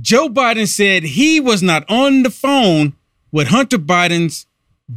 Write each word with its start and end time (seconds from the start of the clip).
Joe 0.00 0.30
Biden 0.30 0.66
said 0.66 1.02
he 1.02 1.40
was 1.40 1.62
not 1.62 1.84
on 1.90 2.22
the 2.22 2.30
phone 2.30 2.94
with 3.30 3.48
Hunter 3.48 3.76
Biden's 3.76 4.46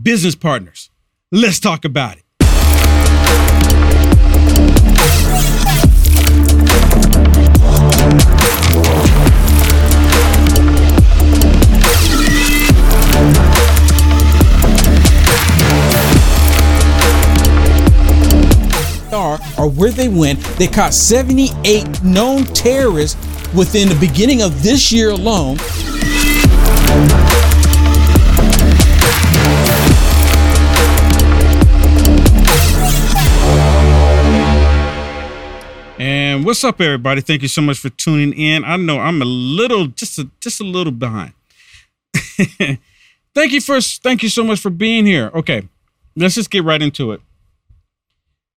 business 0.02 0.34
partners. 0.34 0.90
Let's 1.30 1.60
talk 1.60 1.84
about 1.84 2.16
it. 2.16 2.24
Are 19.12 19.40
or 19.58 19.70
where 19.70 19.92
they 19.92 20.08
went, 20.08 20.40
they 20.58 20.68
caught 20.68 20.94
78 20.94 22.04
known 22.04 22.46
terrorists 22.46 23.27
within 23.56 23.90
the 23.90 23.98
beginning 24.00 24.42
of 24.42 24.64
this 24.64 24.92
year 24.92 25.10
alone. 25.10 25.58
And 36.00 36.46
what's 36.46 36.64
up, 36.64 36.80
everybody? 36.80 37.22
Thank 37.22 37.42
you 37.42 37.48
so 37.48 37.62
much 37.62 37.80
for 37.80 37.90
tuning 37.90 38.34
in. 38.34 38.64
I 38.64 38.76
know 38.78 39.00
I'm 39.00 39.22
a 39.22 39.26
little, 39.26 39.88
just 39.88 40.20
a, 40.20 40.30
just 40.40 40.62
a 40.62 40.64
little 40.64 40.92
behind. 40.92 41.34
thank 43.34 43.52
you 43.52 43.62
for, 43.62 43.82
thank 43.82 44.22
you 44.22 44.30
so 44.30 44.44
much 44.44 44.60
for 44.60 44.70
being 44.70 45.06
here. 45.06 45.32
Okay, 45.34 45.68
let's 46.16 46.36
just 46.36 46.52
get 46.52 46.64
right 46.64 46.82
into 46.82 47.12
it. 47.14 47.22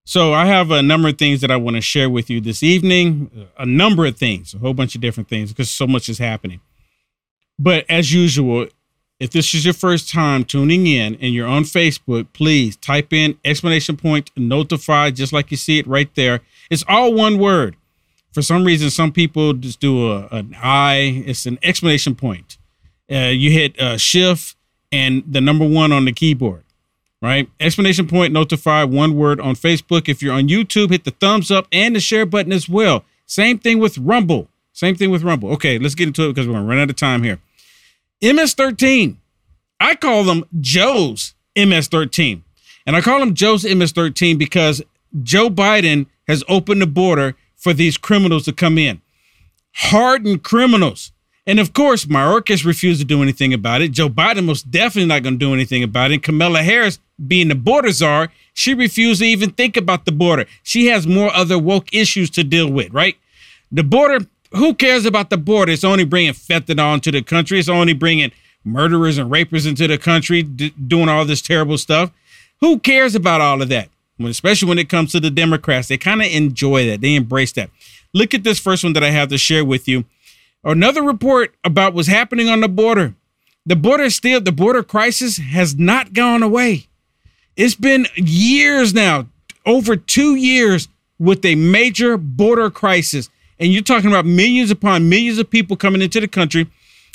So 0.05 0.33
I 0.33 0.47
have 0.47 0.71
a 0.71 0.83
number 0.83 1.09
of 1.09 1.19
things 1.19 1.41
that 1.43 1.51
I 1.51 1.57
want 1.57 1.77
to 1.77 1.81
share 1.81 2.11
with 2.11 2.31
you 2.31 2.41
this 2.41 2.63
evening. 2.63 3.31
A 3.59 3.67
number 3.67 4.07
of 4.07 4.17
things, 4.17 4.55
a 4.55 4.59
whole 4.59 4.75
bunch 4.75 4.95
of 4.95 5.01
different 5.01 5.29
things, 5.29 5.51
because 5.51 5.71
so 5.71 5.87
much 5.87 6.09
is 6.09 6.19
happening. 6.19 6.61
But 7.59 7.85
as 7.89 8.13
usual, 8.13 8.67
if 9.21 9.31
this 9.31 9.53
is 9.55 9.65
your 9.67 9.75
first 9.75 10.11
time 10.11 10.45
tuning 10.45 10.87
in 10.87 11.17
and 11.17 11.35
you're 11.35 11.47
on 11.47 11.65
Facebook, 11.65 12.29
please 12.33 12.77
type 12.77 13.13
in 13.13 13.39
explanation 13.45 13.97
point 13.97 14.31
notify, 14.37 15.11
just 15.11 15.33
like 15.33 15.51
you 15.51 15.59
see 15.59 15.79
it 15.79 15.87
right 15.87 16.13
there. 16.15 16.41
It's 16.71 16.85
all 16.89 17.13
one 17.13 17.39
word. 17.39 17.77
For 18.33 18.43
some 18.43 18.65
reason, 18.65 18.91
some 18.91 19.13
people 19.13 19.53
just 19.53 19.79
do 19.81 20.11
a, 20.11 20.29
an 20.29 20.57
I. 20.61 21.23
It's 21.27 21.45
an 21.47 21.59
explanation 21.63 22.15
point. 22.15 22.57
Uh, 23.13 23.27
you 23.27 23.51
hit 23.51 23.79
uh, 23.79 23.99
shift 23.99 24.57
and 24.91 25.23
the 25.27 25.41
number 25.41 25.69
one 25.69 25.93
on 25.93 26.05
the 26.05 26.13
keyboard, 26.13 26.65
right? 27.23 27.49
Explanation 27.59 28.07
point 28.07 28.33
notify 28.33 28.85
one 28.85 29.17
word 29.17 29.41
on 29.41 29.55
Facebook. 29.55 30.09
If 30.09 30.23
you're 30.23 30.35
on 30.35 30.49
YouTube, 30.49 30.91
hit 30.91 31.05
the 31.05 31.11
thumbs 31.13 31.51
up 31.51 31.67
and 31.73 31.95
the 31.95 32.01
share 32.01 32.27
button 32.27 32.53
as 32.53 32.69
well. 32.69 33.05
Same 33.27 33.59
thing 33.59 33.79
with 33.79 33.99
Rumble. 33.99 34.49
Same 34.73 34.95
thing 34.95 35.11
with 35.11 35.23
Rumble. 35.23 35.51
Okay, 35.53 35.79
let's 35.79 35.95
get 35.95 36.09
into 36.09 36.25
it 36.25 36.35
because 36.35 36.47
we're 36.47 36.55
gonna 36.55 36.67
run 36.67 36.79
out 36.79 36.91
of 36.91 36.97
time 36.97 37.23
here. 37.23 37.39
MS13. 38.23 39.17
I 39.79 39.95
call 39.95 40.25
them 40.25 40.45
Joe's 40.61 41.35
MS13. 41.57 42.43
And 42.87 42.97
I 42.97 43.01
call 43.01 43.21
them 43.21 43.35
Joe's 43.35 43.65
MS13 43.65 44.39
because 44.39 44.83
Joe 45.23 45.49
Biden 45.49 46.07
has 46.29 46.45
opened 46.49 46.83
the 46.83 46.87
border 46.87 47.37
for 47.57 47.73
these 47.73 47.97
criminals 47.97 48.45
to 48.45 48.53
come 48.53 48.79
in. 48.79 49.01
Hardened 49.75 50.43
criminals. 50.43 51.13
And 51.51 51.59
of 51.59 51.73
course, 51.73 52.05
Mayorkas 52.05 52.65
refused 52.65 53.01
to 53.01 53.05
do 53.05 53.25
anything 53.25 53.53
about 53.53 53.83
it. 53.83 53.91
Joe 53.91 54.09
Biden 54.09 54.45
most 54.45 54.71
definitely 54.71 55.09
not 55.09 55.25
going 55.25 55.35
to 55.35 55.45
do 55.45 55.53
anything 55.53 55.83
about 55.83 56.13
it. 56.13 56.23
Kamala 56.23 56.63
Harris, 56.63 57.01
being 57.27 57.49
the 57.49 57.57
border 57.57 57.91
czar, 57.91 58.29
she 58.55 58.73
refused 58.73 59.21
to 59.21 59.27
even 59.27 59.51
think 59.51 59.77
about 59.77 60.05
the 60.05 60.13
border. 60.13 60.47
She 60.63 60.87
has 60.87 61.09
more 61.09 61.35
other 61.35 61.59
woke 61.59 61.93
issues 61.93 62.31
to 62.31 62.45
deal 62.45 62.71
with, 62.71 62.93
right? 62.93 63.17
The 63.73 63.83
border, 63.83 64.27
who 64.53 64.75
cares 64.75 65.05
about 65.05 65.31
the 65.31 65.39
border? 65.39 65.73
It's 65.73 65.83
only 65.83 66.05
bringing 66.05 66.35
fentanyl 66.35 66.95
into 66.95 67.11
the 67.11 67.21
country. 67.21 67.59
It's 67.59 67.69
only 67.69 67.95
bringing 67.95 68.31
murderers 68.63 69.19
and 69.19 69.29
rapers 69.29 69.67
into 69.67 69.89
the 69.89 69.99
country, 69.99 70.45
d- 70.45 70.73
doing 70.87 71.09
all 71.09 71.25
this 71.25 71.43
terrible 71.43 71.79
stuff. 71.79 72.13
Who 72.61 72.79
cares 72.79 73.17
about 73.17 73.41
all 73.41 73.61
of 73.61 73.69
that? 73.71 73.89
especially 74.23 74.69
when 74.69 74.79
it 74.79 74.89
comes 74.89 75.11
to 75.11 75.19
the 75.19 75.31
Democrats. 75.31 75.89
They 75.89 75.97
kind 75.97 76.21
of 76.21 76.29
enjoy 76.29 76.87
that. 76.87 77.01
They 77.01 77.17
embrace 77.17 77.53
that. 77.53 77.71
Look 78.13 78.35
at 78.35 78.45
this 78.45 78.59
first 78.59 78.85
one 78.85 78.93
that 78.93 79.03
I 79.03 79.11
have 79.11 79.31
to 79.31 79.39
share 79.39 79.65
with 79.65 79.89
you. 79.89 80.05
Another 80.63 81.03
report 81.03 81.55
about 81.65 81.95
what's 81.95 82.09
happening 82.09 82.49
on 82.49 82.61
the 82.61 82.69
border. 82.69 83.15
The 83.65 83.77
border 83.77 84.11
still, 84.11 84.41
the 84.41 84.53
border 84.53 84.83
crisis 84.83 85.39
has 85.39 85.77
not 85.77 86.13
gone 86.13 86.43
away. 86.43 86.89
It's 87.57 87.75
been 87.75 88.07
years 88.17 88.93
now, 88.95 89.27
over 89.67 89.97
two 89.97 90.35
years 90.35 90.89
with 91.19 91.45
a 91.45 91.55
major 91.55 92.17
border 92.17 92.71
crisis. 92.71 93.29
And 93.59 93.73
you're 93.73 93.83
talking 93.83 94.11
about 94.11 94.25
millions 94.25 94.71
upon 94.71 95.09
millions 95.09 95.39
of 95.39 95.51
people 95.51 95.77
coming 95.77 96.03
into 96.03 96.21
the 96.21 96.29
country. 96.29 96.71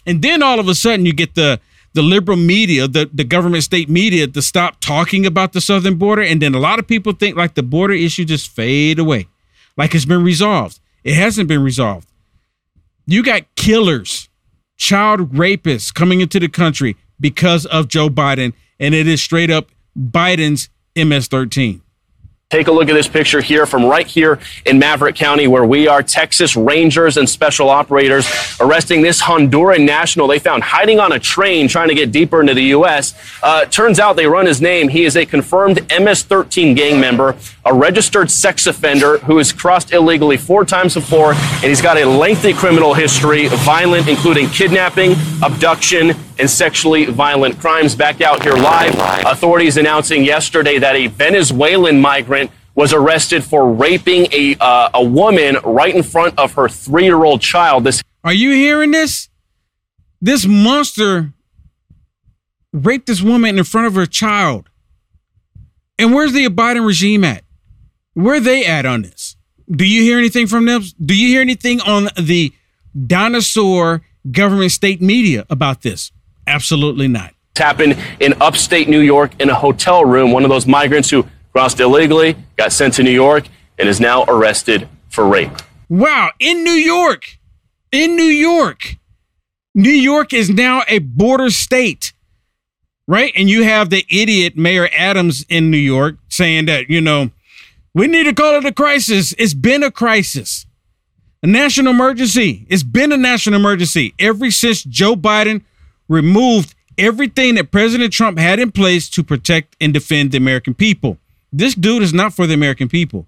And 0.05 0.21
then 0.21 0.43
all 0.43 0.59
of 0.59 0.67
a 0.67 0.75
sudden 0.75 1.05
you 1.05 1.13
get 1.13 1.35
the 1.35 1.59
the 1.93 2.01
liberal 2.01 2.37
media, 2.37 2.89
the, 2.89 3.09
the 3.13 3.23
government 3.23 3.63
state 3.63 3.89
media 3.89 4.27
to 4.27 4.41
stop 4.41 4.81
talking 4.81 5.25
about 5.25 5.53
the 5.53 5.61
southern 5.61 5.95
border. 5.95 6.21
And 6.21 6.41
then 6.41 6.53
a 6.53 6.59
lot 6.59 6.77
of 6.77 6.85
people 6.85 7.13
think 7.13 7.37
like 7.37 7.55
the 7.55 7.63
border 7.63 7.93
issue 7.93 8.25
just 8.25 8.49
fade 8.49 8.99
away, 8.99 9.29
like 9.77 9.95
it's 9.95 10.03
been 10.03 10.21
resolved. 10.21 10.81
It 11.05 11.13
hasn't 11.13 11.47
been 11.47 11.63
resolved. 11.63 12.09
You 13.07 13.21
got 13.21 13.43
killers, 13.55 14.29
child 14.77 15.33
rapists 15.33 15.93
coming 15.93 16.21
into 16.21 16.39
the 16.39 16.49
country 16.49 16.97
because 17.19 17.67
of 17.67 17.87
Joe 17.87 18.09
Biden, 18.09 18.53
and 18.79 18.95
it 18.95 19.07
is 19.07 19.21
straight 19.21 19.51
up 19.51 19.69
Biden's 19.95 20.69
MS 20.95 21.27
13. 21.27 21.83
Take 22.55 22.67
a 22.67 22.71
look 22.71 22.87
at 22.87 22.93
this 22.93 23.09
picture 23.09 23.41
here 23.41 23.65
from 23.65 23.83
right 23.83 24.07
here 24.07 24.39
in 24.65 24.79
Maverick 24.79 25.17
County, 25.17 25.45
where 25.45 25.65
we 25.65 25.89
are. 25.89 26.01
Texas 26.01 26.55
Rangers 26.55 27.17
and 27.17 27.27
special 27.27 27.69
operators 27.69 28.25
arresting 28.61 29.01
this 29.01 29.21
Honduran 29.21 29.85
national 29.85 30.27
they 30.27 30.39
found 30.39 30.63
hiding 30.63 31.01
on 31.01 31.11
a 31.11 31.19
train 31.19 31.67
trying 31.67 31.89
to 31.89 31.93
get 31.93 32.13
deeper 32.13 32.39
into 32.39 32.53
the 32.53 32.63
U.S. 32.67 33.13
Uh, 33.43 33.65
turns 33.65 33.99
out 33.99 34.15
they 34.15 34.25
run 34.25 34.45
his 34.45 34.61
name. 34.61 34.87
He 34.87 35.03
is 35.03 35.17
a 35.17 35.25
confirmed 35.25 35.81
MS 35.99 36.23
13 36.23 36.75
gang 36.75 36.97
member, 36.97 37.35
a 37.65 37.73
registered 37.73 38.31
sex 38.31 38.67
offender 38.67 39.17
who 39.17 39.37
has 39.37 39.51
crossed 39.51 39.91
illegally 39.91 40.37
four 40.37 40.63
times 40.63 40.93
before, 40.93 41.33
and 41.33 41.65
he's 41.65 41.81
got 41.81 41.97
a 41.97 42.05
lengthy 42.05 42.53
criminal 42.53 42.93
history, 42.93 43.49
violent, 43.49 44.07
including 44.07 44.47
kidnapping, 44.47 45.15
abduction, 45.43 46.13
and 46.39 46.49
sexually 46.49 47.05
violent 47.05 47.59
crimes. 47.59 47.95
Back 47.95 48.21
out 48.21 48.43
here 48.43 48.53
live, 48.53 48.95
authorities 49.25 49.77
announcing 49.77 50.23
yesterday 50.23 50.79
that 50.79 50.95
a 50.95 51.07
Venezuelan 51.07 51.99
migrant 51.99 52.51
was 52.75 52.93
arrested 52.93 53.43
for 53.43 53.71
raping 53.71 54.27
a 54.31 54.55
uh, 54.59 54.89
a 54.93 55.03
woman 55.03 55.57
right 55.63 55.95
in 55.95 56.03
front 56.03 56.37
of 56.37 56.53
her 56.53 56.67
three 56.67 57.05
year 57.05 57.23
old 57.23 57.41
child. 57.41 57.83
This 57.83 58.01
are 58.23 58.33
you 58.33 58.51
hearing 58.51 58.91
this? 58.91 59.29
This 60.21 60.45
monster 60.45 61.33
raped 62.73 63.07
this 63.07 63.21
woman 63.21 63.57
in 63.57 63.63
front 63.63 63.87
of 63.87 63.95
her 63.95 64.05
child. 64.05 64.69
And 65.97 66.13
where's 66.13 66.33
the 66.33 66.47
Biden 66.47 66.85
regime 66.85 67.23
at? 67.23 67.43
Where 68.13 68.35
are 68.35 68.39
they 68.39 68.65
at 68.65 68.85
on 68.85 69.03
this? 69.03 69.37
Do 69.69 69.85
you 69.85 70.03
hear 70.03 70.17
anything 70.17 70.47
from 70.47 70.65
them? 70.65 70.83
Do 71.03 71.15
you 71.15 71.27
hear 71.27 71.41
anything 71.41 71.81
on 71.81 72.09
the 72.19 72.53
dinosaur 73.07 74.01
government 74.31 74.71
state 74.71 75.01
media 75.01 75.45
about 75.49 75.81
this? 75.81 76.11
Absolutely 76.47 77.07
not. 77.07 77.33
Happened 77.55 77.97
in 78.19 78.33
upstate 78.41 78.89
New 78.89 78.99
York 78.99 79.31
in 79.39 79.49
a 79.49 79.55
hotel 79.55 80.03
room. 80.03 80.31
One 80.31 80.43
of 80.43 80.49
those 80.49 80.67
migrants 80.67 81.09
who 81.09 81.25
crossed 81.53 81.79
illegally 81.79 82.35
got 82.57 82.73
sent 82.73 82.93
to 82.95 83.03
New 83.03 83.11
York 83.11 83.45
and 83.77 83.87
is 83.87 83.99
now 83.99 84.25
arrested 84.27 84.89
for 85.09 85.27
rape. 85.27 85.51
Wow, 85.87 86.31
in 86.39 86.63
New 86.63 86.71
York. 86.71 87.37
In 87.91 88.15
New 88.15 88.23
York. 88.23 88.97
New 89.73 89.89
York 89.89 90.33
is 90.33 90.49
now 90.49 90.83
a 90.87 90.99
border 90.99 91.49
state, 91.49 92.13
right? 93.07 93.33
And 93.35 93.49
you 93.49 93.63
have 93.63 93.89
the 93.89 94.05
idiot 94.09 94.55
Mayor 94.55 94.89
Adams 94.97 95.45
in 95.49 95.69
New 95.69 95.77
York 95.77 96.15
saying 96.29 96.65
that, 96.67 96.89
you 96.89 97.01
know, 97.01 97.31
we 97.93 98.07
need 98.07 98.23
to 98.23 98.33
call 98.33 98.55
it 98.55 98.65
a 98.65 98.73
crisis. 98.73 99.33
It's 99.37 99.53
been 99.53 99.83
a 99.83 99.91
crisis, 99.91 100.65
a 101.43 101.47
national 101.47 101.91
emergency. 101.93 102.65
It's 102.69 102.83
been 102.83 103.11
a 103.11 103.17
national 103.17 103.59
emergency 103.59 104.13
ever 104.17 104.49
since 104.49 104.83
Joe 104.83 105.15
Biden 105.15 105.63
removed 106.07 106.75
everything 106.97 107.55
that 107.55 107.71
President 107.71 108.13
Trump 108.13 108.37
had 108.37 108.59
in 108.59 108.71
place 108.71 109.09
to 109.09 109.23
protect 109.23 109.75
and 109.81 109.93
defend 109.93 110.31
the 110.31 110.37
American 110.37 110.73
people. 110.73 111.17
This 111.51 111.75
dude 111.75 112.03
is 112.03 112.13
not 112.13 112.33
for 112.33 112.47
the 112.47 112.53
American 112.53 112.89
people. 112.89 113.27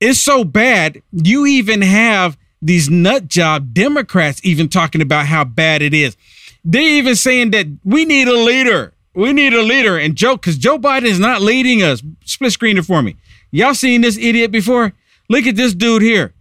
It's 0.00 0.18
so 0.18 0.44
bad, 0.44 1.02
you 1.12 1.46
even 1.46 1.82
have 1.82 2.38
these 2.62 2.88
nut 2.88 3.28
job 3.28 3.72
Democrats 3.74 4.40
even 4.44 4.68
talking 4.68 5.02
about 5.02 5.26
how 5.26 5.44
bad 5.44 5.82
it 5.82 5.94
is. 5.94 6.16
They're 6.64 6.82
even 6.82 7.16
saying 7.16 7.50
that 7.52 7.66
we 7.84 8.04
need 8.04 8.28
a 8.28 8.36
leader. 8.36 8.94
We 9.14 9.32
need 9.32 9.52
a 9.52 9.62
leader. 9.62 9.98
And 9.98 10.14
Joe, 10.14 10.36
because 10.36 10.58
Joe 10.58 10.78
Biden 10.78 11.04
is 11.04 11.18
not 11.18 11.42
leading 11.42 11.82
us. 11.82 12.02
Split 12.24 12.52
screen 12.52 12.78
it 12.78 12.84
for 12.84 13.02
me. 13.02 13.16
Y'all 13.50 13.74
seen 13.74 14.02
this 14.02 14.16
idiot 14.16 14.50
before? 14.50 14.92
Look 15.28 15.46
at 15.46 15.56
this 15.56 15.74
dude 15.74 16.02
here. 16.02 16.34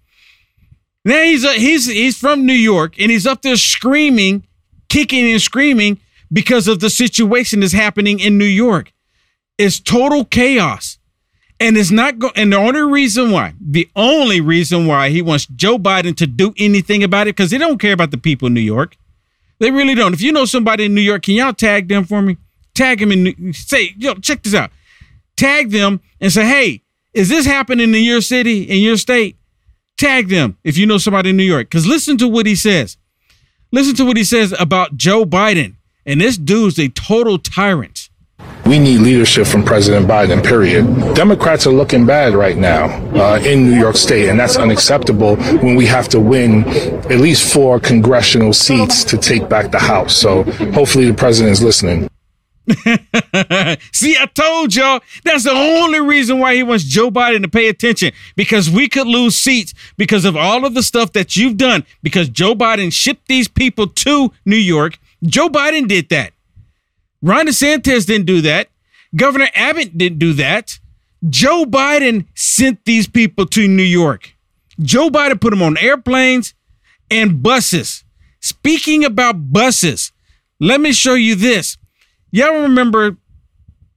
Now 1.06 1.24
he's 1.24 1.44
a, 1.44 1.54
he's 1.54 1.86
he's 1.86 2.18
from 2.18 2.46
New 2.46 2.54
York 2.54 3.00
and 3.00 3.10
he's 3.10 3.26
up 3.26 3.42
there 3.42 3.56
screaming 3.56 4.46
kicking 4.90 5.32
and 5.32 5.42
screaming 5.42 6.00
because 6.32 6.68
of 6.68 6.80
the 6.80 6.90
situation 6.90 7.62
that's 7.62 7.74
happening 7.74 8.20
in 8.20 8.38
New 8.38 8.46
York. 8.46 8.92
It's 9.58 9.80
total 9.80 10.26
chaos. 10.26 10.98
And 11.62 11.78
it's 11.78 11.92
not 11.92 12.20
going. 12.20 12.34
And 12.38 12.54
the 12.54 12.58
only 12.58 12.82
reason 12.82 13.32
why, 13.32 13.54
the 13.60 13.90
only 13.96 14.40
reason 14.40 14.88
why 14.88 15.10
he 15.10 15.22
wants 15.22 15.46
Joe 15.46 15.78
Biden 15.78 16.16
to 16.16 16.26
do 16.26 16.54
anything 16.58 17.04
about 17.04 17.28
it, 17.28 17.36
because 17.36 17.52
they 17.52 17.58
don't 17.58 17.80
care 17.80 17.92
about 17.92 18.12
the 18.12 18.18
people 18.18 18.48
in 18.48 18.54
New 18.54 18.62
York. 18.62 18.96
They 19.60 19.70
really 19.70 19.94
don't. 19.94 20.14
If 20.14 20.22
you 20.22 20.32
know 20.32 20.46
somebody 20.46 20.86
in 20.86 20.96
New 20.96 21.02
York, 21.02 21.24
can 21.24 21.34
y'all 21.34 21.52
tag 21.52 21.90
them 21.90 22.06
for 22.06 22.22
me? 22.22 22.38
Tag 22.76 23.00
them 23.00 23.12
and 23.12 23.54
say, 23.54 23.94
yo, 23.98 24.14
check 24.16 24.42
this 24.44 24.54
out. 24.54 24.72
Tag 25.36 25.72
them 25.72 26.00
and 26.22 26.32
say, 26.32 26.46
hey, 26.46 26.84
is 27.14 27.28
this 27.28 27.46
happening 27.46 27.94
in 27.94 28.04
your 28.04 28.22
city, 28.22 28.64
in 28.64 28.82
your 28.82 28.96
state? 28.96 29.38
Tag 29.98 30.30
them 30.30 30.58
if 30.64 30.78
you 30.78 30.86
know 30.86 30.98
somebody 30.98 31.32
in 31.32 31.38
New 31.38 31.44
York. 31.44 31.68
Because 31.70 31.86
listen 31.86 32.18
to 32.20 32.28
what 32.30 32.46
he 32.46 32.56
says. 32.56 32.96
Listen 33.72 33.96
to 33.98 34.06
what 34.06 34.18
he 34.18 34.24
says 34.24 34.54
about 34.60 34.98
Joe 34.98 35.26
Biden. 35.26 35.76
And 36.04 36.20
this 36.20 36.38
dude's 36.38 36.80
a 36.80 36.90
total 36.90 37.38
tyrant. 37.38 38.10
We 38.66 38.80
need 38.80 39.02
leadership 39.02 39.46
from 39.46 39.64
President 39.64 40.08
Biden, 40.08 40.44
period. 40.44 40.86
Democrats 41.16 41.68
are 41.68 41.72
looking 41.72 42.06
bad 42.06 42.34
right 42.34 42.58
now 42.58 42.86
uh, 43.16 43.40
in 43.40 43.70
New 43.70 43.78
York 43.80 43.96
State, 43.96 44.30
and 44.30 44.40
that's 44.40 44.58
unacceptable 44.58 45.36
when 45.36 45.76
we 45.76 45.86
have 45.86 46.08
to 46.10 46.20
win 46.20 46.68
at 46.68 47.20
least 47.20 47.54
four 47.54 47.80
congressional 47.80 48.54
seats 48.54 49.04
to 49.04 49.18
take 49.18 49.50
back 49.50 49.72
the 49.72 49.80
House. 49.80 50.16
So 50.16 50.44
hopefully 50.72 51.06
the 51.06 51.14
president 51.14 51.52
is 51.54 51.64
listening. 51.64 52.10
Told 54.70 54.76
y'all 54.76 55.02
that's 55.24 55.46
the 55.46 55.52
only 55.52 56.00
reason 56.00 56.38
why 56.38 56.56
he 56.56 56.62
wants 56.64 56.84
Joe 56.84 57.10
Biden 57.10 57.42
to 57.42 57.48
pay 57.48 57.70
attention 57.70 58.12
because 58.36 58.70
we 58.70 58.88
could 58.88 59.08
lose 59.08 59.36
seats 59.36 59.74
because 59.98 60.26
of 60.26 60.38
all 60.38 60.64
of 60.66 60.76
the 60.76 60.84
stuff 60.84 61.12
that 61.14 61.36
you've 61.36 61.58
done. 61.58 61.86
Because 62.04 62.30
Joe 62.30 62.54
Biden 62.54 62.94
shipped 62.94 63.28
these 63.28 63.48
people 63.48 63.88
to 63.88 64.32
New 64.46 64.56
York. 64.56 65.00
Joe 65.24 65.50
Biden 65.50 65.88
did 65.88 66.10
that. 66.10 66.34
Ron 67.22 67.48
DeSantis 67.48 68.06
didn't 68.06 68.28
do 68.28 68.42
that. 68.42 68.70
Governor 69.16 69.48
Abbott 69.56 69.98
didn't 69.98 70.20
do 70.20 70.34
that. 70.34 70.80
Joe 71.28 71.66
Biden 71.66 72.28
sent 72.36 72.86
these 72.86 73.08
people 73.08 73.46
to 73.48 73.68
New 73.68 73.84
York. 73.84 74.36
Joe 74.80 75.10
Biden 75.10 75.42
put 75.42 75.50
them 75.50 75.64
on 75.64 75.78
airplanes 75.78 76.54
and 77.10 77.42
buses. 77.42 78.04
Speaking 78.40 79.04
about 79.04 79.52
buses, 79.52 80.12
let 80.60 80.80
me 80.80 80.94
show 80.94 81.16
you 81.16 81.36
this. 81.36 81.78
Y'all 82.32 82.62
remember 82.62 83.18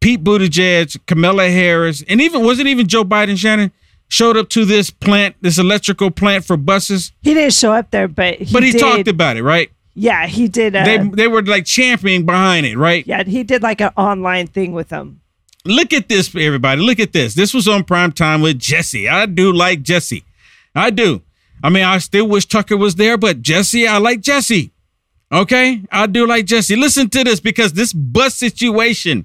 Pete 0.03 0.23
Buttigieg, 0.23 0.99
Kamala 1.07 1.49
Harris, 1.49 2.03
and 2.09 2.21
even 2.21 2.45
wasn't 2.45 2.69
even 2.69 2.87
Joe 2.89 3.05
Biden, 3.05 3.39
Shannon, 3.39 3.73
showed 4.09 4.37
up 4.37 4.49
to 4.51 4.65
this 4.65 4.91
plant, 4.91 5.37
this 5.41 5.59
electrical 5.59 6.11
plant 6.11 6.45
for 6.45 6.57
buses. 6.57 7.13
He 7.23 7.35
didn't 7.35 7.55
show 7.55 7.73
up 7.73 7.91
there, 7.91 8.09
but 8.09 8.35
he 8.35 8.53
but 8.53 8.63
he 8.63 8.73
did, 8.73 8.81
talked 8.81 9.09
about 9.09 9.37
it, 9.37 9.43
right? 9.43 9.71
Yeah, 9.95 10.27
he 10.27 10.49
did. 10.49 10.75
Uh, 10.75 10.85
They 10.85 10.99
they 10.99 11.29
were 11.29 11.43
like 11.43 11.65
championing 11.65 12.27
behind 12.27 12.67
it, 12.67 12.77
right? 12.77 13.07
yeah, 13.07 13.23
he 13.25 13.43
did 13.45 13.63
like 13.63 13.81
an 13.81 13.91
online 13.97 14.47
thing 14.49 14.73
with 14.73 14.89
them. 14.89 15.21
Look 15.65 15.93
at 15.93 16.09
this, 16.09 16.35
everybody. 16.35 16.81
Look 16.81 16.99
at 16.99 17.13
this. 17.13 17.35
This 17.35 17.55
was 17.55 17.69
on 17.69 17.85
prime 17.85 18.11
time 18.11 18.43
with 18.43 18.59
Jesse. 18.59 19.09
I 19.09 19.27
do 19.27 19.53
like 19.53 19.83
Jesse. 19.83 20.25
I 20.75 20.91
do. 20.91 21.23
I 21.63 21.71
mean, 21.71 21.85
I 21.85 21.99
still 21.99 22.27
wish 22.27 22.47
Tucker 22.47 22.77
was 22.77 22.97
there, 22.97 23.17
but 23.17 23.41
Jesse, 23.41 23.87
I 23.87 23.99
like 23.99 24.21
Jesse. 24.21 24.73
Okay, 25.31 25.83
I 25.93 26.07
do 26.09 26.27
like 26.27 26.47
Jesse. 26.47 26.75
Listen 26.75 27.09
to 27.11 27.23
this 27.23 27.39
because 27.39 27.75
this 27.75 27.93
bus 27.93 28.35
situation, 28.35 29.25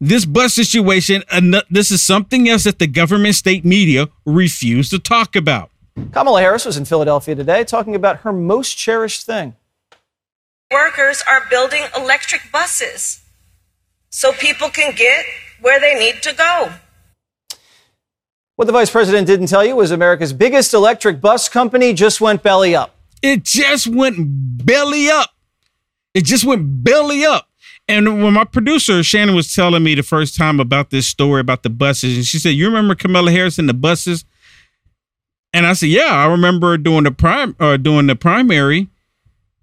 this 0.00 0.24
bus 0.24 0.54
situation, 0.54 1.22
ano- 1.30 1.62
this 1.70 1.90
is 1.90 2.02
something 2.02 2.48
else 2.48 2.64
that 2.64 2.78
the 2.78 2.86
government 2.86 3.34
state 3.34 3.64
media 3.64 4.08
refuse 4.24 4.90
to 4.90 4.98
talk 4.98 5.34
about. 5.36 5.70
Kamala 6.12 6.40
Harris 6.40 6.64
was 6.64 6.76
in 6.76 6.84
Philadelphia 6.84 7.34
today 7.34 7.64
talking 7.64 7.94
about 7.94 8.18
her 8.18 8.32
most 8.32 8.76
cherished 8.76 9.24
thing. 9.24 9.54
Workers 10.70 11.22
are 11.28 11.42
building 11.48 11.84
electric 11.96 12.52
buses 12.52 13.20
so 14.10 14.32
people 14.32 14.68
can 14.68 14.94
get 14.94 15.24
where 15.60 15.80
they 15.80 15.94
need 15.94 16.22
to 16.22 16.34
go. 16.34 16.72
What 18.56 18.64
the 18.64 18.72
vice 18.72 18.90
president 18.90 19.26
didn't 19.26 19.46
tell 19.46 19.64
you 19.64 19.76
was 19.76 19.90
America's 19.90 20.32
biggest 20.32 20.74
electric 20.74 21.20
bus 21.20 21.48
company 21.48 21.92
just 21.92 22.20
went 22.20 22.42
belly 22.42 22.74
up. 22.74 22.94
It 23.22 23.42
just 23.44 23.86
went 23.86 24.16
belly 24.66 25.08
up. 25.08 25.30
It 26.14 26.24
just 26.24 26.44
went 26.44 26.82
belly 26.82 27.24
up. 27.24 27.48
And 27.88 28.22
when 28.22 28.32
my 28.32 28.44
producer 28.44 29.02
Shannon 29.02 29.36
was 29.36 29.54
telling 29.54 29.82
me 29.82 29.94
the 29.94 30.02
first 30.02 30.36
time 30.36 30.58
about 30.58 30.90
this 30.90 31.06
story 31.06 31.40
about 31.40 31.62
the 31.62 31.70
buses, 31.70 32.16
and 32.16 32.26
she 32.26 32.38
said, 32.38 32.50
"You 32.50 32.66
remember 32.66 32.94
Kamala 32.94 33.30
Harris 33.30 33.58
and 33.58 33.68
the 33.68 33.74
buses?" 33.74 34.24
And 35.52 35.66
I 35.66 35.72
said, 35.72 35.90
"Yeah, 35.90 36.12
I 36.12 36.26
remember 36.26 36.76
doing 36.78 37.04
the 37.04 37.12
prime 37.12 37.54
or 37.60 37.78
doing 37.78 38.06
the 38.08 38.16
primary 38.16 38.88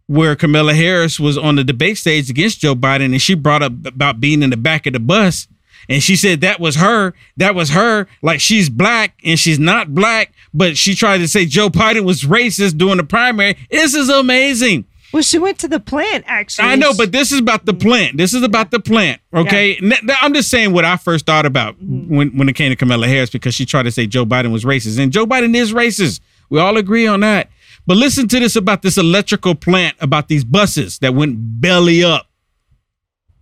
where 0.07 0.35
Kamala 0.35 0.73
Harris 0.73 1.19
was 1.19 1.37
on 1.37 1.55
the 1.55 1.63
debate 1.63 1.97
stage 1.97 2.29
against 2.29 2.61
Joe 2.61 2.75
Biden, 2.75 3.05
and 3.05 3.21
she 3.21 3.33
brought 3.33 3.61
up 3.61 3.73
about 3.85 4.19
being 4.21 4.41
in 4.41 4.49
the 4.49 4.57
back 4.57 4.87
of 4.87 4.93
the 4.93 4.99
bus." 4.99 5.47
And 5.89 6.01
she 6.01 6.15
said 6.15 6.39
that 6.41 6.61
was 6.61 6.75
her. 6.75 7.13
That 7.35 7.55
was 7.55 7.71
her. 7.71 8.07
Like 8.21 8.39
she's 8.39 8.69
black 8.69 9.19
and 9.25 9.37
she's 9.37 9.59
not 9.59 9.93
black, 9.93 10.33
but 10.53 10.77
she 10.77 10.95
tried 10.95 11.17
to 11.17 11.27
say 11.27 11.45
Joe 11.45 11.69
Biden 11.69 12.05
was 12.05 12.23
racist 12.23 12.77
during 12.77 12.97
the 12.97 13.03
primary. 13.03 13.57
This 13.69 13.93
is 13.93 14.07
amazing. 14.07 14.85
Well, 15.13 15.21
she 15.21 15.37
went 15.37 15.59
to 15.59 15.67
the 15.67 15.79
plant 15.79 16.25
actually. 16.27 16.69
I 16.69 16.75
know, 16.75 16.91
but 16.97 17.11
this 17.11 17.31
is 17.31 17.39
about 17.39 17.65
the 17.65 17.73
plant. 17.73 18.17
This 18.17 18.33
is 18.33 18.41
about 18.41 18.71
the 18.71 18.79
plant. 18.79 19.21
Okay. 19.31 19.79
I'm 20.19 20.33
just 20.33 20.49
saying 20.49 20.73
what 20.73 20.85
I 20.85 20.97
first 20.97 21.27
thought 21.27 21.45
about 21.45 21.75
mm-hmm. 21.75 22.13
when, 22.13 22.37
when 22.37 22.49
it 22.49 22.53
came 22.53 22.71
to 22.71 22.75
Kamala 22.75 23.07
Harris 23.07 23.29
because 23.29 23.53
she 23.53 23.65
tried 23.65 23.83
to 23.83 23.91
say 23.91 24.07
Joe 24.07 24.25
Biden 24.25 24.51
was 24.51 24.65
racist. 24.65 24.97
And 24.97 25.11
Joe 25.11 25.27
Biden 25.27 25.55
is 25.55 25.71
racist. 25.71 26.19
We 26.49 26.59
all 26.59 26.77
agree 26.77 27.05
on 27.05 27.19
that. 27.19 27.49
But 27.85 27.97
listen 27.97 28.27
to 28.29 28.39
this 28.39 28.55
about 28.55 28.81
this 28.81 28.97
electrical 28.97 29.53
plant, 29.53 29.95
about 29.99 30.29
these 30.29 30.43
buses 30.43 30.97
that 30.99 31.13
went 31.13 31.61
belly 31.61 32.03
up. 32.03 32.27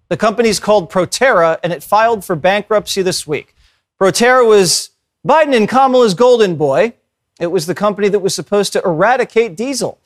The 0.10 0.18
company's 0.18 0.60
called 0.60 0.92
Proterra, 0.92 1.58
and 1.64 1.72
it 1.72 1.82
filed 1.82 2.26
for 2.26 2.36
bankruptcy 2.36 3.02
this 3.02 3.26
week. 3.26 3.56
Proterra 3.98 4.46
was 4.46 4.90
Biden 5.26 5.56
and 5.56 5.70
Kamala's 5.70 6.16
golden 6.16 6.58
boy. 6.58 6.96
It 7.40 7.48
was 7.48 7.66
the 7.66 7.76
company 7.76 8.10
that 8.10 8.20
was 8.20 8.36
supposed 8.36 8.74
to 8.74 8.82
eradicate 8.84 9.56
diesel. 9.56 10.01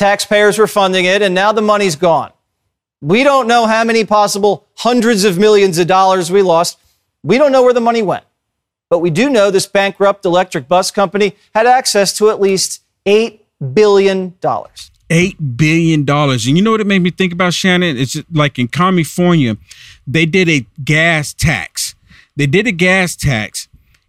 Taxpayers 0.00 0.56
were 0.56 0.66
funding 0.66 1.04
it, 1.04 1.20
and 1.20 1.34
now 1.34 1.52
the 1.52 1.60
money's 1.60 1.94
gone. 1.94 2.32
We 3.02 3.22
don't 3.22 3.46
know 3.46 3.66
how 3.66 3.84
many 3.84 4.06
possible 4.06 4.66
hundreds 4.76 5.24
of 5.24 5.36
millions 5.36 5.76
of 5.76 5.88
dollars 5.88 6.32
we 6.32 6.40
lost. 6.40 6.78
We 7.22 7.36
don't 7.36 7.52
know 7.52 7.62
where 7.62 7.74
the 7.74 7.82
money 7.82 8.00
went. 8.00 8.24
But 8.88 9.00
we 9.00 9.10
do 9.10 9.28
know 9.28 9.50
this 9.50 9.66
bankrupt 9.66 10.24
electric 10.24 10.68
bus 10.68 10.90
company 10.90 11.36
had 11.54 11.66
access 11.66 12.16
to 12.16 12.30
at 12.30 12.40
least 12.40 12.80
$8 13.04 13.40
billion. 13.74 14.34
Eight 15.10 15.56
billion 15.58 16.06
dollars, 16.06 16.46
and 16.46 16.56
you 16.56 16.64
know 16.64 16.70
what 16.70 16.80
it 16.80 16.86
made 16.86 17.00
me 17.00 17.10
think 17.10 17.34
about, 17.34 17.52
Shannon? 17.52 17.98
It's 17.98 18.12
just 18.12 18.26
like 18.32 18.58
in 18.58 18.68
California, 18.68 19.58
they 20.06 20.24
did 20.24 20.48
a 20.48 20.64
gas 20.82 21.34
tax. 21.34 21.94
They 22.36 22.46
did 22.46 22.66
a 22.66 22.72
gas 22.72 23.16
tax, 23.16 23.68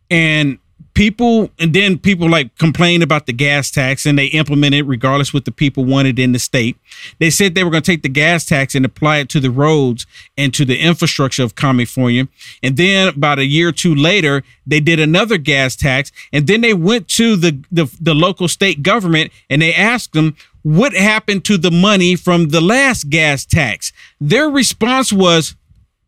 and 0.09 0.57
people, 0.93 1.49
and 1.59 1.73
then 1.73 1.97
people 1.97 2.29
like 2.29 2.57
complain 2.57 3.01
about 3.01 3.25
the 3.25 3.33
gas 3.33 3.71
tax, 3.71 4.05
and 4.05 4.17
they 4.17 4.27
implement 4.27 4.75
it 4.75 4.83
regardless 4.83 5.33
what 5.33 5.45
the 5.45 5.51
people 5.51 5.85
wanted 5.85 6.19
in 6.19 6.31
the 6.31 6.39
state. 6.39 6.77
They 7.19 7.29
said 7.29 7.55
they 7.55 7.63
were 7.63 7.69
going 7.69 7.83
to 7.83 7.91
take 7.91 8.03
the 8.03 8.09
gas 8.09 8.45
tax 8.45 8.75
and 8.75 8.85
apply 8.85 9.17
it 9.17 9.29
to 9.29 9.39
the 9.39 9.51
roads 9.51 10.05
and 10.37 10.53
to 10.53 10.65
the 10.65 10.79
infrastructure 10.79 11.43
of 11.43 11.55
California. 11.55 12.27
And 12.61 12.77
then 12.77 13.07
about 13.07 13.39
a 13.39 13.45
year 13.45 13.69
or 13.69 13.71
two 13.71 13.95
later, 13.95 14.43
they 14.65 14.79
did 14.79 14.99
another 14.99 15.37
gas 15.37 15.75
tax, 15.75 16.11
and 16.33 16.47
then 16.47 16.61
they 16.61 16.73
went 16.73 17.07
to 17.09 17.35
the 17.35 17.63
the, 17.71 17.93
the 17.99 18.13
local 18.13 18.47
state 18.47 18.83
government 18.83 19.31
and 19.49 19.61
they 19.61 19.73
asked 19.73 20.13
them 20.13 20.35
what 20.63 20.93
happened 20.93 21.43
to 21.45 21.57
the 21.57 21.71
money 21.71 22.15
from 22.15 22.49
the 22.49 22.61
last 22.61 23.09
gas 23.09 23.45
tax. 23.45 23.91
Their 24.19 24.49
response 24.49 25.11
was, 25.11 25.55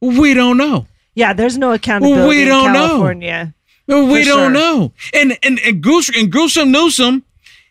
"We 0.02 0.34
don't 0.34 0.58
know." 0.58 0.88
Yeah, 1.16 1.34
there's 1.34 1.58
no 1.58 1.72
accountability 1.72 2.28
we 2.28 2.46
don't 2.46 2.68
in 2.68 2.74
know. 2.74 2.88
California. 2.88 3.54
Well, 3.54 3.54
we 3.88 4.24
For 4.24 4.30
don't 4.30 4.38
sure. 4.38 4.50
know. 4.50 4.94
And 5.14 5.38
and 5.44 5.60
and, 5.60 5.82
Goose, 5.82 6.10
and 6.16 6.32
Gruesome 6.32 6.72
Newsom, 6.72 7.24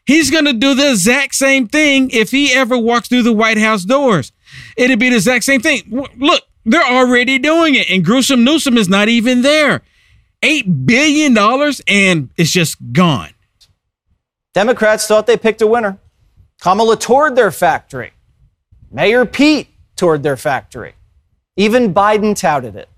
he's 0.04 0.30
gonna 0.30 0.52
do 0.52 0.74
the 0.74 0.90
exact 0.90 1.34
same 1.34 1.66
thing 1.68 2.10
if 2.10 2.30
he 2.30 2.52
ever 2.52 2.76
walks 2.76 3.08
through 3.08 3.22
the 3.22 3.32
White 3.32 3.58
House 3.58 3.84
doors. 3.84 4.32
It'd 4.76 4.98
be 4.98 5.08
the 5.08 5.16
exact 5.16 5.44
same 5.44 5.60
thing. 5.60 6.06
Look, 6.18 6.42
they're 6.64 6.84
already 6.84 7.38
doing 7.38 7.74
it, 7.74 7.90
and 7.90 8.04
Gruesome 8.04 8.44
Newsom 8.44 8.76
is 8.76 8.88
not 8.88 9.08
even 9.08 9.42
there. 9.42 9.82
Eight 10.42 10.86
billion 10.86 11.34
dollars, 11.34 11.80
and 11.86 12.30
it's 12.36 12.50
just 12.50 12.76
gone. 12.92 13.30
Democrats 14.54 15.06
thought 15.06 15.26
they 15.26 15.36
picked 15.36 15.62
a 15.62 15.66
winner. 15.66 15.98
Kamala 16.60 16.96
toured 16.96 17.36
their 17.36 17.50
factory. 17.50 18.12
Mayor 18.90 19.24
Pete 19.24 19.68
toured 19.96 20.22
their 20.22 20.36
factory. 20.36 20.94
Even 21.56 21.94
Biden 21.94 22.36
touted 22.38 22.76
it. 22.76 22.88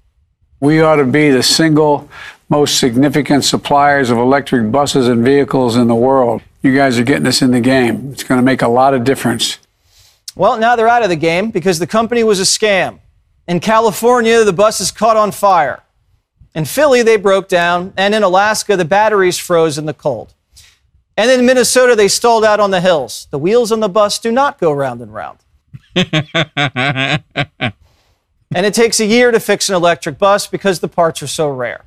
We 0.65 0.81
ought 0.81 0.97
to 0.97 1.05
be 1.05 1.29
the 1.29 1.43
single 1.43 2.09
most 2.49 2.79
significant 2.79 3.45
suppliers 3.45 4.09
of 4.09 4.17
electric 4.17 4.73
buses 4.73 5.09
and 5.09 5.23
vehicles 5.23 5.77
in 5.77 5.89
the 5.89 5.95
world. 5.95 6.41
You 6.63 6.75
guys 6.75 6.99
are 6.99 7.05
getting 7.05 7.27
us 7.27 7.43
in 7.43 7.51
the 7.51 7.61
game. 7.61 8.13
It's 8.13 8.23
going 8.23 8.39
to 8.39 8.43
make 8.43 8.63
a 8.63 8.69
lot 8.69 8.95
of 8.95 9.05
difference. 9.05 9.59
Well, 10.35 10.57
now 10.57 10.75
they're 10.75 10.89
out 10.89 11.03
of 11.03 11.11
the 11.11 11.17
game 11.17 11.51
because 11.51 11.81
the 11.81 11.87
company 11.87 12.25
was 12.25 12.41
a 12.41 12.45
scam. 12.45 13.01
In 13.47 13.61
California, 13.61 14.43
the 14.43 14.55
buses 14.55 14.91
caught 14.91 15.19
on 15.19 15.33
fire. 15.33 15.83
In 16.55 16.65
Philly, 16.65 17.03
they 17.03 17.19
broke 17.19 17.47
down. 17.47 17.93
And 17.99 18.15
in 18.15 18.23
Alaska, 18.23 18.75
the 18.75 18.87
batteries 18.87 19.37
froze 19.37 19.77
in 19.77 19.85
the 19.85 19.93
cold. 19.93 20.33
And 21.15 21.31
in 21.31 21.45
Minnesota, 21.45 21.95
they 21.95 22.09
stalled 22.09 22.43
out 22.43 22.59
on 22.59 22.71
the 22.71 22.81
hills. 22.81 23.29
The 23.31 23.39
wheels 23.39 23.71
on 23.71 23.81
the 23.81 23.91
bus 23.91 24.19
do 24.19 24.33
not 24.33 24.59
go 24.59 24.73
round 24.73 25.03
and 25.03 25.13
round. 25.13 25.41
and 28.55 28.65
it 28.65 28.73
takes 28.75 29.01
a 29.01 29.05
year 29.05 29.31
to 29.31 29.41
fix 29.41 29.69
an 29.69 29.75
electric 29.75 30.19
bus 30.19 30.47
because 30.47 30.81
the 30.81 30.89
parts 30.89 31.23
are 31.23 31.27
so 31.27 31.51
rare. 31.51 31.85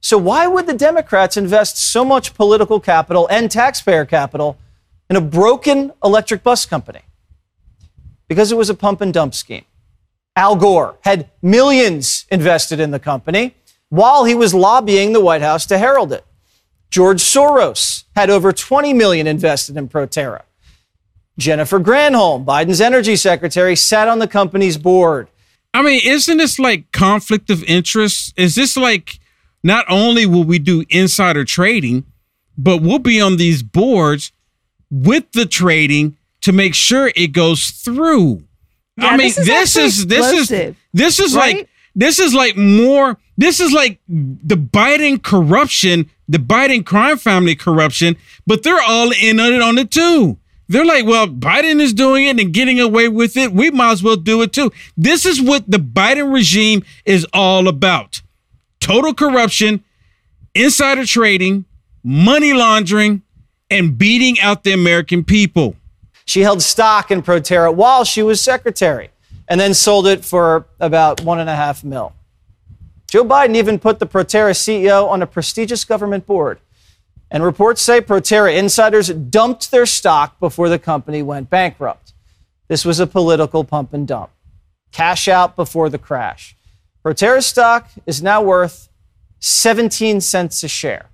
So, 0.00 0.18
why 0.18 0.46
would 0.46 0.66
the 0.66 0.74
Democrats 0.74 1.36
invest 1.36 1.78
so 1.78 2.04
much 2.04 2.34
political 2.34 2.78
capital 2.78 3.26
and 3.30 3.50
taxpayer 3.50 4.04
capital 4.04 4.58
in 5.08 5.16
a 5.16 5.20
broken 5.20 5.92
electric 6.02 6.42
bus 6.42 6.66
company? 6.66 7.00
Because 8.28 8.52
it 8.52 8.56
was 8.56 8.70
a 8.70 8.74
pump 8.74 9.00
and 9.00 9.12
dump 9.12 9.34
scheme. 9.34 9.64
Al 10.36 10.56
Gore 10.56 10.98
had 11.02 11.30
millions 11.40 12.26
invested 12.30 12.80
in 12.80 12.90
the 12.90 12.98
company 12.98 13.54
while 13.88 14.24
he 14.24 14.34
was 14.34 14.52
lobbying 14.52 15.12
the 15.12 15.20
White 15.20 15.42
House 15.42 15.66
to 15.66 15.78
herald 15.78 16.12
it. 16.12 16.24
George 16.90 17.22
Soros 17.22 18.04
had 18.14 18.30
over 18.30 18.52
20 18.52 18.92
million 18.92 19.26
invested 19.26 19.76
in 19.76 19.88
Proterra. 19.88 20.42
Jennifer 21.38 21.80
Granholm, 21.80 22.44
Biden's 22.44 22.80
energy 22.80 23.16
secretary, 23.16 23.74
sat 23.74 24.06
on 24.06 24.18
the 24.18 24.28
company's 24.28 24.76
board. 24.76 25.28
I 25.74 25.82
mean, 25.82 26.00
isn't 26.04 26.36
this 26.38 26.58
like 26.58 26.90
conflict 26.92 27.50
of 27.50 27.62
interest? 27.64 28.32
Is 28.36 28.54
this 28.54 28.76
like 28.76 29.18
not 29.62 29.84
only 29.88 30.24
will 30.24 30.44
we 30.44 30.58
do 30.58 30.84
insider 30.88 31.44
trading, 31.44 32.04
but 32.56 32.80
we'll 32.80 33.00
be 33.00 33.20
on 33.20 33.36
these 33.36 33.62
boards 33.62 34.32
with 34.90 35.30
the 35.32 35.46
trading 35.46 36.16
to 36.42 36.52
make 36.52 36.74
sure 36.74 37.10
it 37.16 37.28
goes 37.28 37.70
through. 37.70 38.44
Yeah, 38.96 39.08
I 39.08 39.16
mean, 39.16 39.32
this 39.34 39.76
is 39.76 40.06
this 40.06 40.30
is 40.32 40.48
this 40.48 40.50
is 40.50 40.76
this 40.92 41.18
is 41.18 41.34
right? 41.34 41.56
like 41.56 41.68
this 41.96 42.18
is 42.18 42.34
like 42.34 42.56
more 42.56 43.18
this 43.36 43.58
is 43.58 43.72
like 43.72 43.98
the 44.06 44.56
Biden 44.56 45.20
corruption, 45.20 46.08
the 46.28 46.38
Biden 46.38 46.86
crime 46.86 47.18
family 47.18 47.56
corruption, 47.56 48.16
but 48.46 48.62
they're 48.62 48.80
all 48.80 49.10
in 49.10 49.40
on 49.40 49.52
it 49.52 49.62
on 49.62 49.78
it 49.78 49.90
too. 49.90 50.38
They're 50.68 50.84
like, 50.84 51.04
well, 51.04 51.26
Biden 51.26 51.80
is 51.80 51.92
doing 51.92 52.26
it 52.26 52.40
and 52.40 52.52
getting 52.52 52.80
away 52.80 53.08
with 53.08 53.36
it. 53.36 53.52
We 53.52 53.70
might 53.70 53.92
as 53.92 54.02
well 54.02 54.16
do 54.16 54.40
it 54.42 54.52
too. 54.52 54.72
This 54.96 55.26
is 55.26 55.40
what 55.40 55.70
the 55.70 55.78
Biden 55.78 56.32
regime 56.32 56.84
is 57.04 57.26
all 57.32 57.68
about 57.68 58.22
total 58.80 59.14
corruption, 59.14 59.82
insider 60.54 61.06
trading, 61.06 61.64
money 62.02 62.52
laundering, 62.52 63.22
and 63.70 63.96
beating 63.96 64.38
out 64.40 64.62
the 64.62 64.72
American 64.72 65.24
people. 65.24 65.76
She 66.26 66.40
held 66.40 66.62
stock 66.62 67.10
in 67.10 67.22
Proterra 67.22 67.74
while 67.74 68.04
she 68.04 68.22
was 68.22 68.40
secretary 68.40 69.10
and 69.48 69.60
then 69.60 69.74
sold 69.74 70.06
it 70.06 70.24
for 70.24 70.66
about 70.80 71.22
one 71.22 71.40
and 71.40 71.50
a 71.50 71.56
half 71.56 71.84
mil. 71.84 72.12
Joe 73.08 73.24
Biden 73.24 73.56
even 73.56 73.78
put 73.78 73.98
the 73.98 74.06
Proterra 74.06 74.52
CEO 74.52 75.08
on 75.08 75.22
a 75.22 75.26
prestigious 75.26 75.84
government 75.84 76.26
board. 76.26 76.58
And 77.30 77.42
reports 77.42 77.82
say 77.82 78.00
Proterra 78.00 78.56
insiders 78.56 79.08
dumped 79.08 79.70
their 79.70 79.86
stock 79.86 80.38
before 80.38 80.68
the 80.68 80.78
company 80.78 81.22
went 81.22 81.50
bankrupt. 81.50 82.12
This 82.68 82.84
was 82.84 83.00
a 83.00 83.06
political 83.06 83.64
pump 83.64 83.92
and 83.92 84.06
dump. 84.06 84.30
Cash 84.92 85.28
out 85.28 85.56
before 85.56 85.88
the 85.88 85.98
crash. 85.98 86.56
Proterra 87.04 87.42
stock 87.42 87.90
is 88.06 88.22
now 88.22 88.42
worth 88.42 88.88
17 89.40 90.20
cents 90.20 90.62
a 90.62 90.68
share. 90.68 91.10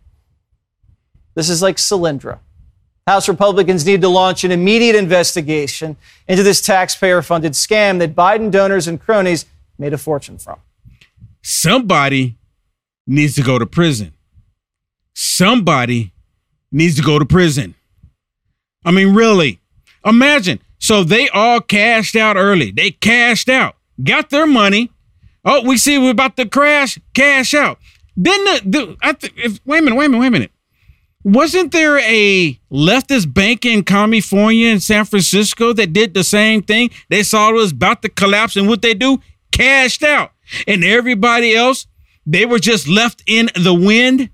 This 1.35 1.49
is 1.49 1.62
like 1.62 1.76
Solyndra. 1.76 2.38
House 3.07 3.29
Republicans 3.29 3.85
need 3.85 4.02
to 4.02 4.09
launch 4.09 4.45
an 4.45 4.52
immediate 4.52 4.95
investigation 4.95 5.97
into 6.29 6.43
this 6.43 6.61
taxpayer 6.61 7.23
funded 7.23 7.52
scam 7.52 7.99
that 7.99 8.14
Biden 8.14 8.50
donors 8.50 8.87
and 8.87 9.00
cronies 9.00 9.47
made 9.79 9.93
a 9.93 9.99
fortune 9.99 10.38
from. 10.38 10.59
Somebody 11.43 12.37
needs 13.07 13.35
to 13.35 13.43
go 13.43 13.59
to 13.59 13.67
prison. 13.67 14.12
Somebody 15.23 16.15
needs 16.73 16.97
to 16.97 17.03
go 17.03 17.19
to 17.19 17.27
prison. 17.27 17.75
I 18.87 18.91
mean, 18.91 19.15
really. 19.15 19.61
Imagine. 20.03 20.61
So 20.79 21.05
they 21.05 21.29
all 21.29 21.61
cashed 21.61 22.17
out 22.17 22.37
early. 22.37 22.71
They 22.71 22.91
cashed 22.91 23.50
out, 23.50 23.77
got 24.03 24.31
their 24.31 24.47
money. 24.47 24.91
Oh, 25.45 25.62
we 25.62 25.77
see 25.77 25.99
we're 25.99 26.12
about 26.12 26.39
to 26.39 26.49
crash, 26.49 26.99
cash 27.12 27.53
out. 27.53 27.79
Then 28.17 28.43
the, 28.45 28.62
the 28.65 28.97
I 29.03 29.12
th- 29.12 29.35
if, 29.37 29.61
wait 29.67 29.81
a 29.81 29.83
minute, 29.83 29.97
wait 29.97 30.07
a 30.07 30.09
minute, 30.09 30.21
wait 30.21 30.29
a 30.29 30.31
minute. 30.31 30.53
Wasn't 31.23 31.71
there 31.73 31.99
a 31.99 32.59
leftist 32.73 33.35
bank 33.35 33.67
in 33.67 33.85
California 33.85 34.69
in 34.69 34.81
San 34.81 35.05
Francisco 35.05 35.75
that 35.75 35.93
did 35.93 36.15
the 36.15 36.25
same 36.25 36.62
thing? 36.62 36.89
They 37.11 37.23
saw 37.25 37.50
it 37.50 37.55
was 37.55 37.73
about 37.73 38.00
to 38.03 38.09
collapse, 38.09 38.57
and 38.57 38.69
what 38.69 38.81
they 38.81 38.95
do? 38.95 39.21
Cashed 39.53 40.03
out. 40.03 40.33
And 40.67 40.83
everybody 40.83 41.55
else, 41.55 41.87
they 42.25 42.47
were 42.47 42.59
just 42.59 42.89
left 42.89 43.23
in 43.27 43.50
the 43.55 43.75
wind, 43.75 44.31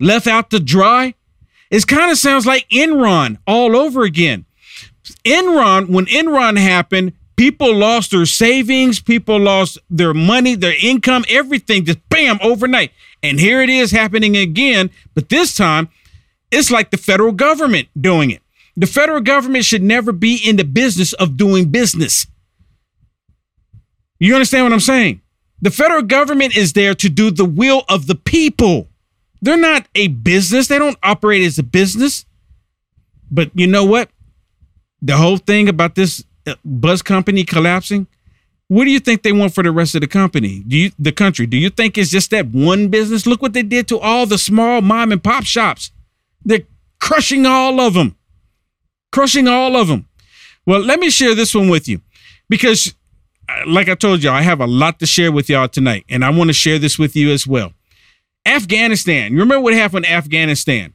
left 0.00 0.26
out 0.26 0.50
to 0.50 0.60
dry. 0.60 1.14
It 1.70 1.86
kind 1.86 2.10
of 2.10 2.18
sounds 2.18 2.46
like 2.46 2.68
Enron 2.70 3.38
all 3.46 3.76
over 3.76 4.02
again. 4.02 4.46
Enron, 5.24 5.90
when 5.90 6.06
Enron 6.06 6.58
happened, 6.58 7.12
people 7.36 7.74
lost 7.74 8.10
their 8.10 8.26
savings, 8.26 9.00
people 9.00 9.38
lost 9.38 9.78
their 9.90 10.14
money, 10.14 10.54
their 10.54 10.74
income, 10.82 11.24
everything 11.28 11.84
just 11.84 12.06
bam 12.08 12.38
overnight. 12.42 12.92
And 13.22 13.40
here 13.40 13.60
it 13.60 13.70
is 13.70 13.90
happening 13.90 14.36
again, 14.36 14.90
but 15.14 15.28
this 15.28 15.54
time 15.54 15.88
it's 16.50 16.70
like 16.70 16.90
the 16.90 16.96
federal 16.96 17.32
government 17.32 17.88
doing 17.98 18.30
it. 18.30 18.42
The 18.76 18.86
federal 18.86 19.20
government 19.20 19.64
should 19.64 19.82
never 19.82 20.12
be 20.12 20.36
in 20.36 20.56
the 20.56 20.64
business 20.64 21.12
of 21.14 21.36
doing 21.36 21.70
business. 21.70 22.26
You 24.18 24.34
understand 24.34 24.64
what 24.64 24.72
I'm 24.72 24.80
saying? 24.80 25.20
The 25.60 25.70
federal 25.70 26.02
government 26.02 26.56
is 26.56 26.72
there 26.72 26.94
to 26.94 27.08
do 27.08 27.30
the 27.30 27.44
will 27.44 27.84
of 27.88 28.06
the 28.06 28.14
people. 28.14 28.88
They're 29.40 29.56
not 29.56 29.86
a 29.94 30.08
business, 30.08 30.68
they 30.68 30.78
don't 30.78 30.98
operate 31.02 31.42
as 31.42 31.58
a 31.58 31.62
business. 31.62 32.24
But 33.30 33.50
you 33.54 33.66
know 33.66 33.84
what? 33.84 34.10
The 35.00 35.16
whole 35.16 35.36
thing 35.36 35.68
about 35.68 35.94
this 35.94 36.24
uh, 36.46 36.54
bus 36.64 37.02
company 37.02 37.44
collapsing, 37.44 38.06
what 38.68 38.84
do 38.84 38.90
you 38.90 39.00
think 39.00 39.22
they 39.22 39.32
want 39.32 39.54
for 39.54 39.62
the 39.62 39.70
rest 39.70 39.94
of 39.94 40.02
the 40.02 40.06
company? 40.06 40.62
Do 40.66 40.76
you 40.76 40.92
the 40.98 41.12
country? 41.12 41.46
Do 41.46 41.56
you 41.56 41.70
think 41.70 41.96
it's 41.96 42.10
just 42.10 42.30
that 42.30 42.46
one 42.48 42.88
business? 42.88 43.26
Look 43.26 43.40
what 43.40 43.54
they 43.54 43.62
did 43.62 43.88
to 43.88 43.98
all 43.98 44.26
the 44.26 44.38
small 44.38 44.82
mom 44.82 45.12
and 45.12 45.22
pop 45.22 45.44
shops. 45.44 45.90
They're 46.44 46.66
crushing 47.00 47.46
all 47.46 47.80
of 47.80 47.94
them. 47.94 48.16
Crushing 49.10 49.48
all 49.48 49.76
of 49.76 49.88
them. 49.88 50.06
Well, 50.66 50.80
let 50.80 51.00
me 51.00 51.08
share 51.08 51.34
this 51.34 51.54
one 51.54 51.70
with 51.70 51.88
you 51.88 52.02
because 52.50 52.94
uh, 53.48 53.62
like 53.66 53.88
I 53.88 53.94
told 53.94 54.22
y'all, 54.22 54.34
I 54.34 54.42
have 54.42 54.60
a 54.60 54.66
lot 54.66 54.98
to 54.98 55.06
share 55.06 55.32
with 55.32 55.48
y'all 55.48 55.68
tonight, 55.68 56.04
and 56.10 56.22
I 56.24 56.30
want 56.30 56.48
to 56.48 56.54
share 56.54 56.78
this 56.78 56.98
with 56.98 57.16
you 57.16 57.30
as 57.30 57.46
well. 57.46 57.72
Afghanistan. 58.48 59.32
You 59.32 59.38
remember 59.38 59.60
what 59.60 59.74
happened 59.74 60.06
in 60.06 60.12
Afghanistan? 60.12 60.94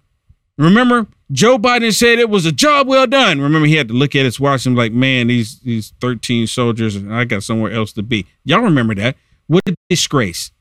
Remember, 0.57 1.07
Joe 1.31 1.57
Biden 1.57 1.93
said 1.93 2.19
it 2.19 2.29
was 2.29 2.45
a 2.45 2.51
job 2.51 2.87
well 2.87 3.07
done. 3.07 3.41
Remember, 3.41 3.67
he 3.67 3.75
had 3.75 3.87
to 3.87 3.93
look 3.93 4.15
at 4.15 4.25
his 4.25 4.39
watch 4.39 4.65
and 4.65 4.75
like, 4.75 4.91
man, 4.91 5.27
these 5.27 5.59
these 5.61 5.93
13 5.99 6.47
soldiers, 6.47 6.95
I 7.07 7.25
got 7.25 7.43
somewhere 7.43 7.71
else 7.71 7.91
to 7.93 8.03
be. 8.03 8.27
Y'all 8.43 8.61
remember 8.61 8.93
that? 8.95 9.15
What 9.47 9.63
a 9.67 9.75
disgrace. 9.89 10.51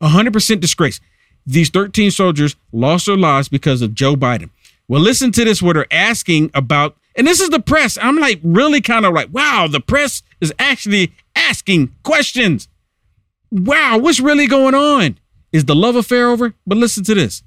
100% 0.00 0.60
disgrace. 0.60 1.00
These 1.44 1.70
13 1.70 2.10
soldiers 2.10 2.56
lost 2.72 3.06
their 3.06 3.16
lives 3.16 3.48
because 3.48 3.82
of 3.82 3.94
Joe 3.94 4.14
Biden. 4.14 4.50
Well, 4.88 5.00
listen 5.00 5.32
to 5.32 5.44
this, 5.44 5.62
what 5.62 5.74
they're 5.74 5.92
asking 5.92 6.50
about, 6.54 6.96
and 7.16 7.26
this 7.26 7.40
is 7.40 7.50
the 7.50 7.60
press. 7.60 7.98
I'm 8.00 8.18
like, 8.18 8.40
really 8.42 8.80
kind 8.80 9.04
of 9.04 9.12
like, 9.12 9.28
wow, 9.32 9.66
the 9.70 9.80
press 9.80 10.22
is 10.40 10.52
actually 10.58 11.12
asking 11.34 11.94
questions. 12.04 12.68
Wow, 13.50 13.98
what's 13.98 14.20
really 14.20 14.46
going 14.46 14.74
on? 14.74 15.18
Is 15.52 15.64
the 15.66 15.74
love 15.74 15.96
affair 15.96 16.28
over? 16.28 16.54
But 16.66 16.78
listen 16.78 17.04
to 17.04 17.14
this. 17.14 17.42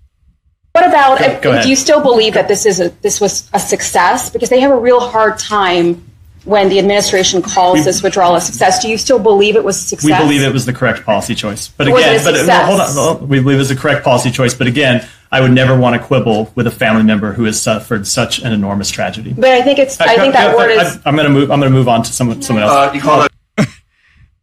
What 0.73 0.87
about? 0.87 1.19
Go- 1.19 1.39
go 1.41 1.51
ahead. 1.51 1.63
do 1.63 1.69
you 1.69 1.75
still 1.75 2.01
believe 2.01 2.33
that 2.33 2.47
this 2.47 2.65
is 2.65 2.79
a 2.79 2.89
this 3.01 3.21
was 3.21 3.49
a 3.53 3.59
success? 3.59 4.29
Because 4.29 4.49
they 4.49 4.59
have 4.59 4.71
a 4.71 4.77
real 4.79 4.99
hard 4.99 5.39
time 5.39 6.03
when 6.43 6.69
the 6.69 6.77
administration 6.77 7.41
calls 7.41 7.79
We- 7.79 7.83
this 7.83 8.03
withdrawal 8.03 8.35
a 8.35 8.41
success. 8.41 8.81
Do 8.81 8.89
you 8.89 8.97
still 8.97 9.17
believe 9.17 9.55
it 9.55 9.63
was 9.63 9.77
a 9.77 9.87
success? 9.87 10.05
We 10.05 10.25
believe 10.25 10.43
it 10.43 10.51
was 10.53 10.65
the 10.65 10.73
correct 10.73 11.05
policy 11.05 11.33
choice. 11.33 11.69
But 11.69 11.87
Was 11.89 12.03
it 12.03 12.07
again, 12.07 12.19
a 12.19 12.23
but 12.23 12.35
uh, 12.35 12.45
no, 12.45 12.65
hold 12.65 12.79
on. 12.81 12.89
hold 12.89 13.21
on. 13.21 13.27
We 13.29 13.39
believe 13.39 13.55
it 13.55 13.59
was 13.59 13.69
the 13.69 13.75
correct 13.75 14.03
policy 14.03 14.31
choice. 14.31 14.53
But 14.53 14.67
again, 14.67 15.07
I 15.31 15.41
would 15.41 15.51
never 15.51 15.77
want 15.77 15.99
to 15.99 16.05
quibble 16.05 16.51
with 16.55 16.67
a 16.67 16.71
family 16.71 17.03
member 17.03 17.33
who 17.33 17.45
has 17.45 17.59
suffered 17.61 18.05
such 18.05 18.39
an 18.39 18.51
enormous 18.53 18.91
tragedy. 18.91 19.33
But 19.33 19.51
I 19.51 19.61
think 19.63 19.79
it's. 19.79 19.99
I 19.99 20.15
uh, 20.15 20.17
think 20.17 20.33
that 20.33 20.55
word 20.55 20.71
is. 20.71 20.99
I'm 21.05 21.15
going 21.15 21.27
to 21.27 21.33
move. 21.33 21.51
I'm 21.51 21.59
going 21.59 21.71
to 21.71 21.77
move 21.77 21.87
on 21.87 22.03
to 22.03 22.13
someone. 22.13 22.41
Someone 22.41 22.63
else. 22.63 22.71
Uh, 22.71 22.91
you 22.93 23.01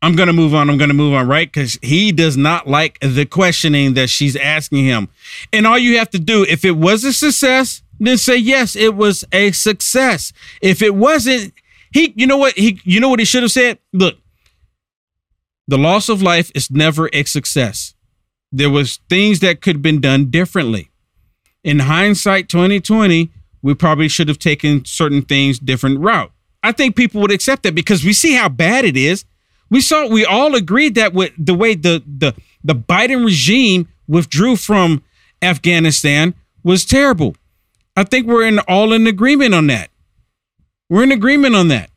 I'm 0.02 0.16
gonna 0.16 0.32
move 0.32 0.52
on. 0.52 0.68
I'm 0.68 0.78
gonna 0.78 0.94
move 0.94 1.14
on, 1.14 1.28
right? 1.28 1.50
Because 1.50 1.78
he 1.80 2.11
does 2.11 2.37
not 2.37 2.66
like 2.66 2.99
the 3.00 3.25
questioning 3.25 3.94
that 3.94 4.11
she's 4.11 4.35
asking 4.35 4.85
him. 4.85 5.09
And 5.52 5.66
all 5.66 5.78
you 5.78 5.99
have 5.99 6.11
to 6.11 6.18
do, 6.18 6.44
if 6.49 6.64
it 6.64 6.73
was 6.73 7.04
a 7.04 7.12
success, 7.12 7.82
then 8.00 8.18
say 8.18 8.37
yes, 8.37 8.75
it 8.75 8.97
was 8.97 9.25
a 9.30 9.52
success. 9.52 10.32
If 10.61 10.82
it 10.82 10.97
wasn't, 10.97 11.54
he, 11.92 12.12
you 12.16 12.26
know 12.26 12.37
what 12.37 12.54
he, 12.54 12.80
you 12.85 12.99
know 12.99 13.09
what 13.09 13.21
he 13.21 13.25
should 13.25 13.44
have 13.44 13.52
said. 13.52 13.78
Look, 13.92 14.16
the 15.68 15.78
loss 15.78 16.09
of 16.09 16.21
life 16.21 16.50
is 16.54 16.68
never 16.68 17.09
a 17.12 17.23
success. 17.23 17.94
There 18.50 18.71
was 18.71 18.99
things 19.09 19.38
that 19.40 19.61
could 19.61 19.76
have 19.76 19.82
been 19.82 20.00
done 20.00 20.30
differently. 20.30 20.90
In 21.62 21.78
hindsight, 21.78 22.49
2020, 22.49 23.30
we 23.62 23.75
probably 23.75 24.09
should 24.09 24.26
have 24.26 24.40
taken 24.40 24.85
certain 24.85 25.23
things 25.23 25.61
different 25.61 26.00
route. 26.00 26.32
I 26.64 26.73
think 26.73 26.97
people 26.97 27.21
would 27.21 27.30
accept 27.30 27.62
that 27.62 27.75
because 27.75 28.04
we 28.04 28.12
see 28.12 28.35
how 28.35 28.49
bad 28.49 28.85
it 28.85 28.97
is. 28.97 29.25
We 29.72 29.80
saw 29.80 30.06
we 30.06 30.26
all 30.26 30.54
agreed 30.54 30.96
that 30.96 31.14
with 31.14 31.32
the 31.38 31.54
way 31.54 31.74
the 31.74 32.02
the 32.06 32.34
the 32.62 32.74
Biden 32.74 33.24
regime 33.24 33.88
withdrew 34.06 34.56
from 34.56 35.02
Afghanistan 35.40 36.34
was 36.62 36.84
terrible. 36.84 37.36
I 37.96 38.04
think 38.04 38.26
we're 38.26 38.46
in 38.46 38.58
all 38.58 38.92
in 38.92 39.06
agreement 39.06 39.54
on 39.54 39.68
that. 39.68 39.88
We're 40.90 41.04
in 41.04 41.10
agreement 41.10 41.54
on 41.54 41.68
that. 41.68 41.88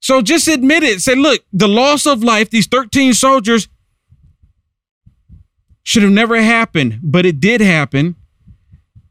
So 0.00 0.20
just 0.20 0.46
admit 0.46 0.82
it. 0.82 1.00
Say, 1.00 1.14
look, 1.14 1.42
the 1.54 1.68
loss 1.68 2.04
of 2.04 2.22
life, 2.22 2.50
these 2.50 2.66
13 2.66 3.14
soldiers 3.14 3.68
should 5.84 6.02
have 6.02 6.12
never 6.12 6.36
happened, 6.42 7.00
but 7.02 7.24
it 7.24 7.40
did 7.40 7.62
happen. 7.62 8.14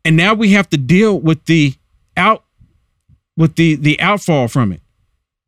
And 0.05 0.15
now 0.15 0.35
we 0.35 0.51
have 0.51 0.69
to 0.69 0.77
deal 0.77 1.19
with 1.19 1.45
the 1.45 1.73
out 2.15 2.43
with 3.35 3.55
the 3.55 3.73
the 3.77 3.99
outfall 3.99 4.47
from 4.47 4.71
it. 4.71 4.81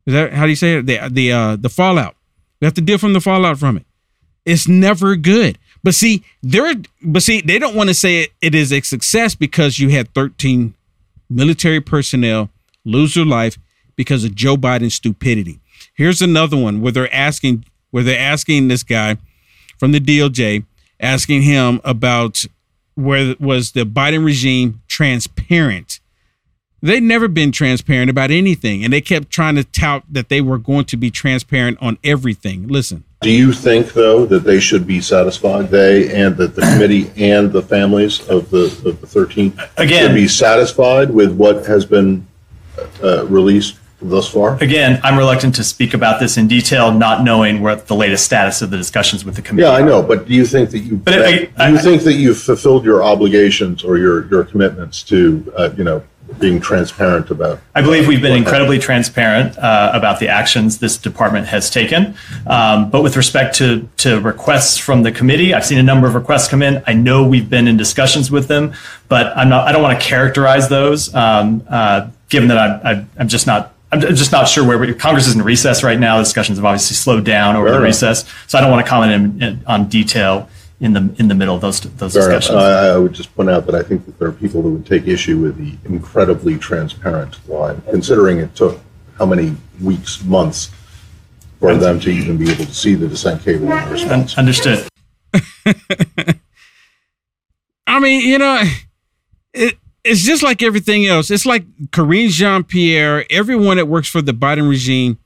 Is 0.08 0.14
that 0.14 0.32
how 0.32 0.44
do 0.44 0.48
you 0.48 0.56
say 0.56 0.78
it? 0.78 0.86
The 0.86 1.00
the 1.10 1.32
uh 1.32 1.56
the 1.56 1.68
fallout. 1.68 2.16
We 2.60 2.64
have 2.64 2.72
to 2.74 2.80
deal 2.80 2.96
from 2.96 3.12
the 3.12 3.20
fallout 3.20 3.58
from 3.58 3.76
it. 3.76 3.84
It's 4.46 4.66
never 4.66 5.16
good. 5.16 5.58
But 5.84 5.94
see, 5.94 6.24
they're 6.42 6.76
but 7.02 7.22
see, 7.22 7.42
they 7.42 7.58
don't 7.58 7.76
want 7.76 7.90
to 7.90 7.94
say 7.94 8.22
it, 8.22 8.30
it 8.40 8.54
is 8.54 8.72
a 8.72 8.80
success 8.80 9.34
because 9.34 9.78
you 9.78 9.90
had 9.90 10.14
13 10.14 10.72
military 11.28 11.82
personnel 11.82 12.48
lose 12.86 13.16
their 13.16 13.26
life 13.26 13.58
because 13.96 14.24
of 14.24 14.34
Joe 14.34 14.56
Biden's 14.56 14.94
stupidity. 14.94 15.60
Here's 15.92 16.22
another 16.22 16.56
one 16.56 16.80
where 16.80 16.92
they're 16.92 17.14
asking 17.14 17.66
where 17.90 18.02
they're 18.02 18.18
asking 18.18 18.68
this 18.68 18.82
guy 18.82 19.18
from 19.76 19.92
the 19.92 20.00
DOJ, 20.00 20.64
asking 21.00 21.42
him 21.42 21.82
about 21.84 22.46
where 22.94 23.34
was 23.38 23.72
the 23.72 23.84
Biden 23.84 24.24
regime 24.24 24.80
transparent. 24.88 25.97
They'd 26.80 27.02
never 27.02 27.26
been 27.26 27.50
transparent 27.50 28.08
about 28.08 28.30
anything, 28.30 28.84
and 28.84 28.92
they 28.92 29.00
kept 29.00 29.30
trying 29.30 29.56
to 29.56 29.64
tout 29.64 30.04
that 30.10 30.28
they 30.28 30.40
were 30.40 30.58
going 30.58 30.84
to 30.86 30.96
be 30.96 31.10
transparent 31.10 31.76
on 31.80 31.98
everything. 32.04 32.68
Listen. 32.68 33.02
Do 33.20 33.30
you 33.32 33.52
think, 33.52 33.94
though, 33.94 34.24
that 34.26 34.44
they 34.44 34.60
should 34.60 34.86
be 34.86 35.00
satisfied, 35.00 35.70
they 35.70 36.14
and 36.14 36.36
that 36.36 36.54
the 36.54 36.60
committee 36.62 37.10
and 37.16 37.50
the 37.52 37.62
families 37.62 38.20
of 38.28 38.48
the, 38.50 38.66
of 38.86 39.00
the 39.00 39.06
13 39.08 39.58
Again- 39.76 40.06
should 40.06 40.14
be 40.14 40.28
satisfied 40.28 41.10
with 41.10 41.32
what 41.34 41.66
has 41.66 41.84
been 41.84 42.24
uh, 43.02 43.26
released 43.26 43.76
thus 44.00 44.28
far? 44.28 44.54
Again, 44.62 45.00
I'm 45.02 45.18
reluctant 45.18 45.56
to 45.56 45.64
speak 45.64 45.94
about 45.94 46.20
this 46.20 46.36
in 46.36 46.46
detail, 46.46 46.92
not 46.92 47.24
knowing 47.24 47.60
what 47.60 47.88
the 47.88 47.96
latest 47.96 48.24
status 48.24 48.62
of 48.62 48.70
the 48.70 48.76
discussions 48.76 49.24
with 49.24 49.34
the 49.34 49.42
committee. 49.42 49.66
Yeah, 49.66 49.74
I 49.74 49.82
know, 49.82 50.00
but 50.00 50.28
do 50.28 50.34
you 50.34 50.46
think 50.46 50.70
that 50.70 50.78
you 50.78 50.98
But 50.98 51.14
I- 51.22 51.36
do 51.46 51.48
I- 51.56 51.68
you 51.70 51.78
think 51.78 52.02
that 52.04 52.14
you've 52.14 52.38
fulfilled 52.38 52.84
your 52.84 53.02
obligations 53.02 53.82
or 53.82 53.98
your 53.98 54.28
your 54.28 54.44
commitments 54.44 55.02
to 55.04 55.52
uh, 55.56 55.70
you 55.76 55.82
know 55.82 56.04
being 56.38 56.60
transparent 56.60 57.30
about? 57.30 57.60
I 57.74 57.82
believe 57.82 58.06
we've 58.06 58.20
been 58.20 58.36
incredibly 58.36 58.78
transparent 58.78 59.58
uh, 59.58 59.90
about 59.94 60.20
the 60.20 60.28
actions 60.28 60.78
this 60.78 60.98
department 60.98 61.46
has 61.46 61.70
taken. 61.70 62.14
Um, 62.46 62.90
but 62.90 63.02
with 63.02 63.16
respect 63.16 63.56
to, 63.56 63.88
to 63.98 64.20
requests 64.20 64.76
from 64.76 65.02
the 65.02 65.12
committee, 65.12 65.54
I've 65.54 65.64
seen 65.64 65.78
a 65.78 65.82
number 65.82 66.06
of 66.06 66.14
requests 66.14 66.48
come 66.48 66.62
in. 66.62 66.82
I 66.86 66.92
know 66.92 67.26
we've 67.26 67.48
been 67.48 67.66
in 67.66 67.76
discussions 67.76 68.30
with 68.30 68.48
them, 68.48 68.74
but 69.08 69.36
I'm 69.36 69.48
not. 69.48 69.66
I 69.66 69.72
don't 69.72 69.82
want 69.82 70.00
to 70.00 70.06
characterize 70.06 70.68
those, 70.68 71.14
um, 71.14 71.64
uh, 71.68 72.08
given 72.28 72.48
that 72.48 72.84
I'm, 72.84 73.10
I'm, 73.18 73.28
just 73.28 73.46
not. 73.46 73.74
I'm 73.90 74.00
just 74.00 74.32
not 74.32 74.48
sure 74.48 74.66
where 74.66 74.78
we, 74.78 74.92
Congress 74.94 75.26
is 75.26 75.34
in 75.34 75.42
recess 75.42 75.82
right 75.82 75.98
now. 75.98 76.18
The 76.18 76.24
discussions 76.24 76.58
have 76.58 76.64
obviously 76.64 76.94
slowed 76.94 77.24
down 77.24 77.56
over 77.56 77.70
the 77.70 77.80
recess, 77.80 78.28
so 78.46 78.58
I 78.58 78.60
don't 78.60 78.70
want 78.70 78.84
to 78.84 78.90
comment 78.90 79.12
in, 79.12 79.42
in, 79.42 79.64
on 79.66 79.88
detail 79.88 80.48
in 80.80 80.92
the 80.92 81.14
in 81.18 81.28
the 81.28 81.34
middle 81.34 81.54
of 81.54 81.60
those 81.60 81.80
those 81.80 82.14
Fair 82.14 82.28
discussions. 82.28 82.56
I, 82.56 82.94
I 82.94 82.98
would 82.98 83.12
just 83.12 83.34
point 83.34 83.50
out 83.50 83.66
that 83.66 83.74
I 83.74 83.82
think 83.82 84.06
that 84.06 84.18
there 84.18 84.28
are 84.28 84.32
people 84.32 84.62
who 84.62 84.74
would 84.74 84.86
take 84.86 85.06
issue 85.06 85.38
with 85.38 85.56
the 85.56 85.76
incredibly 85.88 86.56
transparent 86.58 87.46
line, 87.48 87.82
considering 87.90 88.38
it 88.38 88.54
took 88.54 88.80
how 89.18 89.26
many 89.26 89.56
weeks, 89.82 90.22
months 90.22 90.70
for 91.58 91.74
them 91.74 91.98
to 92.00 92.10
even 92.10 92.36
be 92.36 92.50
able 92.50 92.64
to 92.64 92.74
see 92.74 92.94
the 92.94 93.08
dissent 93.08 93.42
cable 93.42 93.72
in 93.72 93.90
response. 93.90 94.38
Understood. 94.38 94.86
I 97.86 97.98
mean, 97.98 98.20
you 98.20 98.38
know, 98.38 98.62
it 99.52 99.76
it's 100.04 100.22
just 100.22 100.42
like 100.42 100.62
everything 100.62 101.06
else. 101.06 101.30
It's 101.30 101.46
like 101.46 101.64
Karine 101.90 102.28
Jean 102.28 102.62
Pierre, 102.62 103.24
everyone 103.30 103.78
that 103.78 103.88
works 103.88 104.08
for 104.08 104.22
the 104.22 104.32
Biden 104.32 104.68
regime 104.68 105.18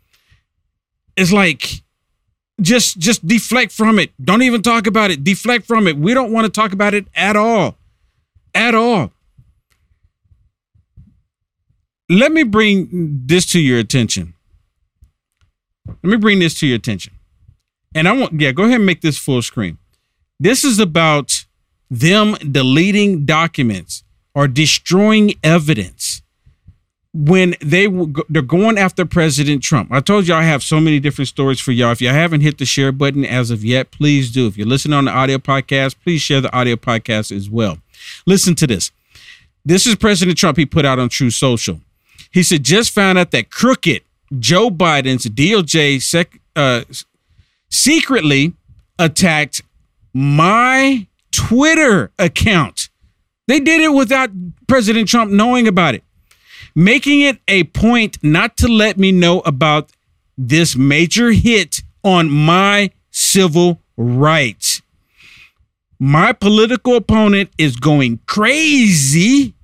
is 1.16 1.32
like 1.32 1.81
just 2.60 2.98
just 2.98 3.26
deflect 3.26 3.72
from 3.72 3.98
it. 3.98 4.12
Don't 4.22 4.42
even 4.42 4.62
talk 4.62 4.86
about 4.86 5.10
it. 5.10 5.24
Deflect 5.24 5.66
from 5.66 5.86
it. 5.86 5.96
We 5.96 6.14
don't 6.14 6.32
want 6.32 6.44
to 6.44 6.50
talk 6.50 6.72
about 6.72 6.94
it 6.94 7.06
at 7.14 7.36
all. 7.36 7.76
At 8.54 8.74
all. 8.74 9.12
Let 12.08 12.32
me 12.32 12.42
bring 12.42 13.22
this 13.26 13.50
to 13.52 13.60
your 13.60 13.78
attention. 13.78 14.34
Let 15.86 16.04
me 16.04 16.16
bring 16.16 16.40
this 16.40 16.58
to 16.60 16.66
your 16.66 16.76
attention. 16.76 17.14
And 17.94 18.08
I 18.08 18.12
want, 18.12 18.38
yeah, 18.38 18.52
go 18.52 18.64
ahead 18.64 18.76
and 18.76 18.86
make 18.86 19.00
this 19.00 19.18
full 19.18 19.42
screen. 19.42 19.78
This 20.38 20.64
is 20.64 20.78
about 20.78 21.46
them 21.90 22.34
deleting 22.34 23.24
documents 23.24 24.02
or 24.34 24.48
destroying 24.48 25.34
evidence 25.42 26.22
when 27.14 27.54
they 27.60 27.88
go- 27.88 28.24
they're 28.28 28.42
going 28.42 28.78
after 28.78 29.04
President 29.04 29.62
Trump. 29.62 29.92
I 29.92 30.00
told 30.00 30.26
y'all 30.26 30.38
I 30.38 30.44
have 30.44 30.62
so 30.62 30.80
many 30.80 30.98
different 30.98 31.28
stories 31.28 31.60
for 31.60 31.72
y'all. 31.72 31.92
If 31.92 32.00
y'all 32.00 32.14
haven't 32.14 32.40
hit 32.40 32.58
the 32.58 32.64
share 32.64 32.90
button 32.92 33.24
as 33.24 33.50
of 33.50 33.64
yet, 33.64 33.90
please 33.90 34.30
do. 34.32 34.46
If 34.46 34.56
you're 34.56 34.66
listening 34.66 34.94
on 34.94 35.04
the 35.04 35.10
audio 35.10 35.38
podcast, 35.38 35.96
please 36.02 36.22
share 36.22 36.40
the 36.40 36.54
audio 36.56 36.76
podcast 36.76 37.34
as 37.34 37.50
well. 37.50 37.78
Listen 38.26 38.54
to 38.56 38.66
this. 38.66 38.90
This 39.64 39.86
is 39.86 39.94
President 39.94 40.38
Trump. 40.38 40.56
He 40.56 40.66
put 40.66 40.84
out 40.84 40.98
on 40.98 41.08
Truth 41.08 41.34
Social. 41.34 41.80
He 42.30 42.42
said, 42.42 42.64
"Just 42.64 42.92
found 42.92 43.18
out 43.18 43.30
that 43.32 43.50
crooked 43.50 44.02
Joe 44.38 44.70
Biden's 44.70 45.26
DOJ 45.26 45.98
sec, 46.00 46.40
uh, 46.56 46.82
secretly 47.70 48.54
attacked 48.98 49.62
my 50.14 51.06
Twitter 51.30 52.10
account. 52.18 52.88
They 53.48 53.60
did 53.60 53.80
it 53.80 53.92
without 53.92 54.30
President 54.66 55.08
Trump 55.08 55.30
knowing 55.30 55.66
about 55.68 55.94
it, 55.94 56.02
making 56.74 57.20
it 57.20 57.38
a 57.48 57.64
point 57.64 58.18
not 58.22 58.56
to 58.58 58.68
let 58.68 58.98
me 58.98 59.12
know 59.12 59.40
about 59.40 59.92
this 60.36 60.76
major 60.76 61.32
hit 61.32 61.82
on 62.04 62.30
my 62.30 62.90
civil 63.10 63.80
rights. 63.96 64.82
My 65.98 66.32
political 66.32 66.96
opponent 66.96 67.50
is 67.58 67.76
going 67.76 68.20
crazy 68.26 69.54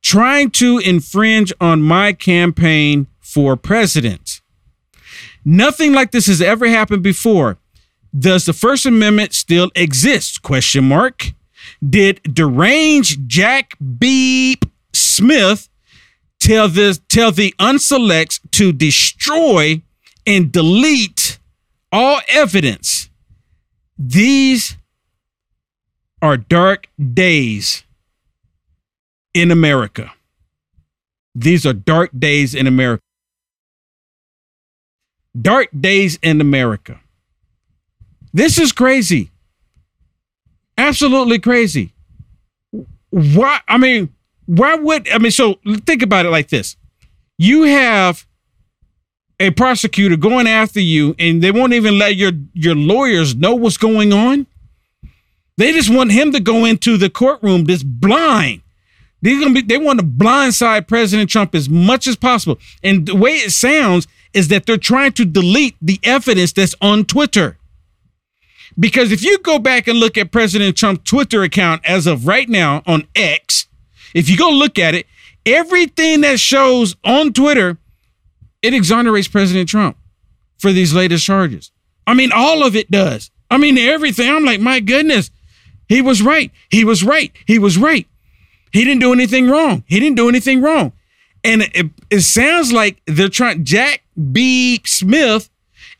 trying 0.00 0.50
to 0.50 0.78
infringe 0.78 1.52
on 1.60 1.82
my 1.82 2.12
campaign 2.12 3.06
for 3.20 3.56
president. 3.56 4.42
Nothing 5.44 5.92
like 5.92 6.10
this 6.10 6.26
has 6.26 6.40
ever 6.40 6.66
happened 6.66 7.02
before. 7.02 7.58
Does 8.16 8.44
the 8.44 8.52
First 8.52 8.86
Amendment 8.86 9.34
still 9.34 9.70
exist? 9.74 10.42
Question 10.42 10.84
mark. 10.84 11.32
Did 11.86 12.20
deranged 12.22 13.28
Jack 13.28 13.76
Beep 13.98 14.64
Smith 14.92 15.68
tell 16.40 16.68
this 16.68 17.00
tell 17.08 17.32
the 17.32 17.54
unselects 17.58 18.40
to 18.52 18.72
destroy 18.72 19.82
and 20.26 20.52
delete 20.52 21.38
all 21.92 22.20
evidence? 22.28 23.10
These 23.98 24.76
are 26.20 26.36
dark 26.36 26.88
days 27.12 27.84
in 29.34 29.50
America. 29.50 30.12
These 31.34 31.66
are 31.66 31.72
dark 31.72 32.10
days 32.16 32.54
in 32.54 32.66
America. 32.66 33.02
Dark 35.40 35.68
days 35.78 36.18
in 36.22 36.40
America. 36.40 37.00
This 38.32 38.58
is 38.58 38.72
crazy. 38.72 39.30
Absolutely 40.78 41.38
crazy. 41.38 41.92
Why? 43.10 43.60
I 43.68 43.78
mean, 43.78 44.14
why 44.46 44.74
would 44.74 45.08
I 45.10 45.18
mean? 45.18 45.30
So 45.30 45.58
think 45.86 46.02
about 46.02 46.26
it 46.26 46.30
like 46.30 46.48
this: 46.48 46.76
you 47.38 47.62
have 47.62 48.26
a 49.40 49.50
prosecutor 49.50 50.16
going 50.16 50.46
after 50.46 50.80
you, 50.80 51.14
and 51.18 51.42
they 51.42 51.50
won't 51.50 51.72
even 51.72 51.98
let 51.98 52.16
your 52.16 52.32
your 52.52 52.74
lawyers 52.74 53.34
know 53.34 53.54
what's 53.54 53.76
going 53.76 54.12
on. 54.12 54.46
They 55.56 55.72
just 55.72 55.94
want 55.94 56.12
him 56.12 56.32
to 56.32 56.40
go 56.40 56.64
into 56.64 56.96
the 56.96 57.10
courtroom 57.10 57.64
this 57.64 57.82
blind. 57.82 58.62
They're 59.22 59.40
gonna 59.40 59.54
be. 59.54 59.62
They 59.62 59.78
want 59.78 60.00
to 60.00 60.06
blindside 60.06 60.86
President 60.86 61.30
Trump 61.30 61.54
as 61.54 61.68
much 61.68 62.06
as 62.06 62.16
possible. 62.16 62.58
And 62.82 63.06
the 63.06 63.16
way 63.16 63.32
it 63.32 63.52
sounds 63.52 64.06
is 64.34 64.48
that 64.48 64.66
they're 64.66 64.76
trying 64.76 65.12
to 65.12 65.24
delete 65.24 65.76
the 65.80 65.98
evidence 66.02 66.52
that's 66.52 66.74
on 66.80 67.04
Twitter. 67.04 67.56
Because 68.78 69.12
if 69.12 69.22
you 69.22 69.38
go 69.38 69.58
back 69.58 69.86
and 69.86 69.98
look 69.98 70.18
at 70.18 70.32
President 70.32 70.76
Trump's 70.76 71.08
Twitter 71.08 71.42
account 71.42 71.82
as 71.84 72.06
of 72.06 72.26
right 72.26 72.48
now 72.48 72.82
on 72.86 73.06
X, 73.14 73.68
if 74.14 74.30
you 74.30 74.36
go 74.36 74.48
look 74.48 74.78
at 74.78 74.94
it, 74.94 75.06
everything 75.44 76.22
that 76.22 76.40
shows 76.40 76.96
on 77.04 77.32
Twitter, 77.32 77.76
it 78.62 78.72
exonerates 78.72 79.28
President 79.28 79.68
Trump 79.68 79.96
for 80.58 80.72
these 80.72 80.94
latest 80.94 81.26
charges. 81.26 81.70
I 82.06 82.14
mean, 82.14 82.30
all 82.32 82.64
of 82.64 82.76
it 82.76 82.90
does. 82.90 83.30
I 83.50 83.58
mean, 83.58 83.76
everything. 83.76 84.30
I'm 84.30 84.44
like, 84.44 84.60
my 84.60 84.80
goodness, 84.80 85.30
he 85.88 86.00
was 86.00 86.22
right. 86.22 86.50
He 86.70 86.84
was 86.84 87.04
right. 87.04 87.32
He 87.46 87.58
was 87.58 87.76
right. 87.76 88.06
He 88.72 88.84
didn't 88.84 89.00
do 89.00 89.12
anything 89.12 89.48
wrong. 89.48 89.84
He 89.86 90.00
didn't 90.00 90.16
do 90.16 90.28
anything 90.28 90.62
wrong. 90.62 90.92
And 91.44 91.62
it, 91.74 91.90
it 92.10 92.20
sounds 92.22 92.72
like 92.72 93.02
they're 93.06 93.28
trying, 93.28 93.64
Jack 93.64 94.02
B. 94.32 94.80
Smith 94.86 95.50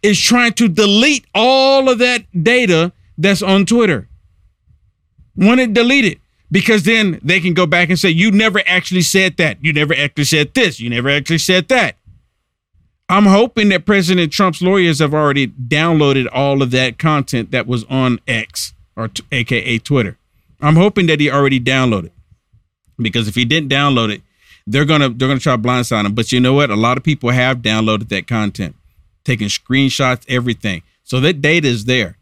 is 0.02 0.20
trying 0.20 0.54
to 0.54 0.68
delete 0.68 1.26
all 1.34 1.90
of 1.90 1.98
that 1.98 2.24
data 2.42 2.92
that's 3.18 3.42
on 3.42 3.66
Twitter. 3.66 4.08
Want 5.36 5.60
it 5.60 5.74
deleted 5.74 6.18
because 6.54 6.84
then 6.84 7.18
they 7.20 7.40
can 7.40 7.52
go 7.52 7.66
back 7.66 7.88
and 7.88 7.98
say, 7.98 8.10
you 8.10 8.30
never 8.30 8.62
actually 8.64 9.02
said 9.02 9.38
that. 9.38 9.58
You 9.60 9.72
never 9.72 9.92
actually 9.92 10.22
said 10.22 10.54
this. 10.54 10.78
You 10.78 10.88
never 10.88 11.10
actually 11.10 11.38
said 11.38 11.66
that. 11.66 11.96
I'm 13.08 13.26
hoping 13.26 13.70
that 13.70 13.84
President 13.84 14.32
Trump's 14.32 14.62
lawyers 14.62 15.00
have 15.00 15.12
already 15.12 15.48
downloaded 15.48 16.28
all 16.32 16.62
of 16.62 16.70
that 16.70 16.96
content 16.96 17.50
that 17.50 17.66
was 17.66 17.82
on 17.86 18.20
X 18.28 18.72
or 18.94 19.08
t- 19.08 19.24
AKA 19.32 19.80
Twitter. 19.80 20.16
I'm 20.60 20.76
hoping 20.76 21.08
that 21.08 21.18
he 21.18 21.28
already 21.28 21.58
downloaded 21.58 22.12
because 22.98 23.26
if 23.26 23.34
he 23.34 23.44
didn't 23.44 23.68
download 23.68 24.14
it, 24.14 24.22
they're 24.64 24.84
gonna 24.84 25.08
they're 25.08 25.26
gonna 25.26 25.40
try 25.40 25.56
to 25.56 25.60
blindside 25.60 26.06
him. 26.06 26.14
But 26.14 26.30
you 26.30 26.38
know 26.38 26.54
what? 26.54 26.70
A 26.70 26.76
lot 26.76 26.96
of 26.96 27.02
people 27.02 27.30
have 27.30 27.58
downloaded 27.58 28.10
that 28.10 28.28
content, 28.28 28.76
taking 29.24 29.48
screenshots, 29.48 30.24
everything. 30.28 30.82
So 31.02 31.18
that 31.18 31.42
data 31.42 31.66
is 31.66 31.86
there. 31.86 32.16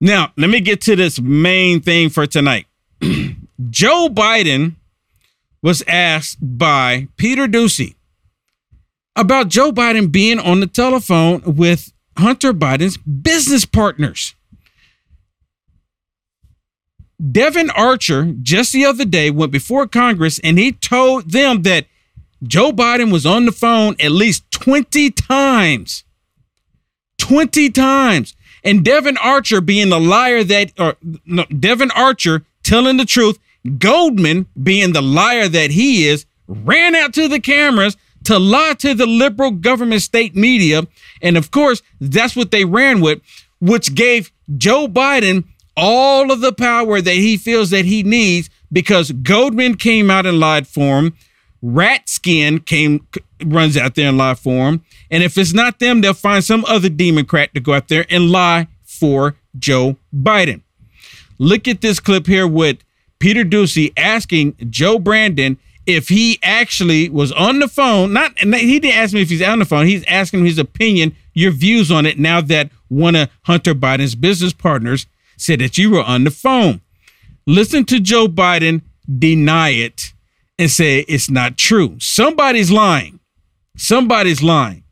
Now, 0.00 0.32
let 0.36 0.50
me 0.50 0.60
get 0.60 0.80
to 0.82 0.96
this 0.96 1.20
main 1.20 1.80
thing 1.80 2.10
for 2.10 2.26
tonight. 2.26 2.66
Joe 3.70 4.08
Biden 4.08 4.76
was 5.62 5.82
asked 5.88 6.38
by 6.40 7.08
Peter 7.16 7.46
Doocy 7.46 7.94
about 9.16 9.48
Joe 9.48 9.72
Biden 9.72 10.10
being 10.10 10.38
on 10.38 10.60
the 10.60 10.66
telephone 10.66 11.42
with 11.44 11.92
Hunter 12.18 12.52
Biden's 12.52 12.96
business 12.98 13.64
partners. 13.64 14.34
Devon 17.30 17.70
Archer 17.70 18.34
just 18.42 18.72
the 18.72 18.84
other 18.84 19.04
day 19.04 19.30
went 19.30 19.52
before 19.52 19.86
Congress 19.86 20.38
and 20.40 20.58
he 20.58 20.72
told 20.72 21.30
them 21.30 21.62
that 21.62 21.86
Joe 22.42 22.72
Biden 22.72 23.10
was 23.10 23.24
on 23.24 23.46
the 23.46 23.52
phone 23.52 23.96
at 24.00 24.10
least 24.10 24.50
20 24.50 25.10
times. 25.12 26.04
20 27.18 27.70
times. 27.70 28.34
And 28.64 28.84
Devon 28.84 29.16
Archer 29.18 29.60
being 29.60 29.90
the 29.90 30.00
liar 30.00 30.42
that, 30.42 30.72
or 30.78 30.96
no, 31.26 31.44
Devon 31.44 31.90
Archer 31.90 32.44
telling 32.62 32.96
the 32.96 33.04
truth, 33.04 33.38
Goldman 33.78 34.46
being 34.60 34.92
the 34.92 35.02
liar 35.02 35.48
that 35.48 35.70
he 35.70 36.06
is, 36.06 36.26
ran 36.48 36.94
out 36.94 37.12
to 37.14 37.28
the 37.28 37.40
cameras 37.40 37.96
to 38.24 38.38
lie 38.38 38.74
to 38.78 38.94
the 38.94 39.06
liberal 39.06 39.50
government 39.50 40.02
state 40.02 40.34
media. 40.34 40.86
And 41.22 41.36
of 41.36 41.50
course, 41.50 41.82
that's 42.00 42.34
what 42.34 42.50
they 42.50 42.64
ran 42.64 43.00
with, 43.00 43.20
which 43.60 43.94
gave 43.94 44.32
Joe 44.56 44.88
Biden 44.88 45.44
all 45.76 46.30
of 46.30 46.40
the 46.40 46.52
power 46.52 47.00
that 47.00 47.14
he 47.14 47.36
feels 47.36 47.70
that 47.70 47.84
he 47.84 48.02
needs 48.02 48.48
because 48.72 49.12
Goldman 49.12 49.76
came 49.76 50.10
out 50.10 50.26
and 50.26 50.40
lied 50.40 50.66
for 50.66 50.98
him. 50.98 51.16
Rat 51.62 52.08
Skin 52.08 52.60
came 52.60 53.06
runs 53.46 53.76
out 53.76 53.94
there 53.94 54.08
and 54.08 54.18
lie 54.18 54.34
for 54.34 54.68
him. 54.68 54.84
And 55.10 55.22
if 55.22 55.38
it's 55.38 55.52
not 55.52 55.78
them, 55.78 56.00
they'll 56.00 56.14
find 56.14 56.42
some 56.42 56.64
other 56.66 56.88
Democrat 56.88 57.54
to 57.54 57.60
go 57.60 57.74
out 57.74 57.88
there 57.88 58.06
and 58.10 58.30
lie 58.30 58.68
for 58.82 59.36
Joe 59.58 59.96
Biden. 60.14 60.62
Look 61.38 61.66
at 61.68 61.80
this 61.80 62.00
clip 62.00 62.26
here 62.26 62.46
with 62.46 62.78
Peter 63.18 63.44
Doocy 63.44 63.92
asking 63.96 64.56
Joe 64.70 64.98
Brandon 64.98 65.58
if 65.86 66.08
he 66.08 66.38
actually 66.42 67.08
was 67.08 67.32
on 67.32 67.58
the 67.58 67.68
phone. 67.68 68.12
Not 68.12 68.38
he 68.38 68.80
didn't 68.80 68.96
ask 68.96 69.12
me 69.12 69.22
if 69.22 69.28
he's 69.28 69.42
on 69.42 69.58
the 69.58 69.64
phone. 69.64 69.86
He's 69.86 70.04
asking 70.04 70.44
his 70.44 70.58
opinion, 70.58 71.14
your 71.34 71.50
views 71.50 71.90
on 71.90 72.06
it. 72.06 72.18
Now 72.18 72.40
that 72.42 72.70
one 72.88 73.16
of 73.16 73.30
Hunter 73.42 73.74
Biden's 73.74 74.14
business 74.14 74.52
partners 74.52 75.06
said 75.36 75.60
that 75.60 75.76
you 75.76 75.90
were 75.90 76.02
on 76.02 76.24
the 76.24 76.30
phone. 76.30 76.80
Listen 77.46 77.84
to 77.86 78.00
Joe 78.00 78.26
Biden 78.26 78.82
deny 79.18 79.70
it 79.70 80.12
and 80.58 80.70
say 80.70 81.00
it's 81.00 81.28
not 81.28 81.56
true. 81.56 81.96
Somebody's 81.98 82.70
lying. 82.70 83.20
Somebody's 83.76 84.42
lying. 84.42 84.84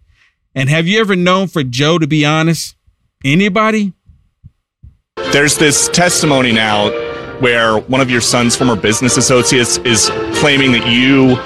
And 0.54 0.68
have 0.68 0.86
you 0.86 1.00
ever 1.00 1.16
known 1.16 1.48
for 1.48 1.62
Joe 1.62 1.98
to 1.98 2.06
be 2.06 2.24
honest? 2.24 2.76
Anybody? 3.24 3.92
There's 5.32 5.56
this 5.56 5.88
testimony 5.88 6.52
now 6.52 6.90
where 7.38 7.78
one 7.78 8.00
of 8.00 8.10
your 8.10 8.20
son's 8.20 8.56
former 8.56 8.76
business 8.76 9.16
associates 9.16 9.78
is 9.78 10.10
claiming 10.34 10.72
that 10.72 10.86
you 10.86 11.36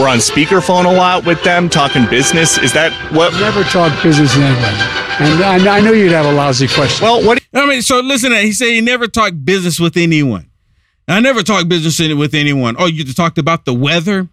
were 0.00 0.08
on 0.08 0.18
speakerphone 0.18 0.84
a 0.84 0.92
lot 0.92 1.24
with 1.26 1.42
them 1.42 1.68
talking 1.68 2.06
business. 2.06 2.58
Is 2.58 2.72
that 2.72 2.92
what? 3.12 3.32
Never 3.34 3.62
talk 3.64 3.92
business 4.02 4.34
with 4.34 4.44
anybody. 4.44 4.76
And 5.18 5.68
I, 5.68 5.78
I 5.78 5.80
know 5.80 5.92
you'd 5.92 6.12
have 6.12 6.26
a 6.26 6.32
lousy 6.32 6.68
question. 6.68 7.04
Well, 7.04 7.24
what? 7.24 7.38
do 7.38 7.60
I 7.60 7.66
mean, 7.66 7.82
so 7.82 8.00
listen. 8.00 8.32
He 8.32 8.52
said 8.52 8.68
he 8.68 8.80
never 8.80 9.06
talked 9.06 9.44
business 9.44 9.80
with 9.80 9.96
anyone. 9.96 10.50
I 11.08 11.20
never 11.20 11.42
talked 11.42 11.68
business 11.68 11.98
with 12.16 12.34
anyone. 12.34 12.76
Oh, 12.78 12.86
you 12.86 13.04
talked 13.04 13.38
about 13.38 13.64
the 13.64 13.72
weather 13.74 14.28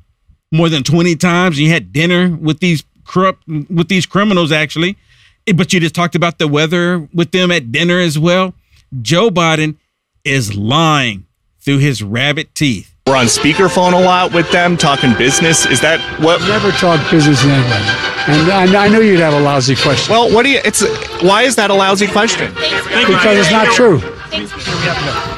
more 0.54 0.70
than 0.70 0.84
twenty 0.84 1.16
times. 1.16 1.60
You 1.60 1.70
had 1.70 1.92
dinner 1.92 2.34
with 2.34 2.60
these 2.60 2.84
corrupt 3.06 3.46
with 3.48 3.90
these 3.90 4.06
criminals 4.06 4.52
actually, 4.52 4.96
eh, 5.48 5.54
but 5.54 5.74
you 5.74 5.80
just 5.80 5.96
talked 5.96 6.16
about 6.16 6.38
the 6.38 6.48
weather 6.48 7.10
with 7.14 7.32
them 7.32 7.52
at 7.52 7.72
dinner 7.72 8.00
as 8.00 8.18
well. 8.18 8.54
Joe 9.02 9.30
Biden 9.30 9.76
is 10.24 10.56
lying 10.56 11.26
through 11.60 11.80
his 11.80 12.04
rabbit 12.04 12.54
teeth. 12.56 12.94
We're 13.08 13.18
on 13.18 13.26
speakerphone 13.26 13.94
a 13.94 14.00
lot 14.00 14.34
with 14.34 14.50
them 14.52 14.78
talking 14.78 15.14
business. 15.18 15.66
Is 15.66 15.82
that 15.82 16.00
what? 16.22 16.40
Never 16.42 16.72
talk 16.72 17.00
business 17.12 17.44
with 17.44 17.52
anybody. 17.52 18.14
And 18.26 18.76
I, 18.78 18.86
I 18.86 18.88
know 18.88 19.02
you'd 19.02 19.20
have 19.20 19.34
a 19.34 19.40
lousy 19.40 19.76
question. 19.76 20.14
Well, 20.14 20.34
what 20.34 20.44
do 20.44 20.50
you? 20.50 20.62
It's 20.64 20.82
why 21.22 21.44
is 21.44 21.58
that 21.58 21.70
a 21.70 21.74
lousy 21.74 22.08
question? 22.08 22.54
Because 22.54 23.38
it's 23.38 23.52
not 23.52 23.68
true. 23.74 23.98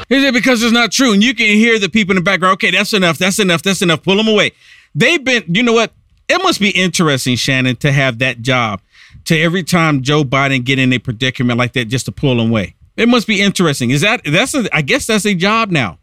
Is 0.08 0.22
it 0.22 0.32
because 0.32 0.62
it's 0.62 0.72
not 0.72 0.92
true? 0.92 1.12
And 1.12 1.24
you 1.24 1.34
can 1.34 1.46
hear 1.46 1.80
the 1.80 1.88
people 1.88 2.12
in 2.12 2.16
the 2.16 2.22
background. 2.22 2.54
Okay, 2.54 2.70
that's 2.70 2.92
enough. 2.92 3.18
That's 3.18 3.40
enough. 3.40 3.62
That's 3.62 3.82
enough. 3.82 4.04
Pull 4.04 4.16
them 4.16 4.28
away. 4.28 4.52
They've 4.96 5.22
been. 5.22 5.44
You 5.46 5.62
know 5.62 5.74
what? 5.74 5.92
It 6.28 6.42
must 6.42 6.58
be 6.58 6.70
interesting, 6.70 7.36
Shannon, 7.36 7.76
to 7.76 7.92
have 7.92 8.18
that 8.18 8.40
job. 8.40 8.80
To 9.26 9.38
every 9.38 9.62
time 9.62 10.02
Joe 10.02 10.24
Biden 10.24 10.64
get 10.64 10.78
in 10.78 10.92
a 10.92 10.98
predicament 10.98 11.58
like 11.58 11.74
that, 11.74 11.86
just 11.86 12.06
to 12.06 12.12
pull 12.12 12.40
him 12.40 12.50
away. 12.50 12.74
It 12.96 13.08
must 13.08 13.26
be 13.26 13.42
interesting. 13.42 13.90
Is 13.90 14.00
that 14.00 14.22
that's 14.24 14.54
a? 14.54 14.66
I 14.74 14.82
guess 14.82 15.06
that's 15.06 15.26
a 15.26 15.34
job 15.34 15.70
now. 15.70 15.98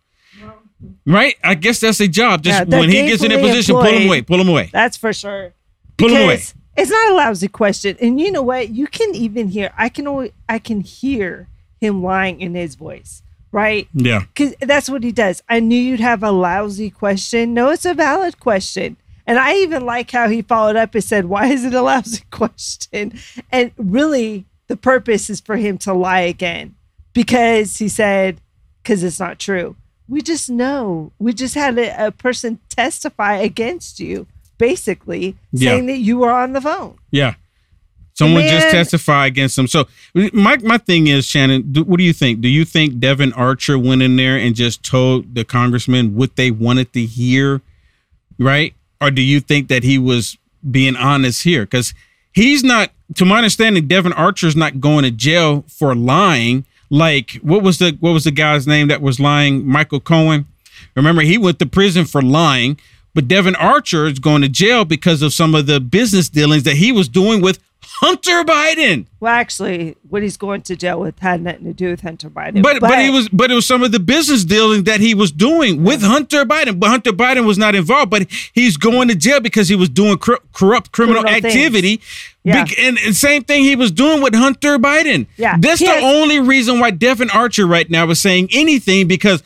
Right? 1.06 1.36
I 1.44 1.56
guess 1.56 1.80
that's 1.80 2.00
a 2.00 2.08
job. 2.08 2.44
Just 2.44 2.70
Yeah, 2.70 2.78
when 2.78 2.90
he 2.90 3.08
gets 3.08 3.24
in 3.24 3.32
a 3.32 3.40
position, 3.40 3.76
pull 3.76 3.86
him 3.86 4.08
away. 4.08 4.22
Pull 4.22 4.40
him 4.40 4.48
away. 4.48 4.70
That's 4.72 4.96
for 4.96 5.12
sure. 5.12 5.54
Pull 5.98 6.10
him 6.10 6.24
away. 6.24 6.36
Because 6.36 6.54
It's 6.78 6.92
not 6.92 7.12
a 7.12 7.16
lousy 7.16 7.48
question, 7.48 7.98
and 8.00 8.20
you 8.20 8.32
know 8.32 8.44
what? 8.44 8.70
You 8.70 8.88
can 8.88 9.16
even 9.16 9.48
hear. 9.48 9.72
I 9.78 9.90
can. 9.90 10.06
always, 10.08 10.32
I 10.48 10.60
can 10.60 10.82
hear 10.82 11.48
him 11.80 12.04
lying 12.04 12.42
in 12.42 12.54
his 12.54 12.76
voice. 12.76 13.24
Right? 13.54 13.88
Yeah. 13.94 14.22
Because 14.34 14.54
that's 14.60 14.90
what 14.90 15.04
he 15.04 15.12
does. 15.14 15.42
I 15.48 15.62
knew 15.62 15.80
you'd 15.80 16.00
have 16.02 16.24
a 16.24 16.32
lousy 16.32 16.90
question. 16.90 17.54
No, 17.54 17.70
it's 17.70 17.86
a 17.86 17.94
valid 17.94 18.40
question. 18.42 18.98
And 19.26 19.40
I 19.40 19.56
even 19.58 19.86
like 19.86 20.12
how 20.12 20.28
he 20.28 20.42
followed 20.42 20.76
up 20.76 20.94
and 20.96 21.04
said, 21.04 21.26
Why 21.26 21.46
is 21.48 21.64
it 21.64 21.74
a 21.74 21.82
lousy 21.82 22.24
question? 22.32 23.14
And 23.52 23.72
really, 23.78 24.46
the 24.68 24.76
purpose 24.76 25.30
is 25.30 25.40
for 25.40 25.56
him 25.56 25.78
to 25.80 25.94
lie 25.94 26.22
again 26.22 26.76
because 27.14 27.78
he 27.78 27.88
said, 27.88 28.42
Because 28.82 29.04
it's 29.04 29.20
not 29.20 29.40
true. 29.40 29.76
We 30.10 30.22
just 30.22 30.50
know. 30.50 31.14
We 31.20 31.32
just 31.32 31.56
had 31.56 31.78
a, 31.78 32.08
a 32.08 32.12
person 32.12 32.60
testify 32.70 33.36
against 33.36 34.00
you, 34.00 34.28
basically, 34.58 35.38
Yeah. 35.52 35.72
saying 35.72 35.86
that 35.86 35.98
you 36.00 36.18
were 36.18 36.32
on 36.32 36.54
the 36.54 36.62
phone. 36.62 36.98
Yeah. 37.12 37.36
Someone 38.14 38.44
just 38.44 38.68
Man. 38.68 38.72
testified 38.72 39.28
against 39.32 39.58
him. 39.58 39.68
So 39.68 39.88
my 40.34 40.58
my 40.58 40.78
thing 40.78 41.08
is, 41.08 41.26
Shannon, 41.26 41.72
do, 41.72 41.84
what 41.84 41.98
do 41.98 42.04
you 42.04 42.14
think? 42.14 42.42
Do 42.42 42.48
you 42.48 42.64
think 42.64 43.00
Devon 43.00 43.34
Archer 43.34 43.78
went 43.78 44.02
in 44.04 44.16
there 44.18 44.38
and 44.38 44.56
just 44.56 44.84
told 44.84 45.34
the 45.34 45.44
congressman 45.44 46.16
what 46.16 46.36
they 46.36 46.52
wanted 46.52 46.94
to 46.94 47.06
hear, 47.06 47.62
right? 48.38 48.74
Or 49.02 49.10
do 49.10 49.22
you 49.22 49.40
think 49.40 49.68
that 49.68 49.84
he 49.84 49.98
was 49.98 50.38
being 50.70 50.96
honest 50.96 51.44
here? 51.44 51.64
Because 51.64 51.94
he's 52.34 52.64
not, 52.64 52.92
to 53.16 53.26
my 53.26 53.38
understanding, 53.38 53.88
Devon 53.88 54.14
Archer's 54.14 54.56
not 54.56 54.80
going 54.80 55.04
to 55.04 55.12
jail 55.12 55.66
for 55.68 55.96
lying. 55.96 56.66
Like 56.90 57.32
what 57.42 57.64
was 57.64 57.80
the 57.80 57.98
what 58.00 58.12
was 58.12 58.26
the 58.26 58.32
guy's 58.32 58.68
name 58.68 58.90
that 58.90 59.02
was 59.02 59.20
lying? 59.20 59.66
Michael 59.66 60.00
Cohen. 60.00 60.46
Remember, 60.96 61.24
he 61.24 61.40
went 61.40 61.58
to 61.60 61.66
prison 61.66 62.06
for 62.06 62.22
lying. 62.22 62.80
But 63.14 63.28
Devon 63.28 63.56
Archer 63.56 64.08
is 64.08 64.20
going 64.20 64.42
to 64.42 64.50
jail 64.50 64.86
because 64.86 65.22
of 65.22 65.34
some 65.34 65.54
of 65.54 65.68
the 65.68 65.80
business 65.80 66.30
dealings 66.30 66.64
that 66.64 66.78
he 66.78 66.92
was 66.92 67.08
doing 67.08 67.42
with 67.42 67.60
Hunter 68.00 68.44
Biden. 68.44 69.06
Well, 69.20 69.34
actually, 69.34 69.96
what 70.10 70.24
he's 70.24 70.36
going 70.36 70.62
to 70.64 70.76
jail 70.76 71.00
with 71.00 71.20
had 71.20 71.42
nothing 71.42 71.66
to 71.66 71.74
do 71.74 71.90
with 71.90 72.02
Hunter 72.02 72.30
Biden. 72.30 72.64
But 72.64 72.80
but, 72.82 73.00
he 73.00 73.10
was 73.10 73.30
but 73.30 73.52
it 73.52 73.54
was 73.54 73.66
some 73.66 73.84
of 73.84 73.92
the 73.92 74.00
business 74.00 74.44
dealing 74.44 74.84
that 74.86 75.00
he 75.00 75.14
was 75.14 75.32
doing 75.32 75.84
with 75.84 76.02
Hunter 76.02 76.44
Biden. 76.44 76.80
But 76.80 76.90
Hunter 76.90 77.12
Biden 77.12 77.46
was 77.46 77.58
not 77.58 77.76
involved. 77.76 78.10
But 78.10 78.28
he's 78.54 78.78
going 78.78 79.10
to 79.10 79.16
jail 79.16 79.40
because 79.42 79.70
he 79.70 79.76
was 79.76 79.90
doing 79.90 80.18
cor- 80.18 80.40
corrupt 80.54 80.92
criminal, 80.92 81.22
Criminal 81.22 81.46
activity. 81.48 82.02
Yeah. 82.44 82.64
Bec- 82.64 82.78
and, 82.80 82.98
and 82.98 83.16
same 83.16 83.44
thing 83.44 83.64
he 83.64 83.76
was 83.76 83.92
doing 83.92 84.22
with 84.22 84.34
Hunter 84.34 84.78
Biden. 84.80 85.28
Yeah. 85.38 85.58
That's 85.60 85.80
He 85.80 85.86
the 85.86 85.94
has- 85.94 86.04
only 86.04 86.40
reason 86.40 86.80
why 86.80 86.92
Devon 86.92 87.30
Archer 87.30 87.68
right 87.68 87.90
now 87.90 88.10
is 88.10 88.20
saying 88.20 88.50
anything 88.52 89.08
because 89.08 89.44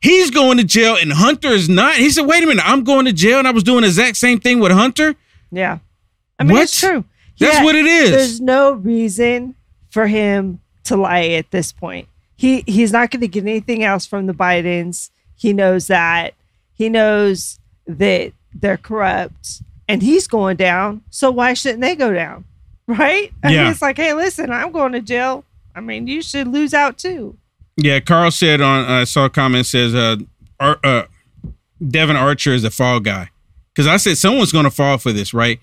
he's 0.00 0.30
going 0.30 0.58
to 0.58 0.64
jail 0.64 0.96
and 1.00 1.12
Hunter 1.12 1.48
is 1.48 1.68
not. 1.68 1.94
He 1.96 2.10
said, 2.10 2.26
"Wait 2.26 2.42
a 2.42 2.46
minute, 2.46 2.64
I'm 2.68 2.84
going 2.84 3.04
to 3.06 3.12
jail 3.12 3.38
and 3.38 3.48
I 3.48 3.50
was 3.50 3.62
doing 3.64 3.82
the 3.82 3.88
exact 3.88 4.16
same 4.16 4.40
thing 4.40 4.60
with 4.60 4.72
Hunter." 4.72 5.14
Yeah. 5.50 5.78
I 6.38 6.44
mean, 6.44 6.54
What? 6.54 6.64
it's 6.64 6.78
true. 6.78 7.04
That's 7.38 7.62
what 7.64 7.74
it 7.74 7.86
is. 7.86 8.10
There's 8.10 8.40
no 8.40 8.72
reason 8.72 9.54
for 9.90 10.06
him 10.06 10.60
to 10.84 10.96
lie 10.96 11.26
at 11.28 11.50
this 11.50 11.72
point. 11.72 12.08
He 12.36 12.62
he's 12.66 12.92
not 12.92 13.10
going 13.10 13.20
to 13.22 13.28
get 13.28 13.42
anything 13.44 13.82
else 13.84 14.06
from 14.06 14.26
the 14.26 14.34
Bidens. 14.34 15.10
He 15.36 15.52
knows 15.52 15.86
that. 15.88 16.34
He 16.74 16.88
knows 16.88 17.58
that 17.86 18.32
they're 18.54 18.76
corrupt 18.76 19.62
and 19.88 20.02
he's 20.02 20.26
going 20.26 20.56
down. 20.56 21.02
So 21.10 21.30
why 21.30 21.54
shouldn't 21.54 21.80
they 21.82 21.94
go 21.96 22.12
down? 22.12 22.44
Right? 22.88 23.32
I 23.42 23.48
mean, 23.48 23.56
Yeah. 23.56 23.70
it's 23.70 23.82
like, 23.82 23.96
hey, 23.96 24.12
listen, 24.14 24.50
I'm 24.50 24.70
going 24.72 24.92
to 24.92 25.00
jail. 25.00 25.44
I 25.74 25.80
mean, 25.80 26.06
you 26.06 26.22
should 26.22 26.46
lose 26.48 26.72
out 26.72 26.98
too. 26.98 27.36
Yeah, 27.76 28.00
Carl 28.00 28.30
said 28.30 28.60
on 28.60 28.84
I 28.86 29.04
saw 29.04 29.26
a 29.26 29.30
comment 29.30 29.66
says 29.66 29.94
uh, 29.94 30.16
Ar- 30.60 30.80
uh 30.82 31.02
Devon 31.86 32.16
Archer 32.16 32.54
is 32.54 32.64
a 32.64 32.70
fall 32.70 33.00
guy 33.00 33.30
because 33.74 33.86
I 33.86 33.98
said 33.98 34.16
someone's 34.16 34.52
going 34.52 34.64
to 34.64 34.70
fall 34.70 34.96
for 34.98 35.12
this, 35.12 35.34
right? 35.34 35.60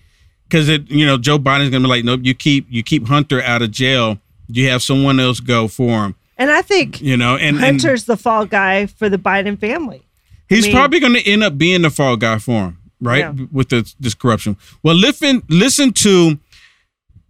Because 0.47 0.69
it 0.69 0.89
you 0.91 1.06
know 1.06 1.17
Joe 1.17 1.39
Biden's 1.39 1.71
going 1.71 1.82
to 1.82 1.88
be 1.88 1.89
like, 1.89 2.04
nope, 2.06 2.21
you 2.23 2.34
keep 2.36 2.67
you 2.69 2.84
keep 2.84 3.08
Hunter 3.08 3.41
out 3.41 3.62
of 3.63 3.71
jail, 3.71 4.19
you 4.47 4.69
have 4.69 4.84
someone 4.84 5.19
else 5.19 5.39
go 5.39 5.67
for 5.67 6.06
him. 6.06 6.15
And 6.38 6.52
I 6.52 6.62
think 6.62 7.02
You 7.02 7.17
know, 7.17 7.36
and, 7.36 7.58
and 7.58 7.65
Hunter's 7.65 8.06
the 8.06 8.17
fall 8.17 8.45
guy 8.45 8.86
for 8.88 9.10
the 9.10 9.17
Biden 9.17 9.58
family. 9.60 10.04
he's 10.49 10.65
I 10.65 10.67
mean- 10.67 10.76
probably 10.76 10.99
going 10.99 11.13
to 11.13 11.28
end 11.28 11.43
up 11.43 11.58
being 11.58 11.82
the 11.82 11.89
fall 11.89 12.15
guy 12.17 12.38
for 12.38 12.65
him, 12.65 12.78
right? 13.02 13.19
Yeah. 13.19 13.34
With 13.52 13.69
the, 13.69 13.91
this 13.99 14.13
corruption. 14.13 14.58
Well, 14.84 14.95
listen, 14.95 15.41
listen 15.47 15.93
to 15.93 16.38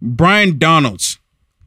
Brian 0.02 0.58
Donalds. 0.58 1.18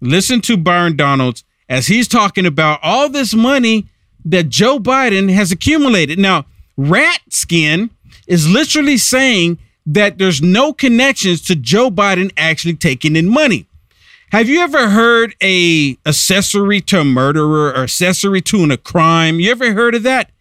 Listen 0.01 0.41
to 0.41 0.57
Byron 0.57 0.95
Donalds 0.95 1.43
as 1.69 1.87
he's 1.87 2.07
talking 2.07 2.45
about 2.45 2.79
all 2.81 3.09
this 3.09 3.33
money 3.33 3.87
that 4.25 4.49
Joe 4.49 4.79
Biden 4.79 5.31
has 5.33 5.51
accumulated. 5.51 6.19
Now, 6.19 6.45
Rat 6.75 7.21
Skin 7.29 7.89
is 8.27 8.49
literally 8.49 8.97
saying 8.97 9.57
that 9.85 10.17
there's 10.17 10.41
no 10.41 10.73
connections 10.73 11.41
to 11.43 11.55
Joe 11.55 11.89
Biden 11.89 12.31
actually 12.37 12.75
taking 12.75 13.15
in 13.15 13.27
money. 13.27 13.67
Have 14.31 14.49
you 14.49 14.59
ever 14.59 14.89
heard 14.89 15.35
a 15.41 15.97
accessory 16.05 16.81
to 16.81 16.99
a 16.99 17.05
murderer 17.05 17.69
or 17.69 17.83
accessory 17.83 18.41
to 18.41 18.65
a 18.65 18.77
crime? 18.77 19.39
You 19.39 19.51
ever 19.51 19.73
heard 19.73 19.95
of 19.95 20.03
that? 20.03 20.31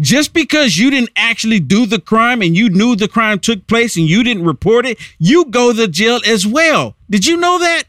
Just 0.00 0.32
because 0.32 0.78
you 0.78 0.90
didn't 0.90 1.10
actually 1.14 1.60
do 1.60 1.86
the 1.86 2.00
crime 2.00 2.42
and 2.42 2.56
you 2.56 2.68
knew 2.68 2.96
the 2.96 3.06
crime 3.06 3.38
took 3.38 3.68
place 3.68 3.96
and 3.96 4.08
you 4.08 4.24
didn't 4.24 4.44
report 4.44 4.84
it, 4.84 4.98
you 5.20 5.44
go 5.44 5.72
to 5.72 5.86
jail 5.86 6.20
as 6.26 6.44
well. 6.44 6.96
Did 7.08 7.24
you 7.24 7.36
know 7.36 7.60
that? 7.60 7.84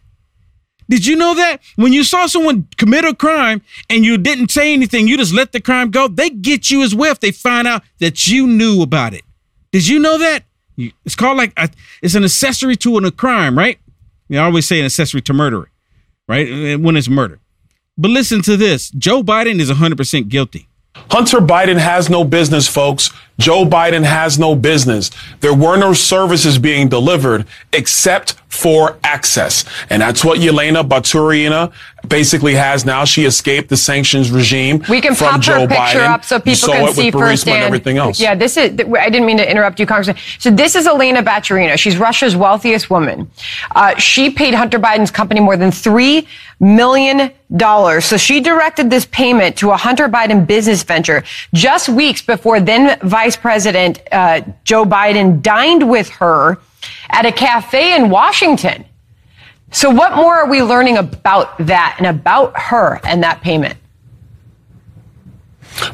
Did 0.89 1.05
you 1.05 1.15
know 1.15 1.35
that 1.35 1.61
when 1.75 1.93
you 1.93 2.03
saw 2.03 2.27
someone 2.27 2.67
commit 2.77 3.03
a 3.05 3.13
crime 3.13 3.61
and 3.89 4.05
you 4.05 4.17
didn't 4.17 4.51
say 4.51 4.73
anything, 4.73 5.07
you 5.07 5.17
just 5.17 5.33
let 5.33 5.51
the 5.51 5.59
crime 5.59 5.91
go, 5.91 6.07
they 6.07 6.29
get 6.29 6.69
you 6.69 6.81
as 6.81 6.95
well 6.95 7.11
if 7.11 7.19
they 7.19 7.31
find 7.31 7.67
out 7.67 7.83
that 7.99 8.27
you 8.27 8.47
knew 8.47 8.81
about 8.81 9.13
it. 9.13 9.23
Did 9.71 9.87
you 9.87 9.99
know 9.99 10.17
that? 10.17 10.43
It's 10.77 11.15
called 11.15 11.37
like 11.37 11.53
a, 11.57 11.69
it's 12.01 12.15
an 12.15 12.23
accessory 12.23 12.75
to 12.77 12.97
a 12.97 13.11
crime, 13.11 13.57
right? 13.57 13.79
You 14.29 14.39
always 14.39 14.67
say 14.67 14.79
an 14.79 14.85
accessory 14.85 15.21
to 15.23 15.33
murder, 15.33 15.69
right? 16.27 16.79
When 16.79 16.95
it's 16.95 17.09
murder. 17.09 17.39
But 17.97 18.11
listen 18.11 18.41
to 18.43 18.55
this: 18.55 18.91
Joe 18.91 19.23
Biden 19.23 19.59
is 19.59 19.69
100 19.69 19.97
percent 19.97 20.29
guilty. 20.29 20.67
Hunter 21.09 21.39
Biden 21.39 21.77
has 21.77 22.09
no 22.09 22.23
business, 22.23 22.67
folks. 22.67 23.11
Joe 23.39 23.65
Biden 23.65 24.03
has 24.03 24.39
no 24.39 24.55
business. 24.55 25.11
There 25.41 25.53
were 25.53 25.77
no 25.77 25.93
services 25.93 26.57
being 26.57 26.89
delivered 26.89 27.45
except 27.71 28.33
for 28.49 28.97
access. 29.03 29.63
And 29.89 30.01
that's 30.01 30.25
what 30.25 30.39
Yelena 30.39 30.87
Baturina 30.87 31.71
basically 32.09 32.55
has 32.55 32.85
now. 32.85 33.05
She 33.05 33.25
escaped 33.25 33.69
the 33.69 33.77
sanctions 33.77 34.31
regime 34.31 34.83
We 34.89 35.01
can 35.01 35.15
from 35.15 35.33
pop 35.33 35.41
Joe 35.41 35.61
her 35.61 35.67
picture 35.67 35.99
Biden. 35.99 36.09
up 36.09 36.25
so 36.25 36.39
people 36.39 36.73
can 36.73 36.93
see 36.93 37.11
firsthand. 37.11 37.57
and 37.57 37.65
everything 37.65 37.97
else. 37.97 38.19
Yeah, 38.19 38.35
this 38.35 38.57
is. 38.57 38.71
I 38.79 39.09
didn't 39.09 39.25
mean 39.25 39.37
to 39.37 39.49
interrupt 39.49 39.79
you, 39.79 39.85
Congressman. 39.85 40.17
So 40.39 40.49
this 40.51 40.75
is 40.75 40.87
Elena 40.87 41.23
Baturina. 41.23 41.77
She's 41.77 41.97
Russia's 41.97 42.35
wealthiest 42.35 42.89
woman. 42.89 43.29
Uh, 43.75 43.95
she 43.97 44.29
paid 44.29 44.53
Hunter 44.53 44.79
Biden's 44.79 45.11
company 45.11 45.39
more 45.39 45.57
than 45.57 45.71
three 45.71 46.27
million 46.59 47.31
dollars. 47.55 48.05
So 48.05 48.17
she 48.17 48.39
directed 48.41 48.89
this 48.89 49.05
payment 49.05 49.55
to 49.57 49.71
a 49.71 49.77
Hunter 49.77 50.09
Biden 50.09 50.45
business 50.47 50.83
venture 50.83 51.23
just 51.53 51.87
weeks 51.87 52.21
before 52.21 52.59
then 52.59 52.99
Vice 53.01 53.37
President 53.37 54.01
uh, 54.11 54.41
Joe 54.63 54.83
Biden 54.85 55.41
dined 55.41 55.89
with 55.89 56.09
her 56.09 56.57
at 57.09 57.25
a 57.25 57.31
cafe 57.31 57.95
in 57.95 58.09
Washington. 58.09 58.85
So 59.71 59.89
what 59.89 60.15
more 60.15 60.35
are 60.35 60.49
we 60.49 60.61
learning 60.61 60.97
about 60.97 61.57
that 61.59 61.95
and 61.97 62.07
about 62.07 62.57
her 62.57 62.99
and 63.03 63.23
that 63.23 63.41
payment? 63.41 63.77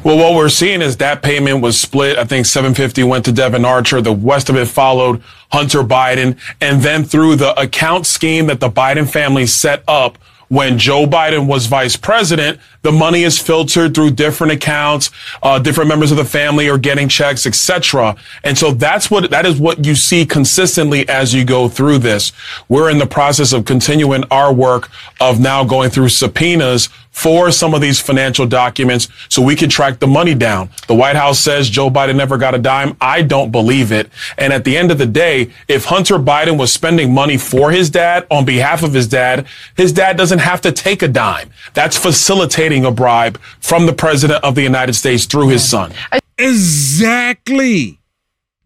Well, 0.02 0.16
what 0.16 0.34
we're 0.34 0.48
seeing 0.48 0.80
is 0.80 0.96
that 0.98 1.22
payment 1.22 1.60
was 1.60 1.78
split. 1.78 2.16
I 2.16 2.24
think 2.24 2.46
750 2.46 3.04
went 3.04 3.24
to 3.26 3.32
Devon 3.32 3.64
Archer. 3.64 4.00
The 4.00 4.14
rest 4.14 4.48
of 4.48 4.56
it 4.56 4.66
followed 4.66 5.22
Hunter 5.50 5.82
Biden. 5.82 6.38
And 6.60 6.82
then 6.82 7.04
through 7.04 7.36
the 7.36 7.58
account 7.60 8.06
scheme 8.06 8.46
that 8.46 8.60
the 8.60 8.70
Biden 8.70 9.10
family 9.10 9.46
set 9.46 9.82
up 9.86 10.18
when 10.48 10.78
Joe 10.78 11.06
Biden 11.06 11.46
was 11.46 11.66
vice 11.66 11.96
president, 11.96 12.60
the 12.84 12.92
money 12.92 13.22
is 13.22 13.38
filtered 13.38 13.94
through 13.94 14.10
different 14.10 14.52
accounts. 14.52 15.10
Uh, 15.42 15.58
different 15.58 15.88
members 15.88 16.10
of 16.10 16.18
the 16.18 16.24
family 16.24 16.68
are 16.68 16.78
getting 16.78 17.08
checks, 17.08 17.46
etc. 17.46 18.14
And 18.44 18.56
so 18.56 18.72
that's 18.72 19.10
what 19.10 19.30
that 19.30 19.46
is 19.46 19.58
what 19.58 19.84
you 19.84 19.94
see 19.94 20.26
consistently 20.26 21.08
as 21.08 21.32
you 21.34 21.44
go 21.44 21.68
through 21.68 21.98
this. 21.98 22.32
We're 22.68 22.90
in 22.90 22.98
the 22.98 23.06
process 23.06 23.52
of 23.54 23.64
continuing 23.64 24.22
our 24.30 24.52
work 24.52 24.90
of 25.18 25.40
now 25.40 25.64
going 25.64 25.90
through 25.90 26.10
subpoenas 26.10 26.90
for 27.14 27.52
some 27.52 27.74
of 27.74 27.80
these 27.80 28.00
financial 28.00 28.44
documents 28.44 29.06
so 29.28 29.40
we 29.40 29.54
can 29.54 29.70
track 29.70 30.00
the 30.00 30.06
money 30.06 30.34
down. 30.34 30.68
The 30.88 30.96
White 30.96 31.14
House 31.14 31.38
says 31.38 31.70
Joe 31.70 31.88
Biden 31.88 32.16
never 32.16 32.36
got 32.36 32.56
a 32.56 32.58
dime. 32.58 32.96
I 33.00 33.22
don't 33.22 33.52
believe 33.52 33.92
it. 33.92 34.10
And 34.36 34.52
at 34.52 34.64
the 34.64 34.76
end 34.76 34.90
of 34.90 34.98
the 34.98 35.06
day, 35.06 35.52
if 35.68 35.84
Hunter 35.84 36.18
Biden 36.18 36.58
was 36.58 36.72
spending 36.72 37.14
money 37.14 37.36
for 37.36 37.70
his 37.70 37.88
dad 37.88 38.26
on 38.32 38.44
behalf 38.44 38.82
of 38.82 38.92
his 38.92 39.06
dad, 39.06 39.46
his 39.76 39.92
dad 39.92 40.16
doesn't 40.16 40.40
have 40.40 40.60
to 40.62 40.72
take 40.72 41.02
a 41.02 41.08
dime. 41.08 41.50
That's 41.72 41.96
facilitating 41.96 42.73
a 42.82 42.90
bribe 42.90 43.38
from 43.60 43.84
the 43.84 43.92
president 43.92 44.42
of 44.42 44.54
the 44.54 44.62
United 44.62 44.94
States 44.94 45.26
through 45.26 45.48
his 45.48 45.68
son. 45.68 45.92
Exactly. 46.38 47.98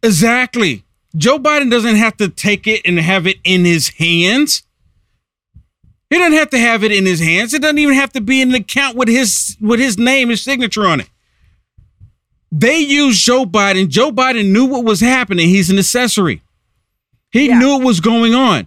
Exactly. 0.05 0.85
Joe 1.17 1.39
Biden 1.39 1.69
doesn't 1.69 1.97
have 1.97 2.17
to 2.19 2.29
take 2.29 2.69
it 2.69 2.83
and 2.85 3.01
have 3.01 3.27
it 3.27 3.39
in 3.43 3.65
his 3.65 3.89
hands. 3.89 4.63
He 6.11 6.19
doesn't 6.19 6.39
have 6.39 6.51
to 6.51 6.59
have 6.59 6.85
it 6.85 6.93
in 6.93 7.05
his 7.05 7.21
hands. 7.21 7.53
It 7.53 7.63
doesn't 7.63 7.79
even 7.79 7.95
have 7.95 8.13
to 8.13 8.21
be 8.21 8.41
in 8.41 8.51
an 8.51 8.55
account 8.55 8.97
with 8.97 9.09
his 9.09 9.57
with 9.61 9.81
his 9.81 9.99
name, 9.99 10.29
his 10.31 10.43
signature 10.43 10.87
on 10.87 11.01
it. 11.01 11.11
They 12.51 12.79
used 12.79 13.23
Joe 13.25 13.45
Biden. 13.45 13.89
Joe 13.89 14.11
Biden 14.11 14.53
knew 14.53 14.67
what 14.67 14.85
was 14.85 15.01
happening. 15.01 15.49
He's 15.49 15.69
an 15.71 15.79
accessory. 15.79 16.43
He 17.31 17.49
knew 17.49 17.77
what 17.77 17.85
was 17.85 18.01
going 18.01 18.35
on. 18.35 18.67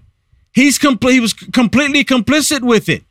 He's 0.54 0.78
complete. 0.78 1.14
He 1.14 1.20
was 1.20 1.34
completely 1.34 2.04
complicit 2.04 2.62
with 2.62 2.90
it. 2.90 3.04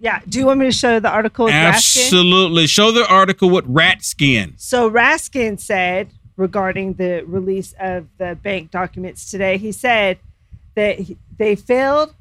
Yeah. 0.00 0.20
Do 0.28 0.38
you 0.38 0.46
want 0.46 0.58
me 0.60 0.66
to 0.66 0.72
show 0.72 0.98
the 0.98 1.10
article 1.10 1.44
with 1.44 1.54
Raskin? 1.54 1.74
Absolutely. 1.74 2.66
Show 2.66 2.90
the 2.90 3.06
article 3.06 3.50
with 3.50 3.66
rat 3.68 4.02
skin. 4.02 4.54
So 4.56 4.90
Raskin 4.90 5.60
said 5.60 6.08
regarding 6.36 6.94
the 6.94 7.22
release 7.26 7.74
of 7.78 8.06
the 8.16 8.36
bank 8.42 8.70
documents 8.70 9.30
today, 9.30 9.58
he 9.58 9.72
said 9.72 10.18
that 10.74 10.98
he- 11.00 11.18
they 11.36 11.54
failed, 11.54 12.14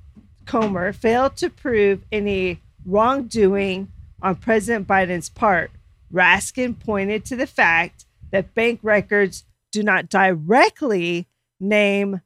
Comer 0.45 0.91
failed 0.91 1.37
to 1.37 1.49
prove 1.49 2.03
any 2.11 2.59
wrongdoing 2.85 3.87
on 4.21 4.35
President 4.35 4.85
Biden's 4.87 5.29
part. 5.29 5.71
Raskin 6.13 6.77
pointed 6.79 7.23
to 7.25 7.35
the 7.37 7.47
fact 7.47 8.05
that 8.31 8.53
bank 8.53 8.79
records 8.83 9.45
do 9.71 9.83
not 9.83 10.09
directly 10.09 11.27
name 11.59 12.21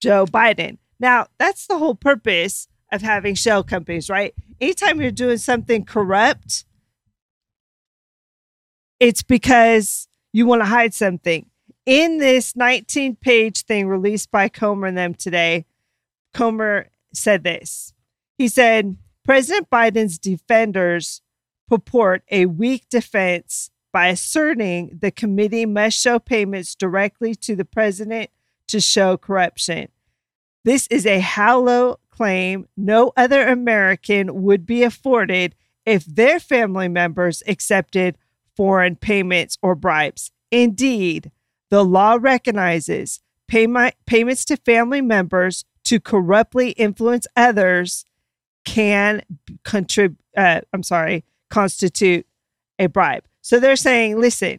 Joe 0.00 0.26
Biden. 0.26 0.78
Now, 0.98 1.26
that's 1.38 1.66
the 1.66 1.78
whole 1.78 1.94
purpose 1.94 2.66
of 2.92 3.02
having 3.02 3.34
shell 3.34 3.62
companies, 3.62 4.10
right? 4.10 4.34
Anytime 4.60 5.00
you're 5.00 5.10
doing 5.10 5.38
something 5.38 5.84
corrupt, 5.84 6.64
it's 8.98 9.22
because 9.22 10.08
you 10.32 10.46
want 10.46 10.62
to 10.62 10.66
hide 10.66 10.94
something. 10.94 11.46
In 11.86 12.18
this 12.18 12.54
19 12.54 13.16
page 13.16 13.62
thing 13.62 13.88
released 13.88 14.30
by 14.30 14.48
Comer 14.48 14.86
and 14.86 14.98
them 14.98 15.14
today, 15.14 15.64
Comer 16.34 16.88
said 17.12 17.42
this. 17.42 17.94
He 18.36 18.48
said, 18.48 18.96
President 19.24 19.70
Biden's 19.70 20.18
defenders 20.18 21.22
purport 21.68 22.22
a 22.30 22.46
weak 22.46 22.88
defense 22.88 23.70
by 23.92 24.08
asserting 24.08 24.98
the 25.00 25.10
committee 25.10 25.66
must 25.66 25.98
show 25.98 26.18
payments 26.18 26.74
directly 26.74 27.34
to 27.34 27.56
the 27.56 27.64
president 27.64 28.30
to 28.68 28.80
show 28.80 29.16
corruption. 29.16 29.88
This 30.64 30.86
is 30.88 31.06
a 31.06 31.20
hollow 31.20 31.98
claim 32.20 32.68
no 32.76 33.14
other 33.16 33.48
American 33.48 34.42
would 34.42 34.66
be 34.66 34.82
afforded 34.82 35.54
if 35.86 36.04
their 36.04 36.38
family 36.38 36.86
members 36.86 37.42
accepted 37.48 38.18
foreign 38.54 38.94
payments 38.94 39.56
or 39.62 39.74
bribes. 39.74 40.30
Indeed, 40.50 41.30
the 41.70 41.82
law 41.82 42.18
recognizes 42.20 43.20
payment, 43.48 43.94
payments 44.04 44.44
to 44.44 44.58
family 44.58 45.00
members 45.00 45.64
to 45.84 45.98
corruptly 45.98 46.72
influence 46.72 47.26
others 47.36 48.04
can 48.66 49.22
contribute. 49.64 50.20
Uh, 50.36 50.60
I'm 50.74 50.82
sorry, 50.82 51.24
constitute 51.48 52.26
a 52.78 52.86
bribe. 52.86 53.24
So 53.40 53.58
they're 53.58 53.76
saying, 53.76 54.20
listen, 54.20 54.58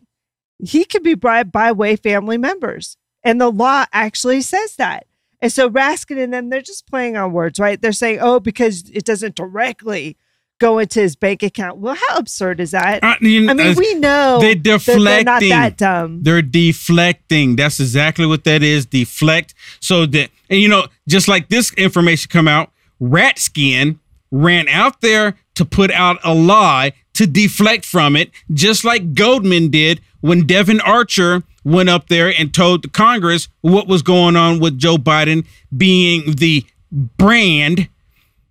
he 0.57 0.83
could 0.83 1.03
be 1.03 1.13
bribed 1.13 1.51
by 1.51 1.71
way 1.73 1.95
family 1.95 2.39
members, 2.39 2.97
and 3.23 3.39
the 3.39 3.51
law 3.51 3.85
actually 3.93 4.41
says 4.41 4.77
that. 4.77 5.05
And 5.41 5.51
so 5.51 5.69
Raskin 5.69 6.21
and 6.23 6.33
them, 6.33 6.49
they're 6.49 6.61
just 6.61 6.87
playing 6.87 7.17
on 7.17 7.31
words, 7.33 7.59
right? 7.59 7.81
They're 7.81 7.91
saying, 7.91 8.19
oh, 8.21 8.39
because 8.39 8.89
it 8.93 9.05
doesn't 9.05 9.35
directly 9.35 10.17
go 10.59 10.77
into 10.77 10.99
his 11.01 11.15
bank 11.15 11.41
account. 11.41 11.77
Well, 11.79 11.95
how 11.95 12.17
absurd 12.17 12.59
is 12.59 12.69
that? 12.71 13.03
Uh, 13.03 13.15
you- 13.21 13.49
I 13.49 13.53
mean, 13.55 13.75
we 13.75 13.95
know 13.95 14.39
they're 14.39 14.53
deflecting. 14.53 15.03
they're 15.03 15.23
not 15.23 15.41
that 15.41 15.77
dumb. 15.77 16.21
They're 16.21 16.43
deflecting. 16.43 17.55
That's 17.55 17.79
exactly 17.79 18.27
what 18.27 18.43
that 18.43 18.61
is. 18.61 18.85
Deflect. 18.85 19.55
So 19.79 20.05
that 20.05 20.29
and 20.49 20.59
you 20.59 20.67
know, 20.67 20.85
just 21.07 21.27
like 21.27 21.49
this 21.49 21.73
information 21.73 22.29
come 22.29 22.47
out, 22.47 22.71
Rat 22.99 23.39
Skin 23.39 23.99
ran 24.29 24.67
out 24.67 25.01
there 25.01 25.35
to 25.55 25.65
put 25.65 25.89
out 25.91 26.19
a 26.23 26.33
lie 26.35 26.93
to 27.15 27.25
deflect 27.27 27.83
from 27.83 28.15
it, 28.15 28.29
just 28.53 28.85
like 28.85 29.13
Goldman 29.15 29.69
did 29.69 29.99
when 30.21 30.47
Devon 30.47 30.79
Archer 30.81 31.43
went 31.63 31.89
up 31.89 32.07
there 32.07 32.33
and 32.37 32.53
told 32.53 32.83
the 32.83 32.89
Congress 32.89 33.49
what 33.61 33.87
was 33.87 34.01
going 34.01 34.35
on 34.35 34.59
with 34.59 34.77
Joe 34.77 34.97
Biden 34.97 35.45
being 35.75 36.35
the 36.35 36.65
brand. 36.91 37.89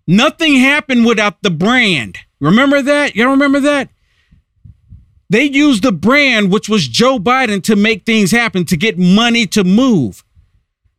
Nothing 0.07 0.57
happened 0.57 1.07
without 1.07 1.43
the 1.43 1.51
brand. 1.51 2.19
Remember 2.41 2.83
that? 2.83 3.15
Y'all 3.17 3.31
remember 3.31 3.61
that? 3.61 3.89
They 5.29 5.45
used 5.45 5.85
the 5.85 5.93
brand, 5.93 6.51
which 6.53 6.69
was 6.69 6.89
Joe 6.89 7.19
Biden, 7.19 7.63
to 7.65 7.77
make 7.77 8.05
things 8.05 8.33
happen, 8.33 8.65
to 8.65 8.77
get 8.77 8.99
money 8.99 9.47
to 9.49 9.63
move. 9.63 10.25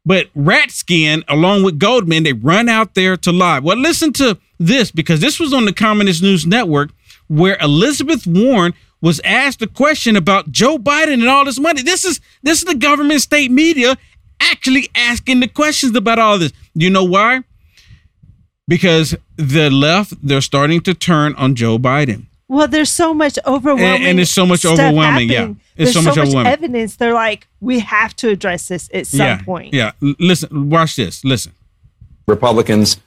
But 0.06 0.34
Ratskin, 0.34 1.24
along 1.28 1.64
with 1.64 1.78
Goldman, 1.80 2.24
they 2.24 2.34
run 2.34 2.70
out 2.70 2.96
there 2.96 3.18
to 3.18 3.32
lie. 3.32 3.60
Well, 3.60 3.78
listen 3.78 4.14
to 4.14 4.38
this 4.60 4.90
because 4.90 5.20
this 5.20 5.40
was 5.40 5.54
on 5.54 5.66
the 5.66 5.74
Communist 5.74 6.24
News 6.24 6.46
Network 6.46 6.92
where 7.28 7.58
Elizabeth 7.62 8.26
Warren 8.26 8.74
was 9.02 9.20
asked 9.24 9.62
a 9.62 9.68
question 9.68 10.16
about 10.16 10.52
Joe 10.52 10.78
Biden 10.78 11.14
and 11.14 11.28
all 11.28 11.46
this 11.46 11.60
money. 11.60 11.82
This 11.82 12.06
is 12.06 12.20
this 12.44 12.60
is 12.60 12.66
the 12.66 12.76
government 12.76 13.22
state 13.22 13.52
media 13.52 13.98
actually 14.40 14.90
asking 14.96 15.40
the 15.40 15.48
questions 15.48 15.96
about 15.96 16.20
all 16.20 16.38
this. 16.40 16.52
You 16.74 16.90
know 16.90 17.04
why? 17.04 17.44
Because 18.68 19.16
the 19.36 19.70
left, 19.70 20.14
they're 20.26 20.42
starting 20.42 20.82
to 20.82 20.94
turn 20.94 21.36
on 21.36 21.56
Joe 21.56 21.78
Biden. 21.78 22.26
Well, 22.48 22.68
there's 22.68 22.92
so 22.92 23.14
much 23.14 23.40
overwhelming, 23.46 24.02
And- 24.02 24.06
and 24.06 24.20
it's 24.20 24.32
so 24.32 24.46
much 24.46 24.60
stuff 24.60 24.74
overwhelming, 24.74 25.30
yeah. 25.30 25.38
happening. 25.40 25.60
It's 25.78 25.94
there's 25.94 25.94
so 25.94 26.02
much 26.02 26.18
overwhelming. 26.18 26.52
evidence. 26.52 26.96
They're 26.98 27.14
like, 27.14 27.48
we 27.62 27.80
have 27.80 28.16
to 28.18 28.30
address 28.30 28.68
this 28.68 28.90
at 28.94 29.08
some 29.08 29.20
yeah, 29.20 29.42
point. 29.42 29.74
Yeah. 29.74 29.92
Listen, 30.02 30.70
watch 30.70 30.96
this. 30.98 31.24
Listen. 31.24 31.54
Republicans 32.28 32.98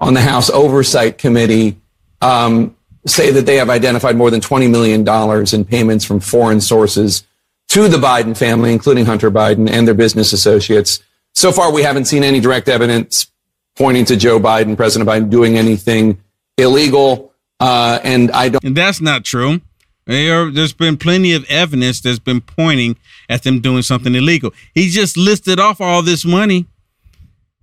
on 0.00 0.14
the 0.14 0.20
House 0.20 0.50
Oversight 0.50 1.18
Committee 1.18 1.76
um, 2.20 2.76
say 3.06 3.30
that 3.32 3.46
they 3.46 3.56
have 3.56 3.70
identified 3.70 4.16
more 4.16 4.30
than 4.30 4.40
$20 4.40 4.70
million 4.70 5.06
in 5.52 5.64
payments 5.64 6.04
from 6.04 6.20
foreign 6.20 6.60
sources 6.60 7.26
to 7.68 7.88
the 7.88 7.96
Biden 7.96 8.36
family, 8.36 8.72
including 8.72 9.06
Hunter 9.06 9.30
Biden 9.30 9.68
and 9.68 9.86
their 9.86 9.94
business 9.94 10.32
associates. 10.32 11.02
So 11.34 11.52
far, 11.52 11.72
we 11.72 11.82
haven't 11.82 12.04
seen 12.04 12.22
any 12.22 12.38
direct 12.40 12.68
evidence 12.68 13.28
pointing 13.76 14.04
to 14.06 14.16
Joe 14.16 14.38
Biden, 14.38 14.76
President 14.76 15.08
Biden, 15.08 15.30
doing 15.30 15.56
anything 15.56 16.20
illegal. 16.58 17.32
Uh, 17.58 17.98
and 18.04 18.30
I 18.32 18.50
don't. 18.50 18.62
And 18.62 18.76
that's 18.76 19.00
not 19.00 19.24
true. 19.24 19.60
There, 20.04 20.50
there's 20.50 20.72
been 20.72 20.96
plenty 20.96 21.32
of 21.32 21.44
evidence 21.48 22.00
that's 22.00 22.18
been 22.18 22.40
pointing 22.40 22.96
at 23.28 23.44
them 23.44 23.60
doing 23.60 23.82
something 23.82 24.14
illegal. 24.14 24.52
He 24.74 24.88
just 24.88 25.16
listed 25.16 25.60
off 25.60 25.80
all 25.80 26.02
this 26.02 26.24
money, 26.24 26.66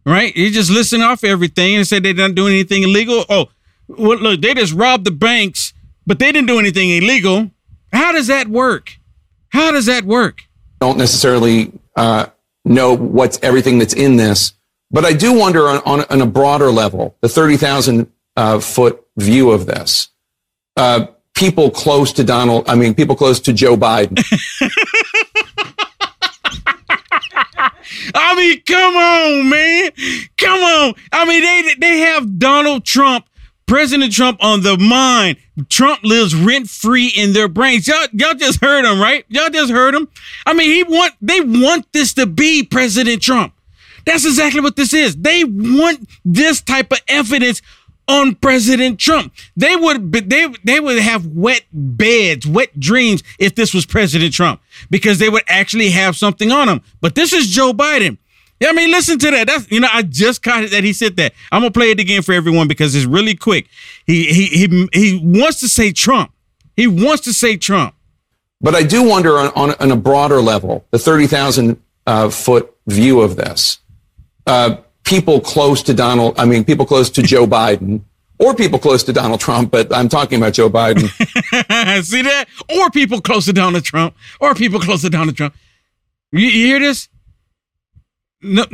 right? 0.05 0.33
He 0.33 0.49
just 0.49 0.71
listed 0.71 1.01
off 1.01 1.23
everything 1.23 1.75
and 1.75 1.85
said 1.85 2.03
they're 2.03 2.13
not 2.13 2.35
doing 2.35 2.53
anything 2.53 2.83
illegal. 2.83 3.25
Oh, 3.29 3.49
well, 3.97 4.17
look, 4.17 4.41
they 4.41 4.53
just 4.53 4.73
robbed 4.73 5.05
the 5.05 5.11
banks, 5.11 5.73
but 6.05 6.19
they 6.19 6.31
didn't 6.31 6.47
do 6.47 6.59
anything 6.59 6.89
illegal. 6.89 7.51
How 7.91 8.11
does 8.11 8.27
that 8.27 8.47
work? 8.47 8.97
How 9.49 9.71
does 9.71 9.87
that 9.87 10.05
work? 10.05 10.43
don't 10.79 10.97
necessarily 10.97 11.71
uh, 11.95 12.27
know 12.65 12.95
what's 12.95 13.39
everything 13.41 13.79
that's 13.79 13.93
in 13.93 14.15
this, 14.15 14.53
but 14.91 15.05
I 15.05 15.13
do 15.13 15.37
wonder 15.37 15.67
on, 15.67 15.81
on, 15.85 16.05
on 16.09 16.21
a 16.21 16.25
broader 16.25 16.71
level, 16.71 17.15
the 17.21 17.29
30,000 17.29 18.11
uh, 18.35 18.59
foot 18.59 19.05
view 19.17 19.51
of 19.51 19.65
this. 19.65 20.09
Uh, 20.77 21.07
people 21.35 21.69
close 21.69 22.13
to 22.13 22.23
Donald, 22.23 22.67
I 22.69 22.75
mean, 22.75 22.93
people 22.93 23.15
close 23.15 23.39
to 23.41 23.53
Joe 23.53 23.75
Biden. 23.75 24.23
I 28.15 28.35
mean, 28.35 28.61
come 28.65 28.95
on, 28.95 29.49
man. 29.49 29.91
Come 30.37 30.59
on. 30.59 30.93
I 31.11 31.25
mean, 31.25 31.41
they 31.41 31.75
they 31.79 31.97
have 31.99 32.39
Donald 32.39 32.85
Trump, 32.85 33.28
President 33.69 34.11
Trump 34.11 34.43
on 34.43 34.61
the 34.63 34.77
mind. 34.79 35.37
Trump 35.69 36.03
lives 36.03 36.33
rent 36.33 36.67
free 36.67 37.13
in 37.15 37.33
their 37.33 37.47
brains. 37.47 37.87
Y'all, 37.87 38.07
y'all 38.13 38.33
just 38.33 38.59
heard 38.61 38.83
him, 38.83 38.99
right? 38.99 39.25
Y'all 39.29 39.51
just 39.51 39.71
heard 39.71 39.93
him. 39.93 40.07
I 40.47 40.53
mean, 40.53 40.71
he 40.71 40.83
want 40.83 41.13
they 41.21 41.39
want 41.41 41.85
this 41.93 42.13
to 42.15 42.25
be 42.25 42.63
President 42.63 43.21
Trump. 43.21 43.53
That's 44.05 44.25
exactly 44.25 44.61
what 44.61 44.75
this 44.75 44.91
is. 44.91 45.15
They 45.15 45.43
want 45.43 46.09
this 46.25 46.61
type 46.61 46.91
of 46.91 46.99
evidence 47.07 47.61
on 48.07 48.33
President 48.33 48.99
Trump. 48.99 49.33
They 49.55 49.75
would 49.75 50.11
they 50.13 50.47
they 50.63 50.79
would 50.79 50.97
have 50.97 51.27
wet 51.27 51.61
beds, 51.71 52.47
wet 52.47 52.79
dreams 52.79 53.21
if 53.37 53.53
this 53.53 53.71
was 53.71 53.85
President 53.85 54.33
Trump 54.33 54.61
because 54.89 55.19
they 55.19 55.29
would 55.29 55.43
actually 55.47 55.91
have 55.91 56.17
something 56.17 56.51
on 56.51 56.67
him. 56.67 56.81
But 57.01 57.13
this 57.13 57.33
is 57.33 57.47
Joe 57.47 57.71
Biden. 57.73 58.17
Yeah, 58.59 58.69
I 58.69 58.73
mean, 58.73 58.91
listen 58.91 59.17
to 59.19 59.31
that. 59.31 59.47
That's 59.47 59.71
you 59.71 59.79
know, 59.79 59.87
I 59.91 60.01
just 60.03 60.43
caught 60.43 60.63
it 60.63 60.71
that 60.71 60.83
he 60.83 60.93
said 60.93 61.15
that. 61.17 61.33
I'm 61.51 61.61
gonna 61.61 61.71
play 61.71 61.91
it 61.91 61.99
again 61.99 62.21
for 62.21 62.33
everyone 62.33 62.67
because 62.67 62.95
it's 62.95 63.05
really 63.05 63.35
quick. 63.35 63.67
He 64.05 64.25
he 64.25 64.45
he 64.47 64.89
he 64.93 65.21
wants 65.23 65.59
to 65.61 65.69
say 65.69 65.91
Trump. 65.91 66.31
He 66.75 66.87
wants 66.87 67.23
to 67.23 67.33
say 67.33 67.57
Trump. 67.57 67.95
But 68.61 68.75
I 68.75 68.83
do 68.83 69.03
wonder 69.03 69.37
on, 69.37 69.51
on, 69.55 69.75
on 69.79 69.91
a 69.91 69.95
broader 69.95 70.41
level, 70.41 70.85
the 70.91 70.99
30,000 70.99 71.81
uh, 72.05 72.29
foot 72.29 72.75
view 72.87 73.21
of 73.21 73.37
this. 73.37 73.79
Uh, 74.45 74.77
people 75.05 75.39
close 75.39 75.81
to 75.83 75.93
Donald, 75.93 76.37
I 76.37 76.45
mean, 76.45 76.65
people 76.65 76.85
close 76.85 77.09
to 77.11 77.21
Joe 77.21 77.47
Biden 77.47 78.01
or 78.39 78.55
people 78.55 78.79
close 78.79 79.03
to 79.03 79.13
Donald 79.13 79.39
Trump, 79.39 79.69
but 79.69 79.93
I'm 79.93 80.09
talking 80.09 80.39
about 80.39 80.53
Joe 80.53 80.69
Biden. 80.69 81.09
See 82.03 82.21
that? 82.21 82.45
Or 82.69 82.89
people 82.89 83.21
close 83.21 83.45
to 83.45 83.53
Donald 83.53 83.83
Trump, 83.83 84.15
or 84.39 84.55
people 84.55 84.79
close 84.79 85.01
to 85.01 85.09
Donald 85.09 85.35
Trump. 85.35 85.53
You, 86.31 86.47
you 86.47 86.67
hear 86.67 86.79
this? 86.79 87.09
No, 88.41 88.65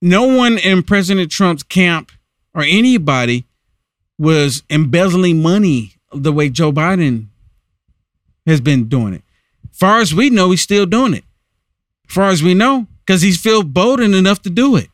no 0.00 0.24
one 0.24 0.58
in 0.58 0.82
President 0.82 1.30
Trump's 1.30 1.62
camp 1.62 2.12
or 2.54 2.62
anybody 2.62 3.46
was 4.18 4.62
embezzling 4.70 5.40
money 5.42 5.94
the 6.12 6.32
way 6.32 6.48
Joe 6.48 6.72
Biden 6.72 7.28
has 8.46 8.60
been 8.60 8.88
doing 8.88 9.14
it. 9.14 9.22
Far 9.72 10.00
as 10.00 10.14
we 10.14 10.30
know, 10.30 10.50
he's 10.50 10.62
still 10.62 10.86
doing 10.86 11.14
it. 11.14 11.24
Far 12.06 12.28
as 12.28 12.42
we 12.42 12.54
know, 12.54 12.86
because 13.04 13.22
he's 13.22 13.40
feel 13.40 13.62
bold 13.62 14.00
enough 14.00 14.42
to 14.42 14.50
do 14.50 14.76
it. 14.76 14.88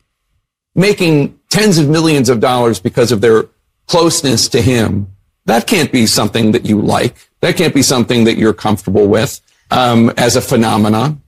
making 0.75 1.37
tens 1.49 1.77
of 1.77 1.89
millions 1.89 2.29
of 2.29 2.39
dollars 2.39 2.79
because 2.79 3.11
of 3.11 3.21
their 3.21 3.45
closeness 3.87 4.47
to 4.49 4.61
him. 4.61 5.07
That 5.45 5.67
can't 5.67 5.91
be 5.91 6.05
something 6.05 6.51
that 6.51 6.65
you 6.65 6.79
like. 6.79 7.29
That 7.41 7.57
can't 7.57 7.73
be 7.73 7.81
something 7.81 8.23
that 8.25 8.37
you're 8.37 8.53
comfortable 8.53 9.07
with 9.07 9.41
um, 9.71 10.11
as 10.15 10.35
a 10.35 10.41
phenomenon. 10.41 11.21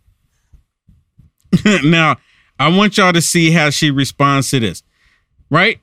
now, 1.83 2.17
I 2.61 2.67
want 2.69 2.97
y'all 2.97 3.13
to 3.13 3.21
see 3.21 3.51
how 3.51 3.69
she 3.69 3.91
responds 3.91 4.49
to 4.51 4.59
this. 4.59 4.83
Right? 5.49 5.79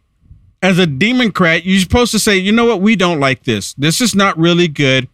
As 0.62 0.78
a 0.78 0.86
Democrat, 0.86 1.64
you're 1.64 1.80
supposed 1.80 2.12
to 2.12 2.18
say, 2.18 2.36
you 2.36 2.52
know 2.52 2.64
what, 2.64 2.80
we 2.80 2.96
don't 2.96 3.20
like 3.20 3.44
this. 3.44 3.74
This 3.74 4.00
is 4.00 4.14
not 4.14 4.38
really 4.38 4.68
good. 4.68 5.08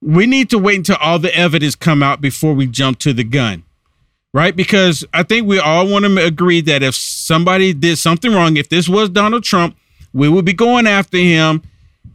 We 0.00 0.26
need 0.26 0.50
to 0.50 0.58
wait 0.58 0.76
until 0.76 0.96
all 0.96 1.18
the 1.18 1.34
evidence 1.34 1.74
come 1.74 2.02
out 2.02 2.20
before 2.20 2.54
we 2.54 2.66
jump 2.66 2.98
to 3.00 3.12
the 3.12 3.24
gun. 3.24 3.64
Right? 4.32 4.54
Because 4.54 5.04
I 5.14 5.22
think 5.22 5.46
we 5.46 5.58
all 5.58 5.86
want 5.86 6.04
to 6.04 6.24
agree 6.24 6.60
that 6.62 6.82
if 6.82 6.94
somebody 6.94 7.72
did 7.72 7.98
something 7.98 8.32
wrong, 8.32 8.56
if 8.56 8.68
this 8.68 8.88
was 8.88 9.08
Donald 9.08 9.44
Trump, 9.44 9.76
we 10.12 10.28
would 10.28 10.44
be 10.44 10.52
going 10.52 10.86
after 10.86 11.18
him 11.18 11.62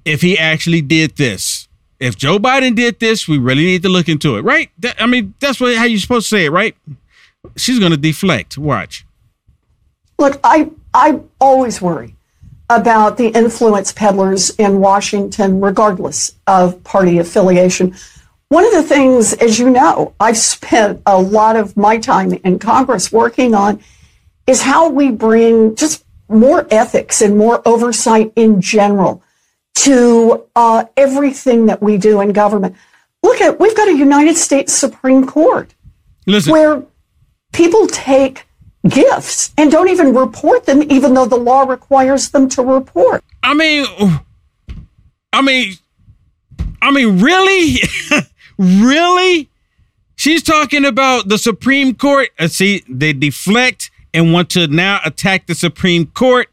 if 0.06 0.22
he 0.22 0.38
actually 0.38 0.82
did 0.82 1.16
this. 1.18 1.68
If 2.00 2.18
Joe 2.18 2.40
Biden 2.40 2.76
did 2.76 3.00
this, 3.00 3.28
we 3.28 3.38
really 3.38 3.66
need 3.66 3.84
to 3.84 3.90
look 3.90 4.08
into 4.08 4.38
it, 4.38 4.42
right? 4.42 4.70
I 4.98 5.06
mean, 5.06 5.34
that's 5.40 5.60
what 5.60 5.76
how 5.76 5.84
you're 5.84 6.00
supposed 6.00 6.30
to 6.30 6.36
say 6.36 6.46
it, 6.46 6.52
right? 6.52 6.76
She's 7.56 7.80
gonna 7.80 7.98
deflect. 7.98 8.58
Watch. 8.58 9.06
Look, 10.18 10.40
I 10.44 10.70
I 10.94 11.20
always 11.40 11.82
worry 11.82 12.16
about 12.70 13.18
the 13.18 13.30
influence 13.30 13.92
peddlers 13.92 14.52
in 14.52 14.80
Washington, 14.80 15.60
regardless 15.60 16.36
of 16.46 16.84
party 16.84 17.18
affiliation. 17.18 17.96
One 18.50 18.66
of 18.66 18.72
the 18.72 18.84
things, 18.84 19.34
as 19.34 19.60
you 19.60 19.70
know, 19.70 20.14
I've 20.20 20.38
spent 20.38 21.02
a 21.06 21.20
lot 21.20 21.56
of 21.56 21.78
my 21.78 21.98
time 21.98 22.34
in 22.34 22.60
Congress 22.60 23.12
working 23.12 23.54
on 23.54 23.82
is 24.48 24.62
how 24.62 24.90
we 24.90 25.12
bring 25.12 25.76
just 25.76 26.04
more 26.28 26.68
ethics 26.72 27.22
and 27.22 27.38
more 27.38 27.62
oversight 27.68 28.32
in 28.36 28.62
general 28.62 29.24
to 29.76 30.46
uh, 30.56 30.86
everything 30.98 31.68
that 31.68 31.82
we 31.82 31.98
do 31.98 32.22
in 32.22 32.34
government. 32.34 32.76
Look 33.24 33.42
at 33.42 33.60
we've 33.60 33.76
got 33.76 33.88
a 33.88 33.96
United 33.96 34.38
States 34.38 34.74
Supreme 34.74 35.26
Court 35.26 35.74
Listen. 36.26 36.52
where 36.52 36.84
people 37.52 37.88
take 37.88 38.46
gifts 38.88 39.52
and 39.58 39.72
don't 39.72 39.90
even 39.90 40.14
report 40.14 40.66
them, 40.66 40.84
even 40.92 41.14
though 41.14 41.26
the 41.26 41.36
law 41.38 41.64
requires 41.64 42.30
them 42.30 42.48
to 42.50 42.64
report. 42.64 43.24
I 43.44 43.54
mean, 43.54 43.86
I 45.34 45.42
mean, 45.42 45.74
I 46.82 46.92
mean, 46.92 47.20
really, 47.22 47.78
really. 48.58 49.50
She's 50.16 50.44
talking 50.44 50.84
about 50.86 51.30
the 51.30 51.38
Supreme 51.38 51.96
Court. 51.96 52.30
Uh, 52.38 52.48
see, 52.48 52.84
they 52.90 53.14
deflect 53.14 53.90
and 54.14 54.34
want 54.34 54.50
to 54.52 54.68
now 54.68 55.00
attack 55.06 55.48
the 55.48 55.56
Supreme 55.56 56.08
Court. 56.08 56.50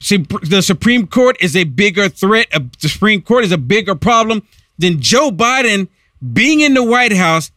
See, 0.00 0.26
the 0.42 0.62
Supreme 0.62 1.06
Court 1.06 1.36
is 1.40 1.54
a 1.54 1.64
bigger 1.64 2.08
threat. 2.08 2.46
Uh, 2.52 2.60
The 2.80 2.88
Supreme 2.88 3.22
Court 3.22 3.44
is 3.44 3.52
a 3.52 3.58
bigger 3.58 3.94
problem 3.94 4.42
than 4.78 5.00
Joe 5.00 5.30
Biden 5.30 5.88
being 6.32 6.60
in 6.60 6.74
the 6.74 6.82
White 6.82 7.12
House, 7.12 7.52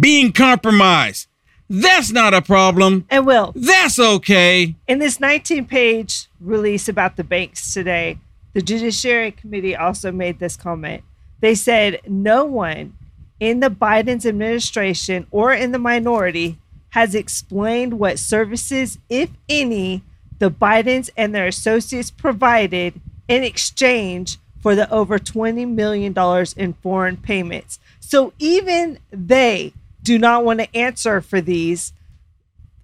being 0.00 0.32
compromised. 0.32 1.28
That's 1.68 2.12
not 2.12 2.34
a 2.34 2.42
problem. 2.42 3.06
And 3.10 3.26
Will. 3.26 3.52
That's 3.54 3.98
okay. 3.98 4.74
In 4.86 4.98
this 4.98 5.18
19 5.18 5.66
page 5.66 6.28
release 6.40 6.88
about 6.88 7.16
the 7.16 7.24
banks 7.24 7.72
today, 7.72 8.18
the 8.52 8.62
Judiciary 8.62 9.32
Committee 9.32 9.74
also 9.74 10.12
made 10.12 10.38
this 10.38 10.56
comment. 10.56 11.02
They 11.40 11.54
said 11.54 12.00
no 12.06 12.44
one 12.44 12.94
in 13.40 13.60
the 13.60 13.70
Biden's 13.70 14.24
administration 14.24 15.26
or 15.30 15.52
in 15.52 15.72
the 15.72 15.78
minority 15.78 16.58
has 16.90 17.14
explained 17.14 17.98
what 17.98 18.18
services, 18.18 18.98
if 19.08 19.30
any, 19.48 20.02
the 20.38 20.50
Bidens 20.50 21.10
and 21.16 21.34
their 21.34 21.48
associates 21.48 22.10
provided 22.10 23.00
in 23.26 23.42
exchange 23.42 24.38
for 24.60 24.74
the 24.74 24.88
over 24.90 25.18
$20 25.18 25.68
million 25.68 26.14
in 26.56 26.72
foreign 26.74 27.16
payments. 27.16 27.78
So 28.00 28.32
even 28.38 28.98
they 29.10 29.72
do 30.04 30.18
not 30.18 30.44
want 30.44 30.60
to 30.60 30.76
answer 30.76 31.20
for 31.20 31.40
these, 31.40 31.92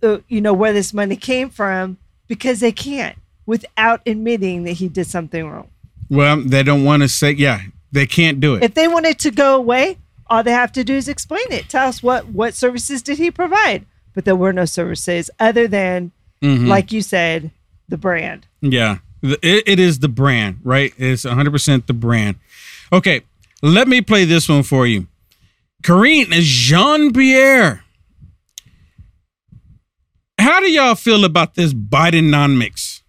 uh, 0.03 0.19
you 0.29 0.41
know, 0.41 0.53
where 0.53 0.73
this 0.73 0.93
money 0.93 1.15
came 1.17 1.51
from 1.51 1.99
because 2.27 2.59
they 2.61 2.73
can't 2.73 3.17
without 3.47 4.01
admitting 4.07 4.65
that 4.65 4.73
he 4.73 4.89
did 4.89 5.07
something 5.07 5.49
wrong. 5.49 5.69
Well, 6.09 6.41
they 6.43 6.63
don't 6.63 6.83
want 6.85 7.03
to 7.03 7.09
say, 7.09 7.33
yeah, 7.33 7.61
they 7.93 8.07
can't 8.07 8.41
do 8.41 8.55
it. 8.57 8.65
If 8.65 8.75
they 8.75 8.89
want 8.89 9.07
it 9.07 9.19
to 9.21 9.31
go 9.31 9.55
away, 9.57 9.99
all 10.29 10.43
they 10.43 10.53
have 10.53 10.73
to 10.73 10.83
do 10.85 10.95
is 10.95 11.09
explain 11.09 11.45
it. 11.51 11.69
Tell 11.69 11.89
us 11.89 12.03
what 12.03 12.27
what 12.29 12.55
services 12.55 13.03
did 13.03 13.19
he 13.19 13.31
provide? 13.31 13.85
But 14.15 14.25
there 14.25 14.37
were 14.37 14.53
no 14.53 14.65
services 14.65 15.31
other 15.39 15.69
than, 15.69 16.11
Mhm. 16.43 16.67
like 16.67 16.91
you 16.93 17.03
said, 17.03 17.51
the 17.89 17.97
brand. 17.99 18.47
Yeah, 18.61 18.99
it, 19.23 19.65
it 19.67 19.79
is 19.81 19.99
the 19.99 20.09
brand, 20.09 20.61
right? 20.65 20.93
It's 20.97 21.25
100% 21.25 21.87
the 21.87 21.93
brand. 21.93 22.37
Okay, 22.93 23.23
let 23.63 23.87
me 23.89 24.01
play 24.01 24.25
this 24.25 24.49
one 24.49 24.63
for 24.63 24.87
you. 24.87 25.07
Karine 25.83 26.31
Jean 26.31 27.13
Pierre. 27.13 27.85
How 30.39 30.61
do 30.61 30.71
y'all 30.71 30.95
feel 30.95 31.25
about 31.25 31.55
this 31.55 31.75
Bidenomics? 31.75 33.03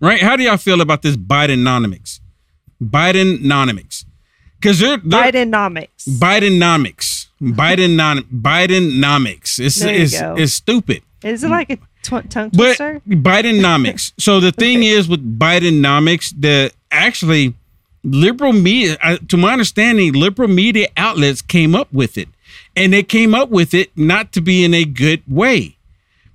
Right? 0.00 0.20
How 0.20 0.36
do 0.36 0.42
y'all 0.42 0.56
feel 0.56 0.80
about 0.80 1.02
this 1.02 1.16
Bidenomics? 1.16 2.20
Bidenomics. 2.82 4.04
Because 4.60 4.78
they're, 4.78 4.98
they're 4.98 5.32
Bidenomics. 5.32 6.08
Bidenomics. 6.08 7.26
Biden 7.42 7.96
non 7.96 8.22
Bidenomics. 8.22 9.58
It's, 9.58 9.82
it's, 9.82 10.14
it's 10.14 10.54
stupid. 10.54 11.02
Is 11.22 11.44
it 11.44 11.48
like 11.48 11.70
a 11.70 11.76
tw- 12.02 12.30
tongue 12.30 12.50
But 12.50 12.76
twister? 12.76 13.02
Bidenomics. 13.06 14.12
so 14.18 14.40
the 14.40 14.52
thing 14.52 14.82
is 14.96 15.08
with 15.08 15.38
Bidenomics, 15.38 16.32
the 16.38 16.72
actually 16.90 17.54
liberal 18.06 18.52
media, 18.52 18.96
uh, 19.02 19.18
to 19.28 19.36
my 19.36 19.52
understanding, 19.52 20.12
liberal 20.12 20.48
media 20.48 20.88
outlets 20.96 21.42
came 21.42 21.74
up 21.74 21.92
with 21.92 22.16
it, 22.16 22.28
and 22.74 22.92
they 22.92 23.02
came 23.02 23.34
up 23.34 23.50
with 23.50 23.74
it 23.74 23.96
not 23.96 24.32
to 24.32 24.40
be 24.40 24.64
in 24.64 24.72
a 24.72 24.84
good 24.84 25.22
way. 25.28 25.76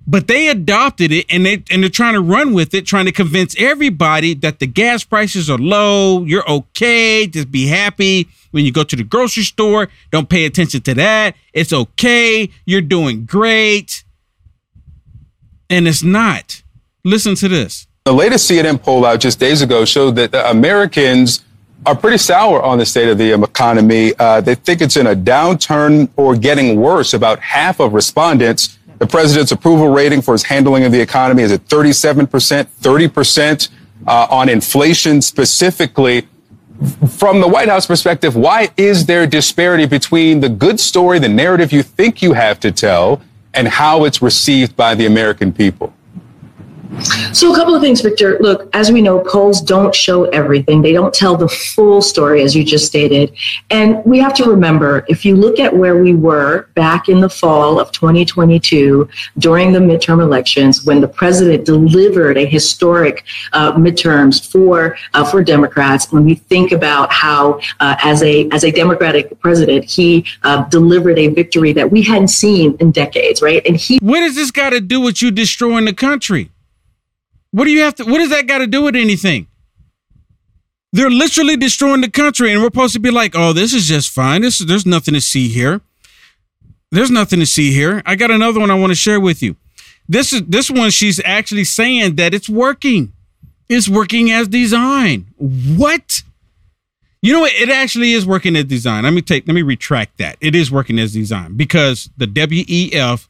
But 0.05 0.27
they 0.27 0.49
adopted 0.49 1.11
it 1.11 1.27
and 1.29 1.45
they 1.45 1.63
and 1.69 1.83
they're 1.83 1.89
trying 1.89 2.15
to 2.15 2.21
run 2.21 2.53
with 2.53 2.73
it, 2.73 2.87
trying 2.87 3.05
to 3.05 3.11
convince 3.11 3.55
everybody 3.59 4.33
that 4.33 4.59
the 4.59 4.65
gas 4.65 5.03
prices 5.03 5.49
are 5.49 5.59
low, 5.59 6.23
you're 6.23 6.49
okay, 6.49 7.27
just 7.27 7.51
be 7.51 7.67
happy 7.67 8.27
when 8.49 8.65
you 8.65 8.71
go 8.71 8.83
to 8.83 8.95
the 8.95 9.03
grocery 9.03 9.43
store. 9.43 9.89
Don't 10.09 10.27
pay 10.27 10.45
attention 10.45 10.81
to 10.81 10.95
that. 10.95 11.35
It's 11.53 11.71
okay, 11.71 12.49
you're 12.65 12.81
doing 12.81 13.25
great. 13.25 14.03
And 15.69 15.87
it's 15.87 16.03
not. 16.03 16.63
Listen 17.05 17.35
to 17.35 17.47
this. 17.47 17.87
The 18.03 18.11
latest 18.11 18.49
CNN 18.49 18.81
poll 18.81 19.05
out 19.05 19.19
just 19.19 19.39
days 19.39 19.61
ago 19.61 19.85
showed 19.85 20.15
that 20.15 20.31
the 20.31 20.49
Americans 20.49 21.43
are 21.85 21.95
pretty 21.95 22.17
sour 22.17 22.61
on 22.61 22.77
the 22.77 22.85
state 22.85 23.09
of 23.09 23.17
the 23.17 23.33
um, 23.33 23.43
economy. 23.43 24.13
Uh, 24.19 24.41
they 24.41 24.55
think 24.55 24.81
it's 24.81 24.97
in 24.97 25.07
a 25.07 25.15
downturn 25.15 26.09
or 26.15 26.35
getting 26.35 26.79
worse. 26.79 27.13
About 27.13 27.39
half 27.39 27.79
of 27.79 27.93
respondents. 27.93 28.77
The 28.99 29.07
president's 29.07 29.51
approval 29.51 29.89
rating 29.89 30.21
for 30.21 30.33
his 30.33 30.43
handling 30.43 30.83
of 30.83 30.91
the 30.91 31.01
economy 31.01 31.41
is 31.41 31.51
at 31.51 31.65
37%, 31.65 32.27
30% 32.27 33.69
uh, 34.05 34.27
on 34.29 34.47
inflation 34.47 35.21
specifically. 35.23 36.27
From 37.17 37.41
the 37.41 37.47
White 37.47 37.67
House 37.67 37.87
perspective, 37.87 38.35
why 38.35 38.69
is 38.77 39.05
there 39.07 39.25
disparity 39.25 39.87
between 39.87 40.39
the 40.39 40.49
good 40.49 40.79
story, 40.79 41.17
the 41.19 41.29
narrative 41.29 41.71
you 41.71 41.83
think 41.83 42.21
you 42.21 42.33
have 42.33 42.59
to 42.59 42.71
tell, 42.71 43.21
and 43.53 43.67
how 43.67 44.05
it's 44.05 44.21
received 44.21 44.75
by 44.75 44.93
the 44.93 45.05
American 45.07 45.51
people? 45.51 45.93
So, 47.33 47.51
a 47.53 47.55
couple 47.55 47.73
of 47.73 47.81
things, 47.81 48.01
Victor. 48.01 48.37
Look, 48.41 48.69
as 48.75 48.91
we 48.91 49.01
know, 49.01 49.19
polls 49.19 49.61
don't 49.61 49.95
show 49.95 50.25
everything. 50.25 50.81
They 50.81 50.91
don't 50.91 51.13
tell 51.13 51.37
the 51.37 51.47
full 51.47 52.01
story, 52.01 52.43
as 52.43 52.55
you 52.55 52.63
just 52.63 52.85
stated. 52.85 53.33
And 53.69 54.03
we 54.05 54.19
have 54.19 54.33
to 54.35 54.43
remember 54.43 55.05
if 55.07 55.23
you 55.23 55.35
look 55.35 55.57
at 55.57 55.75
where 55.75 56.03
we 56.03 56.13
were 56.13 56.67
back 56.75 57.07
in 57.07 57.21
the 57.21 57.29
fall 57.29 57.79
of 57.79 57.91
2022 57.93 59.07
during 59.39 59.71
the 59.71 59.79
midterm 59.79 60.21
elections, 60.21 60.83
when 60.83 60.99
the 60.99 61.07
president 61.07 61.65
delivered 61.65 62.37
a 62.37 62.45
historic 62.45 63.23
uh, 63.53 63.71
midterms 63.73 64.51
for 64.51 64.97
uh, 65.13 65.23
for 65.23 65.41
Democrats, 65.41 66.11
when 66.11 66.25
we 66.25 66.35
think 66.35 66.73
about 66.73 67.11
how, 67.11 67.59
uh, 67.79 67.95
as 68.03 68.21
a 68.21 68.49
as 68.49 68.65
a 68.65 68.71
Democratic 68.71 69.39
president, 69.39 69.85
he 69.85 70.25
uh, 70.43 70.63
delivered 70.65 71.17
a 71.17 71.29
victory 71.29 71.71
that 71.71 71.89
we 71.89 72.01
hadn't 72.01 72.27
seen 72.27 72.75
in 72.79 72.91
decades, 72.91 73.41
right? 73.41 73.65
And 73.65 73.77
he 73.77 73.97
What 74.01 74.19
does 74.19 74.35
this 74.35 74.51
got 74.51 74.71
to 74.71 74.81
do 74.81 74.99
with 74.99 75.21
you 75.21 75.31
destroying 75.31 75.85
the 75.85 75.93
country? 75.93 76.51
What 77.51 77.65
do 77.65 77.71
you 77.71 77.81
have 77.81 77.95
to 77.95 78.05
what 78.05 78.17
does 78.17 78.29
that 78.29 78.47
got 78.47 78.59
to 78.59 78.67
do 78.67 78.81
with 78.81 78.95
anything? 78.95 79.47
They're 80.93 81.09
literally 81.09 81.55
destroying 81.55 82.01
the 82.01 82.09
country 82.09 82.51
and 82.51 82.61
we're 82.61 82.67
supposed 82.67 82.93
to 82.93 82.99
be 82.99 83.11
like, 83.11 83.33
"Oh, 83.35 83.53
this 83.53 83.73
is 83.73 83.87
just 83.87 84.09
fine. 84.09 84.41
This 84.41 84.59
there's 84.59 84.85
nothing 84.85 85.13
to 85.13 85.21
see 85.21 85.47
here." 85.47 85.81
There's 86.91 87.11
nothing 87.11 87.39
to 87.39 87.45
see 87.45 87.71
here. 87.71 88.01
I 88.05 88.15
got 88.15 88.31
another 88.31 88.59
one 88.59 88.69
I 88.69 88.75
want 88.75 88.91
to 88.91 88.95
share 88.95 89.19
with 89.19 89.41
you. 89.41 89.55
This 90.09 90.33
is 90.33 90.43
this 90.45 90.69
one 90.69 90.89
she's 90.89 91.21
actually 91.23 91.63
saying 91.63 92.15
that 92.15 92.33
it's 92.33 92.49
working. 92.49 93.13
It's 93.69 93.87
working 93.87 94.29
as 94.29 94.49
designed. 94.49 95.27
What? 95.37 96.23
You 97.21 97.31
know 97.31 97.39
what? 97.41 97.53
It 97.53 97.69
actually 97.69 98.11
is 98.11 98.25
working 98.25 98.57
as 98.57 98.65
design. 98.65 99.05
Let 99.05 99.13
me 99.13 99.21
take, 99.21 99.47
let 99.47 99.53
me 99.53 99.61
retract 99.61 100.17
that. 100.17 100.35
It 100.41 100.55
is 100.55 100.69
working 100.69 100.99
as 100.99 101.13
design 101.13 101.55
because 101.55 102.09
the 102.17 102.25
WEF, 102.25 103.29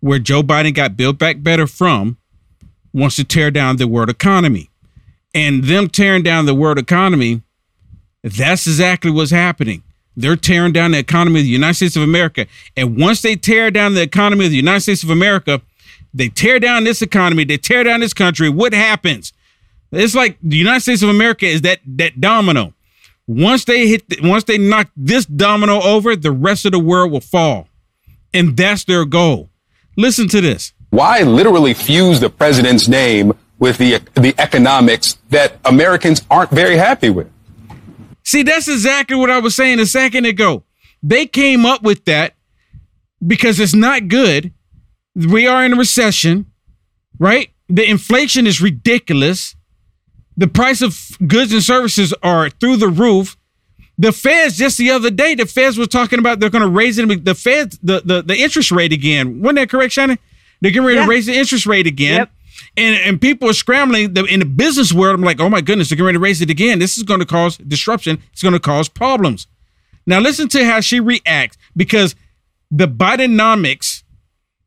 where 0.00 0.18
Joe 0.18 0.42
Biden 0.42 0.74
got 0.74 0.96
Build 0.96 1.18
Back 1.18 1.42
Better 1.42 1.68
from, 1.68 2.16
wants 2.92 3.16
to 3.16 3.24
tear 3.24 3.50
down 3.50 3.76
the 3.76 3.88
world 3.88 4.08
economy. 4.08 4.70
And 5.34 5.64
them 5.64 5.88
tearing 5.88 6.22
down 6.22 6.46
the 6.46 6.54
world 6.54 6.78
economy, 6.78 7.42
that's 8.22 8.66
exactly 8.66 9.10
what's 9.10 9.30
happening. 9.30 9.82
They're 10.14 10.36
tearing 10.36 10.72
down 10.72 10.90
the 10.90 10.98
economy 10.98 11.40
of 11.40 11.44
the 11.44 11.50
United 11.50 11.74
States 11.74 11.96
of 11.96 12.02
America. 12.02 12.46
And 12.76 12.98
once 13.00 13.22
they 13.22 13.34
tear 13.34 13.70
down 13.70 13.94
the 13.94 14.02
economy 14.02 14.44
of 14.44 14.50
the 14.50 14.58
United 14.58 14.80
States 14.80 15.02
of 15.02 15.10
America, 15.10 15.62
they 16.12 16.28
tear 16.28 16.60
down 16.60 16.84
this 16.84 17.00
economy, 17.00 17.44
they 17.44 17.56
tear 17.56 17.82
down 17.84 18.00
this 18.00 18.12
country. 18.12 18.50
What 18.50 18.74
happens? 18.74 19.32
It's 19.90 20.14
like 20.14 20.38
the 20.42 20.56
United 20.56 20.80
States 20.80 21.02
of 21.02 21.08
America 21.08 21.46
is 21.46 21.62
that 21.62 21.80
that 21.86 22.20
domino. 22.20 22.74
Once 23.26 23.64
they 23.64 23.86
hit, 23.86 24.04
once 24.22 24.44
they 24.44 24.58
knock 24.58 24.90
this 24.96 25.24
domino 25.26 25.80
over, 25.80 26.16
the 26.16 26.32
rest 26.32 26.66
of 26.66 26.72
the 26.72 26.78
world 26.78 27.12
will 27.12 27.20
fall, 27.20 27.68
and 28.34 28.56
that's 28.56 28.84
their 28.84 29.04
goal. 29.04 29.48
Listen 29.96 30.28
to 30.28 30.40
this. 30.40 30.72
Why 30.92 31.22
literally 31.22 31.72
fuse 31.72 32.20
the 32.20 32.28
president's 32.28 32.86
name 32.86 33.32
with 33.58 33.78
the 33.78 34.02
the 34.12 34.34
economics 34.36 35.16
that 35.30 35.56
Americans 35.64 36.20
aren't 36.30 36.50
very 36.50 36.76
happy 36.76 37.08
with? 37.08 37.30
See, 38.24 38.42
that's 38.42 38.68
exactly 38.68 39.16
what 39.16 39.30
I 39.30 39.38
was 39.38 39.54
saying 39.54 39.80
a 39.80 39.86
second 39.86 40.26
ago. 40.26 40.64
They 41.02 41.24
came 41.24 41.64
up 41.64 41.82
with 41.82 42.04
that 42.04 42.34
because 43.26 43.58
it's 43.58 43.72
not 43.72 44.08
good. 44.08 44.52
We 45.14 45.46
are 45.46 45.64
in 45.64 45.72
a 45.72 45.76
recession, 45.76 46.52
right? 47.18 47.48
The 47.70 47.88
inflation 47.88 48.46
is 48.46 48.60
ridiculous. 48.60 49.56
The 50.36 50.46
price 50.46 50.82
of 50.82 51.16
goods 51.26 51.54
and 51.54 51.62
services 51.62 52.12
are 52.22 52.50
through 52.50 52.76
the 52.76 52.88
roof. 52.88 53.38
The 53.96 54.12
Feds 54.12 54.58
just 54.58 54.76
the 54.76 54.90
other 54.90 55.10
day, 55.10 55.36
the 55.36 55.46
Feds 55.46 55.78
were 55.78 55.86
talking 55.86 56.18
about 56.18 56.38
they're 56.38 56.50
going 56.50 56.60
to 56.60 56.68
raise 56.68 56.98
it. 56.98 57.24
The 57.24 57.34
Feds, 57.34 57.78
the, 57.82 58.02
the 58.04 58.20
the 58.20 58.36
interest 58.36 58.70
rate 58.70 58.92
again. 58.92 59.40
Wasn't 59.40 59.56
that 59.56 59.70
correct, 59.70 59.94
Shannon? 59.94 60.18
They're 60.62 60.70
getting 60.70 60.86
ready 60.86 60.96
Yeah. 61.00 61.04
to 61.04 61.10
raise 61.10 61.26
the 61.26 61.34
interest 61.36 61.66
rate 61.66 61.86
again. 61.86 62.26
And 62.78 62.96
and 62.96 63.20
people 63.20 63.50
are 63.50 63.54
scrambling 63.54 64.14
The- 64.14 64.24
in 64.24 64.40
the 64.40 64.46
business 64.46 64.92
world. 64.94 65.14
I'm 65.14 65.22
like, 65.22 65.40
oh 65.40 65.50
my 65.50 65.60
goodness, 65.60 65.90
they're 65.90 65.96
getting 65.96 66.06
ready 66.06 66.16
to 66.16 66.22
raise 66.22 66.40
it 66.40 66.48
again. 66.48 66.78
This 66.78 66.96
is 66.96 67.02
going 67.02 67.20
to 67.20 67.26
cause 67.26 67.58
disruption. 67.58 68.18
It's 68.32 68.42
going 68.42 68.54
to 68.54 68.60
cause 68.60 68.88
problems. 68.88 69.46
Now 70.06 70.20
listen 70.20 70.48
to 70.48 70.64
how 70.64 70.80
she 70.80 70.98
reacts 71.00 71.58
because 71.76 72.14
the 72.70 72.88
Bidenomics 72.88 74.02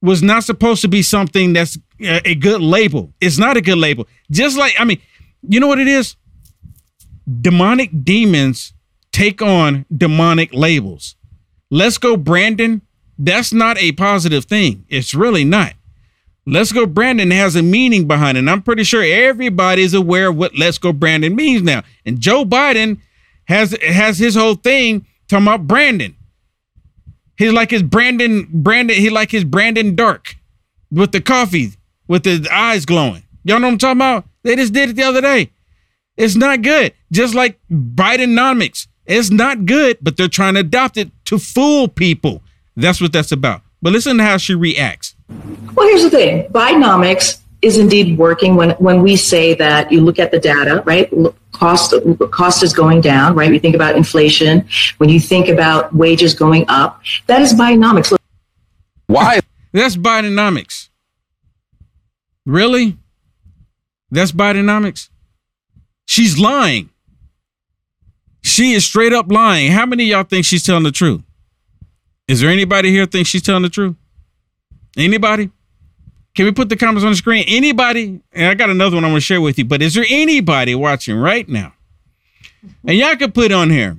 was 0.01 0.21
not 0.21 0.43
supposed 0.43 0.81
to 0.83 0.87
be 0.87 1.01
something 1.01 1.53
that's 1.53 1.79
a 1.99 2.35
good 2.35 2.61
label. 2.61 3.13
It's 3.21 3.37
not 3.39 3.57
a 3.57 3.61
good 3.61 3.77
label. 3.79 4.07
Just 4.29 4.57
like 4.57 4.75
I 4.77 4.83
mean, 4.85 4.99
you 5.47 5.59
know 5.59 5.67
what 5.67 5.79
it 5.79 5.87
is? 5.87 6.15
Demonic 7.41 8.03
demons 8.03 8.73
take 9.11 9.41
on 9.41 9.85
demonic 9.95 10.53
labels. 10.53 11.15
Let's 11.71 11.97
go, 11.97 12.17
Brandon. 12.17 12.81
That's 13.17 13.53
not 13.53 13.77
a 13.79 13.93
positive 13.93 14.45
thing. 14.45 14.85
It's 14.89 15.15
really 15.15 15.43
not. 15.45 15.73
Let's 16.47 16.71
go, 16.71 16.85
Brandon 16.85 17.31
has 17.31 17.55
a 17.55 17.63
meaning 17.63 18.07
behind 18.07 18.37
it. 18.37 18.39
And 18.39 18.49
I'm 18.49 18.61
pretty 18.61 18.83
sure 18.83 19.03
everybody 19.03 19.81
is 19.81 19.95
aware 19.95 20.27
of 20.27 20.37
what 20.37 20.55
Let's 20.55 20.77
Go, 20.77 20.93
Brandon 20.93 21.35
means 21.35 21.63
now. 21.63 21.83
And 22.05 22.19
Joe 22.19 22.45
Biden 22.45 22.99
has 23.45 23.75
has 23.81 24.19
his 24.19 24.35
whole 24.35 24.55
thing 24.55 25.05
talking 25.27 25.47
about 25.47 25.67
Brandon. 25.67 26.15
He's 27.37 27.51
like 27.51 27.71
his 27.71 27.83
Brandon, 27.83 28.47
Brandon, 28.51 28.95
he 28.95 29.09
like 29.09 29.31
his 29.31 29.43
Brandon 29.43 29.95
Dark 29.95 30.35
with 30.91 31.11
the 31.11 31.19
coffee, 31.19 31.73
with 32.07 32.23
the 32.23 32.47
eyes 32.51 32.85
glowing. 32.85 33.23
Y'all 33.43 33.59
know 33.59 33.67
what 33.67 33.73
I'm 33.73 33.77
talking 33.77 33.97
about? 33.97 34.25
They 34.43 34.55
just 34.55 34.73
did 34.73 34.91
it 34.91 34.95
the 34.95 35.03
other 35.03 35.21
day. 35.21 35.51
It's 36.15 36.35
not 36.35 36.61
good. 36.61 36.93
Just 37.11 37.35
like 37.35 37.59
Bidenomics. 37.69 38.87
It's 39.05 39.29
not 39.29 39.65
good, 39.65 39.97
but 40.01 40.15
they're 40.15 40.27
trying 40.27 40.53
to 40.53 40.61
adopt 40.61 40.97
it 40.97 41.11
to 41.25 41.37
fool 41.37 41.87
people. 41.87 42.41
That's 42.75 43.01
what 43.01 43.13
that's 43.13 43.31
about. 43.31 43.61
But 43.81 43.93
listen 43.93 44.17
to 44.17 44.23
how 44.23 44.37
she 44.37 44.55
reacts. 44.55 45.14
Well, 45.29 45.87
here's 45.87 46.03
the 46.03 46.09
thing 46.09 46.47
Bidenomics 46.49 47.39
is 47.61 47.77
indeed 47.77 48.17
working 48.17 48.55
when, 48.55 48.71
when 48.71 49.01
we 49.01 49.15
say 49.15 49.55
that 49.55 49.91
you 49.91 50.01
look 50.01 50.19
at 50.19 50.31
the 50.31 50.39
data, 50.39 50.83
right? 50.85 51.11
Cost 51.51 51.93
cost 52.31 52.63
is 52.63 52.73
going 52.73 53.01
down, 53.01 53.35
right? 53.35 53.51
You 53.51 53.59
think 53.59 53.75
about 53.75 53.95
inflation, 53.95 54.67
when 54.97 55.09
you 55.09 55.19
think 55.19 55.47
about 55.47 55.93
wages 55.95 56.35
going 56.35 56.65
up, 56.67 57.01
that 57.27 57.41
is 57.41 57.53
Bidenomics. 57.53 58.11
Look, 58.11 58.21
Why? 59.07 59.39
That's 59.71 59.95
Bidenomics. 59.97 60.89
Really? 62.45 62.97
That's 64.11 64.31
Bidenomics? 64.31 65.09
She's 66.05 66.37
lying. 66.37 66.89
She 68.43 68.73
is 68.73 68.85
straight 68.85 69.11
up 69.11 69.31
lying. 69.31 69.71
How 69.71 69.87
many 69.87 70.03
of 70.03 70.09
y'all 70.09 70.23
think 70.23 70.45
she's 70.45 70.63
telling 70.63 70.83
the 70.83 70.91
truth? 70.91 71.23
Is 72.27 72.41
there 72.41 72.51
anybody 72.51 72.91
here 72.91 73.07
think 73.07 73.25
she's 73.25 73.41
telling 73.41 73.63
the 73.63 73.69
truth? 73.69 73.95
Anybody? 74.97 75.51
Can 76.35 76.45
we 76.45 76.51
put 76.51 76.69
the 76.69 76.75
comments 76.75 77.05
on 77.05 77.11
the 77.11 77.15
screen? 77.15 77.45
Anybody? 77.47 78.21
And 78.33 78.47
I 78.47 78.53
got 78.53 78.69
another 78.69 78.95
one 78.95 79.05
I'm 79.05 79.11
going 79.11 79.19
to 79.19 79.25
share 79.25 79.41
with 79.41 79.57
you, 79.57 79.65
but 79.65 79.81
is 79.81 79.93
there 79.93 80.05
anybody 80.09 80.75
watching 80.75 81.17
right 81.17 81.47
now? 81.47 81.73
And 82.85 82.97
y'all 82.97 83.15
can 83.15 83.31
put 83.31 83.51
on 83.51 83.69
here. 83.69 83.97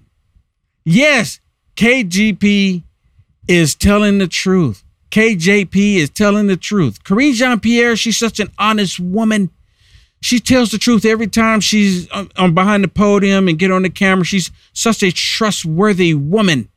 Yes, 0.84 1.40
KJP 1.76 2.82
is 3.48 3.74
telling 3.74 4.18
the 4.18 4.28
truth. 4.28 4.84
KJP 5.10 5.96
is 5.96 6.10
telling 6.10 6.46
the 6.46 6.56
truth. 6.56 7.02
Karine 7.04 7.32
Jean 7.32 7.60
Pierre, 7.60 7.96
she's 7.96 8.18
such 8.18 8.38
an 8.38 8.50
honest 8.58 9.00
woman. 9.00 9.50
She 10.20 10.40
tells 10.40 10.70
the 10.70 10.78
truth 10.78 11.04
every 11.04 11.28
time 11.28 11.60
she's 11.60 12.08
on, 12.10 12.30
on 12.36 12.54
behind 12.54 12.84
the 12.84 12.88
podium 12.88 13.48
and 13.48 13.58
get 13.58 13.70
on 13.70 13.82
the 13.82 13.90
camera. 13.90 14.24
She's 14.24 14.50
such 14.72 15.02
a 15.02 15.12
trustworthy 15.12 16.14
woman. 16.14 16.68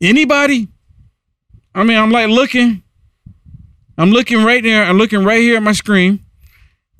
Anybody? 0.00 0.68
I 1.74 1.84
mean, 1.84 1.98
I'm 1.98 2.10
like 2.10 2.28
looking. 2.28 2.82
I'm 3.98 4.10
looking 4.10 4.44
right 4.44 4.62
there. 4.62 4.84
I'm 4.84 4.96
looking 4.96 5.24
right 5.24 5.40
here 5.40 5.56
at 5.56 5.62
my 5.62 5.72
screen, 5.72 6.24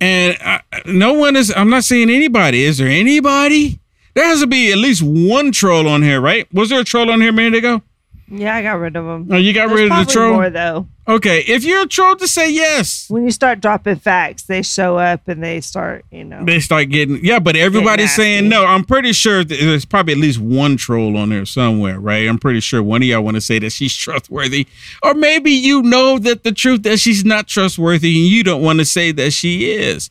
and 0.00 0.36
I, 0.40 0.60
no 0.84 1.12
one 1.12 1.36
is. 1.36 1.52
I'm 1.56 1.70
not 1.70 1.84
seeing 1.84 2.10
anybody. 2.10 2.64
Is 2.64 2.78
there 2.78 2.88
anybody? 2.88 3.80
There 4.14 4.26
has 4.26 4.40
to 4.40 4.48
be 4.48 4.72
at 4.72 4.78
least 4.78 5.02
one 5.02 5.52
troll 5.52 5.88
on 5.88 6.02
here, 6.02 6.20
right? 6.20 6.52
Was 6.52 6.70
there 6.70 6.80
a 6.80 6.84
troll 6.84 7.10
on 7.10 7.20
here 7.20 7.30
a 7.30 7.32
minute 7.32 7.56
ago? 7.56 7.82
Yeah, 8.30 8.54
I 8.54 8.62
got 8.62 8.74
rid 8.74 8.94
of 8.96 9.04
them. 9.06 9.28
Oh, 9.30 9.36
you 9.36 9.54
got 9.54 9.70
rid 9.70 9.90
of 9.90 10.06
the 10.06 10.12
troll? 10.12 10.34
More 10.34 10.50
though. 10.50 10.86
Okay, 11.06 11.40
if 11.48 11.64
you're 11.64 11.82
a 11.82 11.86
troll, 11.86 12.16
to 12.16 12.28
say 12.28 12.52
yes. 12.52 13.08
When 13.08 13.24
you 13.24 13.30
start 13.30 13.60
dropping 13.60 13.96
facts, 13.96 14.42
they 14.42 14.60
show 14.60 14.98
up 14.98 15.26
and 15.26 15.42
they 15.42 15.62
start, 15.62 16.04
you 16.10 16.24
know. 16.24 16.44
They 16.44 16.60
start 16.60 16.90
getting 16.90 17.24
yeah, 17.24 17.38
but 17.38 17.56
everybody's 17.56 18.14
saying 18.14 18.48
no. 18.48 18.66
I'm 18.66 18.84
pretty 18.84 19.14
sure 19.14 19.44
there's 19.44 19.86
probably 19.86 20.12
at 20.12 20.18
least 20.18 20.38
one 20.38 20.76
troll 20.76 21.16
on 21.16 21.30
there 21.30 21.46
somewhere, 21.46 21.98
right? 21.98 22.28
I'm 22.28 22.38
pretty 22.38 22.60
sure 22.60 22.82
one 22.82 23.02
of 23.02 23.08
y'all 23.08 23.22
want 23.22 23.36
to 23.36 23.40
say 23.40 23.58
that 23.60 23.70
she's 23.70 23.96
trustworthy, 23.96 24.66
or 25.02 25.14
maybe 25.14 25.50
you 25.50 25.82
know 25.82 26.18
that 26.18 26.44
the 26.44 26.52
truth 26.52 26.82
that 26.82 26.98
she's 26.98 27.24
not 27.24 27.46
trustworthy, 27.46 28.18
and 28.18 28.26
you 28.26 28.44
don't 28.44 28.62
want 28.62 28.78
to 28.80 28.84
say 28.84 29.10
that 29.12 29.32
she 29.32 29.70
is. 29.70 30.10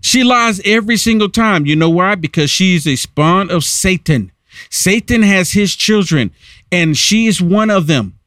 She 0.00 0.24
lies 0.24 0.62
every 0.64 0.96
single 0.96 1.28
time. 1.28 1.66
You 1.66 1.76
know 1.76 1.90
why? 1.90 2.14
Because 2.14 2.48
she's 2.48 2.86
a 2.86 2.96
spawn 2.96 3.50
of 3.50 3.64
Satan. 3.64 4.32
Satan 4.70 5.22
has 5.22 5.52
his 5.52 5.74
children, 5.74 6.30
and 6.70 6.96
she 6.96 7.26
is 7.26 7.40
one 7.40 7.70
of 7.70 7.86
them. 7.86 8.18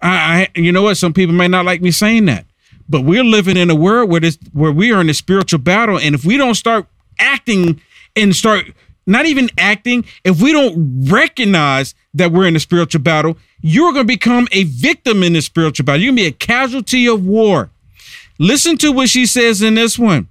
I, 0.00 0.48
I 0.54 0.58
you 0.58 0.72
know 0.72 0.82
what? 0.82 0.96
Some 0.96 1.12
people 1.12 1.34
may 1.34 1.48
not 1.48 1.64
like 1.64 1.82
me 1.82 1.90
saying 1.90 2.26
that, 2.26 2.46
but 2.88 3.02
we're 3.02 3.24
living 3.24 3.56
in 3.56 3.70
a 3.70 3.74
world 3.74 4.10
where 4.10 4.20
this 4.20 4.38
where 4.52 4.72
we 4.72 4.92
are 4.92 5.00
in 5.00 5.10
a 5.10 5.14
spiritual 5.14 5.60
battle, 5.60 5.98
and 5.98 6.14
if 6.14 6.24
we 6.24 6.36
don't 6.36 6.54
start 6.54 6.86
acting 7.18 7.80
and 8.16 8.34
start 8.34 8.66
not 9.06 9.26
even 9.26 9.50
acting, 9.58 10.04
if 10.24 10.40
we 10.40 10.52
don't 10.52 11.08
recognize 11.10 11.94
that 12.14 12.32
we're 12.32 12.46
in 12.46 12.56
a 12.56 12.60
spiritual 12.60 13.02
battle, 13.02 13.36
you're 13.60 13.92
going 13.92 14.06
to 14.06 14.12
become 14.12 14.48
a 14.52 14.64
victim 14.64 15.22
in 15.22 15.34
the 15.34 15.42
spiritual 15.42 15.84
battle. 15.84 16.00
You're 16.00 16.12
going 16.12 16.16
to 16.16 16.22
be 16.22 16.28
a 16.28 16.32
casualty 16.32 17.06
of 17.06 17.24
war. 17.24 17.70
Listen 18.38 18.78
to 18.78 18.92
what 18.92 19.08
she 19.08 19.26
says 19.26 19.62
in 19.62 19.74
this 19.74 19.98
one, 19.98 20.28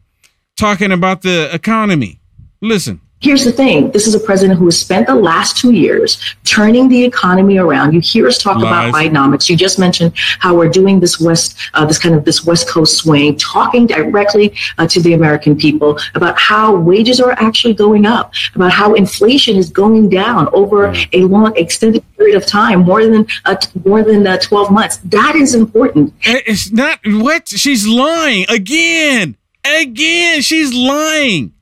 talking 0.58 0.92
about 0.92 1.22
the 1.22 1.54
economy. 1.54 2.20
Listen. 2.62 3.02
Here's 3.24 3.46
the 3.46 3.54
thing 3.54 3.90
this 3.92 4.06
is 4.06 4.14
a 4.16 4.20
president 4.20 4.60
who 4.60 4.66
has 4.66 4.78
spent 4.78 5.08
the 5.08 5.16
last 5.16 5.56
two 5.56 5.72
years 5.72 6.36
turning 6.44 6.90
the 6.90 7.06
economy 7.06 7.58
around. 7.58 7.94
You 7.94 8.02
hear 8.02 8.28
us 8.28 8.38
talk 8.38 8.58
about 8.58 8.92
Lies. 8.92 8.94
Bidenomics. 8.94 9.48
You 9.48 9.56
just 9.56 9.80
mentioned 9.80 10.12
how 10.40 10.54
we're 10.58 10.68
doing 10.68 11.00
this 11.00 11.22
West, 11.22 11.58
uh, 11.74 11.86
this 11.86 11.98
kind 11.98 12.16
of 12.16 12.26
this 12.26 12.44
West 12.44 12.68
Coast 12.68 12.98
swing, 12.98 13.38
talking 13.38 13.88
directly 13.88 14.54
uh, 14.78 14.88
to 14.88 15.02
the 15.02 15.14
American 15.14 15.56
people 15.56 15.98
about 16.16 16.38
how 16.38 16.76
wages 16.76 17.22
are 17.22 17.32
actually 17.32 17.74
going 17.74 18.06
up, 18.06 18.34
about 18.56 18.74
how 18.74 18.94
inflation 18.94 19.56
is 19.56 19.70
going 19.70 20.10
down 20.10 20.50
over 20.52 20.94
a 21.14 21.22
long, 21.22 21.56
extended 21.56 22.04
period 22.18 22.36
of 22.36 22.46
time, 22.46 22.82
more 22.82 23.06
than 23.06 23.26
uh, 23.46 23.56
t- 23.56 23.80
more 23.86 24.04
than 24.04 24.28
uh, 24.28 24.38
12 24.38 24.70
months. 24.70 24.98
That 24.98 25.38
is 25.38 25.56
important. 25.56 26.14
It's 26.26 26.74
not 26.74 27.00
what 27.06 27.48
she's 27.48 27.88
lying 27.88 28.46
again. 28.50 29.38
Again, 29.64 30.42
she's 30.42 30.74
lying. 30.74 31.54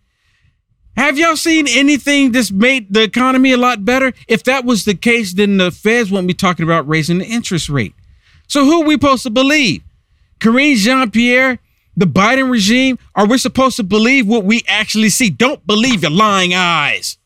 Have 1.02 1.18
y'all 1.18 1.36
seen 1.36 1.68
anything 1.68 2.32
that's 2.32 2.52
made 2.52 2.94
the 2.94 3.02
economy 3.02 3.54
a 3.54 3.58
lot 3.58 3.84
better? 3.84 4.14
If 4.28 4.44
that 4.44 4.66
was 4.66 4.86
the 4.86 4.94
case, 4.94 5.34
then 5.34 5.58
the 5.58 5.72
feds 5.72 6.12
wouldn't 6.12 6.28
be 6.28 6.36
talking 6.36 6.64
about 6.64 6.88
raising 6.88 7.18
the 7.18 7.26
interest 7.26 7.70
rate. 7.70 7.96
So 8.48 8.66
who 8.66 8.84
are 8.84 8.86
we 8.86 8.94
supposed 8.94 9.24
to 9.24 9.32
believe? 9.32 9.82
Karine 10.40 10.76
Jean 10.76 11.10
Pierre, 11.10 11.58
the 11.98 12.06
Biden 12.06 12.52
regime? 12.52 13.00
Are 13.16 13.26
we 13.26 13.40
supposed 13.40 13.78
to 13.78 13.84
believe 13.84 14.28
what 14.28 14.44
we 14.44 14.62
actually 14.68 15.10
see? 15.10 15.32
Don't 15.32 15.66
believe 15.66 16.04
your 16.04 16.12
lying 16.12 16.54
eyes. 16.54 17.18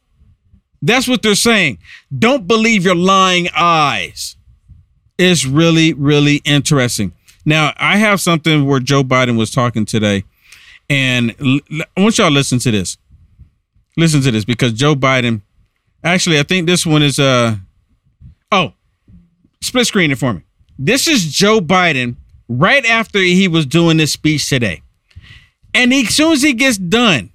That's 0.81 1.09
what 1.09 1.21
they're 1.21 1.35
saying. 1.35 1.79
Don't 2.17 2.47
believe 2.47 2.85
your 2.85 2.95
lying 2.95 3.49
eyes. 3.53 4.37
It's 5.17 5.43
really, 5.43 5.91
really 5.91 6.37
interesting. 6.45 7.11
Now, 7.43 7.73
I 7.75 7.97
have 7.97 8.21
something 8.21 8.65
where 8.65 8.79
Joe 8.79 9.03
Biden 9.03 9.37
was 9.37 9.51
talking 9.51 9.83
today, 9.83 10.23
and 10.89 11.35
I 11.41 12.01
want 12.01 12.17
y'all 12.17 12.29
to 12.29 12.33
listen 12.33 12.59
to 12.59 12.71
this. 12.71 12.97
Listen 13.97 14.21
to 14.21 14.31
this 14.31 14.45
because 14.45 14.73
Joe 14.73 14.95
Biden, 14.95 15.41
actually, 16.03 16.39
I 16.39 16.43
think 16.43 16.67
this 16.67 16.85
one 16.85 17.01
is 17.01 17.19
uh 17.19 17.55
oh, 18.51 18.73
split 19.61 19.87
screen 19.87 20.11
it 20.11 20.17
for 20.17 20.33
me. 20.33 20.41
This 20.77 21.07
is 21.07 21.31
Joe 21.33 21.59
Biden 21.59 22.15
right 22.49 22.85
after 22.85 23.19
he 23.19 23.47
was 23.47 23.65
doing 23.65 23.97
this 23.97 24.13
speech 24.13 24.47
today. 24.49 24.81
And 25.73 25.91
he, 25.91 26.03
as 26.03 26.15
soon 26.15 26.33
as 26.33 26.41
he 26.41 26.53
gets 26.53 26.77
done, 26.77 27.31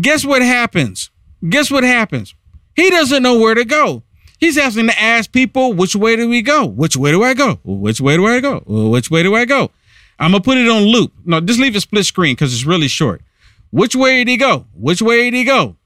guess 0.00 0.24
what 0.24 0.42
happens? 0.42 1.10
Guess 1.48 1.70
what 1.70 1.84
happens? 1.84 2.34
He 2.74 2.90
doesn't 2.90 3.22
know 3.22 3.38
where 3.38 3.54
to 3.54 3.64
go. 3.64 4.02
He's 4.38 4.58
having 4.58 4.86
to 4.88 5.00
ask 5.00 5.32
people, 5.32 5.72
which 5.72 5.96
way 5.96 6.16
do 6.16 6.28
we 6.28 6.42
go? 6.42 6.66
Which 6.66 6.96
way 6.96 7.10
do 7.10 7.22
I 7.22 7.34
go? 7.34 7.58
Which 7.64 8.00
way 8.00 8.16
do 8.16 8.26
I 8.26 8.40
go? 8.40 8.62
Which 8.66 9.10
way 9.10 9.22
do 9.22 9.34
I 9.34 9.44
go? 9.44 9.70
I'm 10.18 10.32
gonna 10.32 10.42
put 10.42 10.58
it 10.58 10.68
on 10.68 10.82
loop. 10.82 11.12
No, 11.24 11.40
just 11.40 11.60
leave 11.60 11.76
it 11.76 11.80
split 11.80 12.06
screen 12.06 12.34
because 12.34 12.52
it's 12.52 12.64
really 12.64 12.88
short. 12.88 13.22
Which 13.70 13.94
way 13.96 14.18
did 14.18 14.28
he 14.28 14.36
go? 14.36 14.66
Which 14.74 15.02
way 15.02 15.30
did 15.30 15.36
he 15.36 15.44
go? 15.44 15.76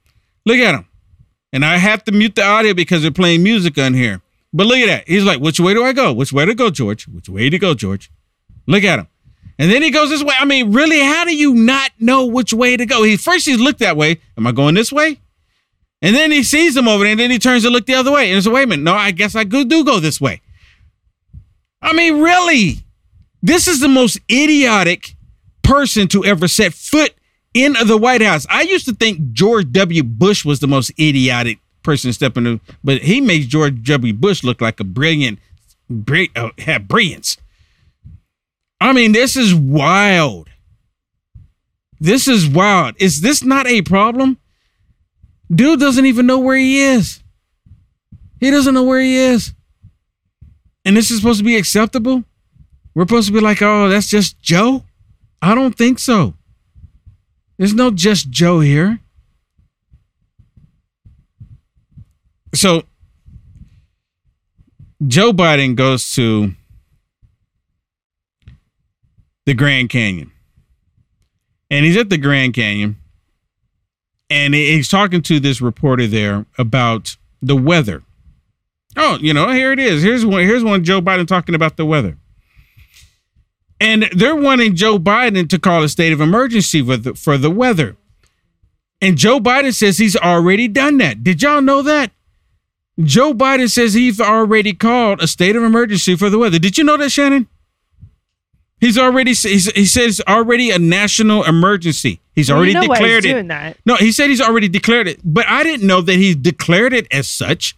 Look 0.46 0.58
at 0.58 0.74
him. 0.74 0.86
And 1.52 1.64
I 1.64 1.78
have 1.78 2.04
to 2.04 2.12
mute 2.12 2.36
the 2.36 2.44
audio 2.44 2.74
because 2.74 3.02
they're 3.02 3.10
playing 3.10 3.42
music 3.42 3.76
on 3.78 3.94
here. 3.94 4.22
But 4.52 4.66
look 4.66 4.78
at 4.78 4.86
that. 4.86 5.08
He's 5.08 5.24
like, 5.24 5.40
which 5.40 5.60
way 5.60 5.74
do 5.74 5.84
I 5.84 5.92
go? 5.92 6.12
Which 6.12 6.32
way 6.32 6.44
to 6.44 6.54
go, 6.54 6.70
George? 6.70 7.06
Which 7.08 7.28
way 7.28 7.50
to 7.50 7.58
go, 7.58 7.74
George? 7.74 8.10
Look 8.66 8.84
at 8.84 8.98
him. 8.98 9.08
And 9.58 9.70
then 9.70 9.82
he 9.82 9.90
goes 9.90 10.08
this 10.08 10.24
way. 10.24 10.34
I 10.38 10.44
mean, 10.44 10.72
really, 10.72 11.00
how 11.00 11.24
do 11.24 11.36
you 11.36 11.54
not 11.54 11.90
know 11.98 12.24
which 12.24 12.52
way 12.52 12.76
to 12.76 12.86
go? 12.86 13.02
He 13.02 13.16
first 13.16 13.46
he's 13.46 13.60
looked 13.60 13.80
that 13.80 13.96
way. 13.96 14.20
Am 14.36 14.46
I 14.46 14.52
going 14.52 14.74
this 14.74 14.92
way? 14.92 15.20
And 16.02 16.16
then 16.16 16.32
he 16.32 16.42
sees 16.42 16.76
him 16.76 16.88
over 16.88 17.04
there, 17.04 17.10
and 17.10 17.20
then 17.20 17.30
he 17.30 17.38
turns 17.38 17.64
to 17.64 17.70
look 17.70 17.84
the 17.84 17.94
other 17.94 18.10
way. 18.10 18.32
And 18.32 18.44
like, 18.44 18.54
wait 18.54 18.62
a 18.62 18.66
minute. 18.68 18.84
No, 18.84 18.94
I 18.94 19.10
guess 19.10 19.34
I 19.36 19.44
do 19.44 19.84
go 19.84 20.00
this 20.00 20.20
way. 20.20 20.40
I 21.82 21.92
mean, 21.92 22.22
really? 22.22 22.78
This 23.42 23.68
is 23.68 23.80
the 23.80 23.88
most 23.88 24.18
idiotic 24.30 25.14
person 25.62 26.08
to 26.08 26.24
ever 26.24 26.48
set 26.48 26.72
foot 26.72 27.14
in 27.54 27.74
the 27.86 27.96
White 27.96 28.22
House. 28.22 28.46
I 28.48 28.62
used 28.62 28.86
to 28.86 28.94
think 28.94 29.32
George 29.32 29.72
W. 29.72 30.02
Bush 30.02 30.44
was 30.44 30.60
the 30.60 30.66
most 30.66 30.90
idiotic 30.98 31.58
person 31.82 32.12
stepping 32.12 32.46
in, 32.46 32.60
but 32.84 33.02
he 33.02 33.20
makes 33.20 33.46
George 33.46 33.82
W. 33.84 34.12
Bush 34.12 34.44
look 34.44 34.60
like 34.60 34.80
a 34.80 34.84
brilliant, 34.84 35.38
bri- 35.88 36.30
uh, 36.36 36.50
have 36.58 36.86
brilliance. 36.88 37.36
I 38.80 38.92
mean, 38.92 39.12
this 39.12 39.36
is 39.36 39.54
wild. 39.54 40.48
This 42.00 42.28
is 42.28 42.48
wild. 42.48 42.94
Is 42.98 43.20
this 43.20 43.42
not 43.42 43.66
a 43.66 43.82
problem? 43.82 44.38
Dude 45.52 45.80
doesn't 45.80 46.06
even 46.06 46.26
know 46.26 46.38
where 46.38 46.56
he 46.56 46.80
is. 46.80 47.22
He 48.38 48.50
doesn't 48.50 48.72
know 48.72 48.84
where 48.84 49.00
he 49.00 49.16
is. 49.16 49.52
And 50.84 50.96
this 50.96 51.10
is 51.10 51.18
supposed 51.18 51.40
to 51.40 51.44
be 51.44 51.56
acceptable? 51.56 52.24
We're 52.94 53.04
supposed 53.04 53.28
to 53.28 53.34
be 53.34 53.40
like, 53.40 53.60
oh, 53.60 53.88
that's 53.88 54.08
just 54.08 54.40
Joe? 54.40 54.84
I 55.42 55.54
don't 55.54 55.76
think 55.76 55.98
so. 55.98 56.34
There's 57.60 57.74
no 57.74 57.90
just 57.90 58.30
Joe 58.30 58.60
here. 58.60 59.00
So 62.54 62.84
Joe 65.06 65.34
Biden 65.34 65.76
goes 65.76 66.14
to 66.14 66.54
the 69.44 69.52
Grand 69.52 69.90
Canyon. 69.90 70.32
And 71.70 71.84
he's 71.84 71.98
at 71.98 72.08
the 72.08 72.16
Grand 72.16 72.54
Canyon. 72.54 72.96
And 74.30 74.54
he's 74.54 74.88
talking 74.88 75.20
to 75.20 75.38
this 75.38 75.60
reporter 75.60 76.06
there 76.06 76.46
about 76.56 77.18
the 77.42 77.56
weather. 77.56 78.02
Oh, 78.96 79.18
you 79.20 79.34
know, 79.34 79.50
here 79.50 79.70
it 79.72 79.78
is. 79.78 80.02
Here's 80.02 80.24
one. 80.24 80.44
Here's 80.44 80.64
one. 80.64 80.82
Joe 80.82 81.02
Biden 81.02 81.28
talking 81.28 81.54
about 81.54 81.76
the 81.76 81.84
weather, 81.84 82.16
and 83.80 84.08
they're 84.14 84.36
wanting 84.36 84.76
Joe 84.76 84.98
Biden 84.98 85.48
to 85.48 85.58
call 85.58 85.82
a 85.82 85.88
state 85.88 86.12
of 86.12 86.20
emergency 86.20 86.84
for 86.84 86.96
the 86.96 87.14
for 87.14 87.38
the 87.38 87.50
weather. 87.50 87.96
And 89.00 89.16
Joe 89.16 89.40
Biden 89.40 89.74
says 89.74 89.96
he's 89.98 90.16
already 90.16 90.68
done 90.68 90.98
that. 90.98 91.24
Did 91.24 91.42
y'all 91.42 91.62
know 91.62 91.80
that? 91.82 92.12
Joe 93.02 93.32
Biden 93.32 93.70
says 93.70 93.94
he's 93.94 94.20
already 94.20 94.74
called 94.74 95.22
a 95.22 95.26
state 95.26 95.56
of 95.56 95.62
emergency 95.62 96.16
for 96.16 96.28
the 96.28 96.38
weather. 96.38 96.58
Did 96.58 96.76
you 96.76 96.84
know 96.84 96.98
that, 96.98 97.10
Shannon? 97.10 97.48
He's 98.78 98.98
already 98.98 99.32
he's, 99.32 99.70
he 99.72 99.84
says 99.84 100.20
already 100.26 100.70
a 100.70 100.78
national 100.78 101.44
emergency. 101.44 102.20
He's 102.34 102.48
Well, 102.48 102.58
already 102.58 102.72
you 102.72 102.80
know 102.80 102.86
why 102.86 102.98
he's 102.98 103.22
declared 103.22 103.48
it. 103.48 103.76
No, 103.84 103.96
he 103.96 104.12
said 104.12 104.30
he's 104.30 104.40
already 104.40 104.68
declared 104.68 105.06
it, 105.08 105.20
but 105.22 105.46
I 105.46 105.62
didn't 105.62 105.86
know 105.86 106.00
that 106.00 106.14
he 106.14 106.34
declared 106.34 106.92
it 106.92 107.06
as 107.12 107.28
such. 107.28 107.76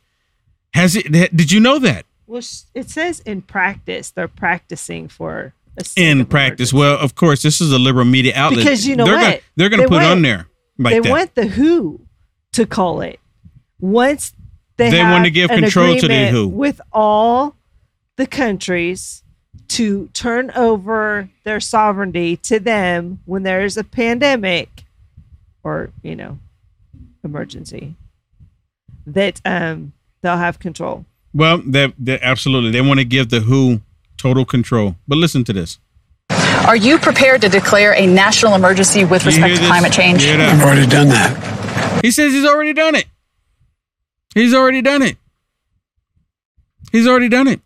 Has 0.74 0.96
it? 0.96 1.10
Did 1.10 1.50
you 1.52 1.60
know 1.60 1.78
that 1.80 2.06
Well, 2.26 2.42
it 2.74 2.88
says 2.88 3.20
in 3.20 3.42
practice 3.42 4.10
they're 4.10 4.28
practicing 4.28 5.08
for 5.08 5.54
in 5.96 6.26
practice? 6.26 6.72
Well, 6.72 6.98
of 6.98 7.14
course, 7.14 7.42
this 7.42 7.60
is 7.60 7.72
a 7.72 7.78
liberal 7.78 8.04
media 8.04 8.32
outlet. 8.36 8.64
because 8.64 8.86
you 8.86 8.96
know 8.96 9.04
they're 9.04 9.14
what 9.16 9.22
Gonna, 9.22 9.38
they're 9.56 9.68
going 9.68 9.80
to 9.82 9.86
They 9.86 9.88
put 9.88 10.02
want- 10.02 10.06
on 10.16 10.22
there 10.22 10.46
like 10.78 10.94
they 10.94 11.00
that. 11.00 11.10
want 11.10 11.34
the 11.34 11.46
WHO 11.48 12.00
to 12.52 12.66
call 12.66 13.00
it 13.00 13.18
once 13.80 14.32
they, 14.76 14.90
They 14.90 15.02
want 15.02 15.24
to 15.24 15.30
give 15.30 15.50
control 15.50 15.96
to 15.96 16.08
the 16.08 16.28
WHO. 16.30 16.48
with 16.48 16.80
all 16.92 17.54
the 18.16 18.26
countries 18.26 19.22
to 19.68 20.08
turn 20.08 20.50
over 20.52 21.28
their 21.44 21.60
sovereignty 21.60 22.36
to 22.38 22.58
them 22.60 23.20
when 23.26 23.42
there 23.42 23.64
is 23.64 23.76
a 23.76 23.84
pandemic 23.84 24.84
or 25.62 25.90
you 26.02 26.16
know 26.16 26.38
emergency 27.24 27.94
that 29.06 29.40
um 29.44 29.92
they'll 30.22 30.36
have 30.36 30.58
control. 30.58 31.04
well, 31.34 31.58
they 31.58 31.92
they 31.98 32.18
absolutely 32.20 32.70
they 32.70 32.80
want 32.80 32.98
to 33.00 33.04
give 33.04 33.28
the 33.30 33.40
WHO 33.40 33.80
total 34.22 34.44
control. 34.44 34.94
But 35.08 35.18
listen 35.18 35.42
to 35.44 35.52
this. 35.52 35.78
Are 36.30 36.76
you 36.76 36.98
prepared 36.98 37.40
to 37.42 37.48
declare 37.48 37.92
a 37.94 38.06
national 38.06 38.54
emergency 38.54 39.04
with 39.04 39.24
You 39.24 39.30
respect 39.30 39.54
to 39.56 39.60
this? 39.60 39.68
climate 39.68 39.92
change? 39.92 40.22
You 40.22 40.28
hear 40.28 40.36
that? 40.38 40.54
I've 40.54 40.62
already 40.62 40.86
done 40.86 41.08
that. 41.08 42.04
He 42.04 42.12
says 42.12 42.32
he's 42.32 42.44
already 42.46 42.72
done 42.72 42.94
it. 42.94 43.06
He's 44.34 44.54
already 44.54 44.80
done 44.80 45.02
it. 45.02 45.16
He's 46.92 47.06
already 47.08 47.28
done 47.28 47.48
it. 47.48 47.60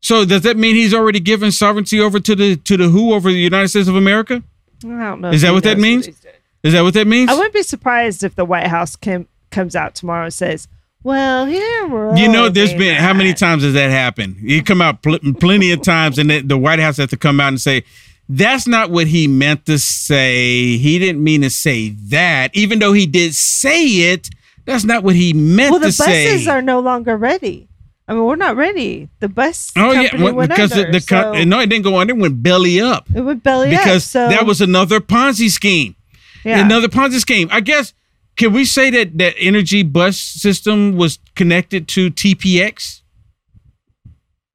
So 0.00 0.26
does 0.26 0.42
that 0.42 0.58
mean 0.58 0.74
he's 0.74 0.92
already 0.92 1.20
given 1.20 1.50
sovereignty 1.50 1.98
over 1.98 2.20
to 2.20 2.34
the 2.36 2.56
to 2.56 2.76
the 2.76 2.88
WHO 2.90 3.14
over 3.14 3.30
the 3.30 3.38
United 3.38 3.68
States 3.68 3.88
of 3.88 3.96
America? 3.96 4.42
I 4.84 4.86
don't 4.86 5.22
know. 5.22 5.30
Is 5.30 5.40
that 5.42 5.52
what 5.54 5.64
that 5.64 5.78
means? 5.78 6.04
he's 6.06 6.20
doing. 6.20 6.34
Is 6.62 6.72
that 6.74 6.82
what 6.82 6.92
that 6.94 7.06
means? 7.06 7.30
I 7.30 7.34
wouldn't 7.34 7.54
be 7.54 7.62
surprised 7.62 8.22
if 8.22 8.34
the 8.34 8.44
White 8.44 8.66
House 8.66 8.96
came, 8.96 9.26
comes 9.50 9.74
out 9.74 9.94
tomorrow 9.94 10.24
and 10.24 10.34
says, 10.34 10.68
"Well, 11.04 11.46
here 11.46 11.86
we're." 11.86 12.16
You 12.16 12.28
know, 12.28 12.48
there's 12.48 12.74
been 12.74 12.96
how 12.96 13.12
many 13.12 13.32
times 13.34 13.62
has 13.62 13.74
that 13.74 13.90
happened? 13.90 14.36
You 14.40 14.62
come 14.62 14.82
out 14.82 15.02
pl- 15.02 15.20
plenty 15.38 15.70
of 15.70 15.82
times, 15.82 16.18
and 16.18 16.28
the, 16.28 16.40
the 16.40 16.58
White 16.58 16.80
House 16.80 16.96
has 16.96 17.10
to 17.10 17.16
come 17.16 17.38
out 17.40 17.48
and 17.48 17.60
say, 17.60 17.84
"That's 18.28 18.66
not 18.66 18.90
what 18.90 19.06
he 19.06 19.28
meant 19.28 19.66
to 19.66 19.78
say. 19.78 20.76
He 20.78 20.98
didn't 20.98 21.22
mean 21.22 21.42
to 21.42 21.50
say 21.50 21.90
that, 21.90 22.50
even 22.56 22.80
though 22.80 22.92
he 22.92 23.06
did 23.06 23.34
say 23.34 23.84
it. 24.12 24.28
That's 24.66 24.84
not 24.84 25.04
what 25.04 25.14
he 25.14 25.34
meant 25.34 25.70
Well, 25.72 25.80
the 25.80 25.86
to 25.88 25.92
say." 25.92 26.32
buses 26.32 26.48
are 26.48 26.62
no 26.62 26.80
longer 26.80 27.16
ready. 27.16 27.68
I 28.06 28.12
mean, 28.12 28.24
we're 28.24 28.36
not 28.36 28.56
ready. 28.56 29.08
The 29.20 29.28
bus 29.28 29.72
Oh 29.76 29.92
yeah, 29.92 30.20
well, 30.20 30.46
because 30.46 30.72
under, 30.72 30.92
the, 30.92 30.98
the 30.98 31.06
co- 31.06 31.44
no, 31.44 31.60
it 31.60 31.68
didn't 31.68 31.84
go 31.84 31.94
on. 31.96 32.10
It 32.10 32.16
went 32.16 32.42
belly 32.42 32.80
up 32.80 33.06
it 33.14 33.22
went 33.22 33.42
belly 33.42 33.74
up. 33.74 33.80
because 33.82 34.04
So 34.04 34.28
that 34.28 34.44
was 34.44 34.60
another 34.60 35.00
Ponzi 35.00 35.48
scheme. 35.48 35.96
Yeah. 36.44 36.64
Another 36.64 36.88
Ponzi 36.88 37.18
scheme. 37.18 37.48
I 37.50 37.60
guess. 37.60 37.94
Can 38.36 38.52
we 38.52 38.64
say 38.64 38.90
that 38.90 39.16
that 39.18 39.34
energy 39.38 39.82
bus 39.82 40.18
system 40.18 40.96
was 40.96 41.18
connected 41.34 41.86
to 41.88 42.10
TPX? 42.10 43.00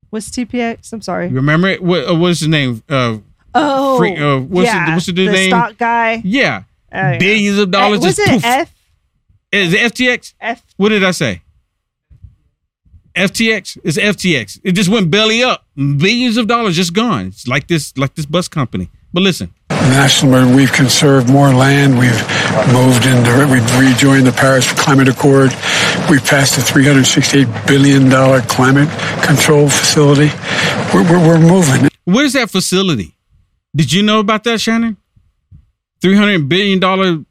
what's 0.10 0.30
TPX? 0.32 0.92
I'm 0.92 1.02
sorry. 1.02 1.28
Remember 1.30 1.68
it? 1.68 1.84
What, 1.84 2.10
uh, 2.10 2.16
what's 2.16 2.40
his 2.40 2.48
name? 2.50 2.82
Uh, 2.90 3.18
Oh, 3.56 3.98
Free- 3.98 4.16
uh, 4.16 4.40
what's 4.40 4.70
the- 4.70 4.76
yeah, 4.76 4.94
what's 4.94 5.06
the 5.08 5.12
dude's 5.12 5.34
name? 5.34 5.50
stock 5.50 5.78
guy. 5.78 6.22
yeah, 6.24 6.64
Oh, 6.94 6.98
yeah. 6.98 7.18
billions 7.18 7.58
of 7.58 7.70
Uh, 7.70 7.72
dollars. 7.72 8.00
was 8.02 8.20
it 8.20 8.28
poof. 8.30 8.46
F? 8.46 8.74
Is 9.52 9.74
it 9.74 9.80
FTX? 9.94 10.34
F. 10.40 10.62
What 10.78 10.90
did 10.90 11.04
I 11.04 11.12
say? 11.12 11.42
FTX. 13.16 13.78
It's 13.84 13.98
FTX. 13.98 14.60
It 14.64 14.74
just 14.74 14.90
went 14.90 15.10
belly 15.12 15.42
up. 15.44 15.66
Billions 15.76 16.38
of 16.38 16.48
dollars 16.48 16.76
just 16.76 16.94
gone. 16.94 17.28
It's 17.28 17.48
like 17.48 17.68
this, 17.68 17.98
like 17.98 18.14
this 18.16 18.26
bus 18.26 18.48
company. 18.48 18.90
But 19.12 19.24
listen, 19.24 19.52
National, 19.88 20.56
we've 20.56 20.72
conserved 20.72 21.30
more 21.30 21.54
land. 21.54 21.98
We've 21.98 22.22
moved 22.72 23.06
into, 23.06 23.48
we've 23.52 23.80
rejoined 23.80 24.28
the 24.28 24.32
Paris 24.32 24.72
Climate 24.74 25.08
Accord. 25.08 25.52
We've 26.10 26.24
passed 26.24 26.58
a 26.58 26.62
$368 26.62 27.68
billion 27.68 28.10
climate 28.48 28.90
control 29.24 29.70
facility. 29.70 30.30
We're, 30.94 31.04
we're, 31.04 31.28
we're 31.28 31.40
moving. 31.40 31.90
what 32.06 32.26
is 32.26 32.34
that 32.34 32.50
facility? 32.50 33.16
Did 33.76 33.94
you 33.94 34.04
know 34.04 34.20
about 34.20 34.44
that, 34.46 34.60
Shannon? 34.60 34.98
Three 36.02 36.16
hundred 36.16 36.48
billion 36.50 36.80
dollar 36.80 37.24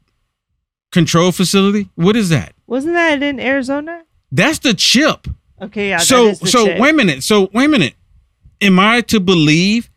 control 0.92 1.32
facility. 1.32 1.88
What 1.94 2.16
is 2.16 2.28
that? 2.28 2.54
Wasn't 2.66 2.94
that 2.94 3.22
in 3.22 3.40
Arizona? 3.40 4.04
That's 4.30 4.58
the 4.58 4.74
chip. 4.74 5.26
Okay, 5.60 5.88
yeah. 5.88 5.98
so 5.98 6.26
that 6.26 6.30
is 6.32 6.40
the 6.40 6.46
so 6.46 6.66
chip. 6.66 6.78
wait 6.78 6.90
a 6.90 6.96
minute. 6.96 7.22
So 7.22 7.48
wait 7.52 7.64
a 7.64 7.68
minute. 7.68 7.94
Am 8.60 8.78
I 8.78 9.00
to 9.02 9.20
believe 9.20 9.90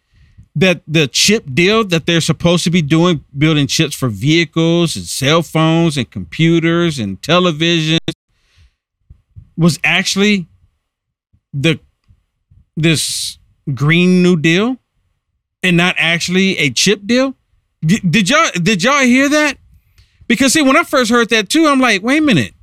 that 0.56 0.82
the 0.88 1.08
chip 1.08 1.45
deal 1.54 1.84
that 1.86 2.06
they're 2.06 2.22
supposed 2.22 2.64
to 2.66 2.70
be 2.70 2.82
doing, 2.82 3.24
building 3.38 3.68
chips 3.68 3.95
for 3.95 4.10
vehicles 4.10 4.95
and 4.95 5.06
cell 5.06 5.41
phones 5.41 5.97
and 5.97 6.10
computers 6.10 6.99
and 6.99 7.22
televisions, 7.22 7.99
was 9.58 9.80
actually 9.84 10.47
the 11.54 11.80
this 12.76 13.38
Green 13.74 14.24
New 14.24 14.36
Deal 14.36 14.78
and 15.64 15.78
not 15.78 15.95
actually 15.97 16.58
a 16.58 16.70
chip 16.70 17.06
deal? 17.06 17.36
Did, 17.84 18.30
y'all 18.30 18.52
did 18.62 18.84
y'all 18.84 19.02
hear 19.02 19.30
that? 19.30 19.58
Because 20.28 20.54
see, 20.54 20.62
when 20.62 20.78
I 20.78 20.84
first 20.84 21.12
heard 21.12 21.30
that 21.30 21.49
too, 21.49 21.68
I'm 21.68 21.80
like, 21.80 22.02
wait 22.04 22.20
a 22.20 22.26
minute. 22.26 22.54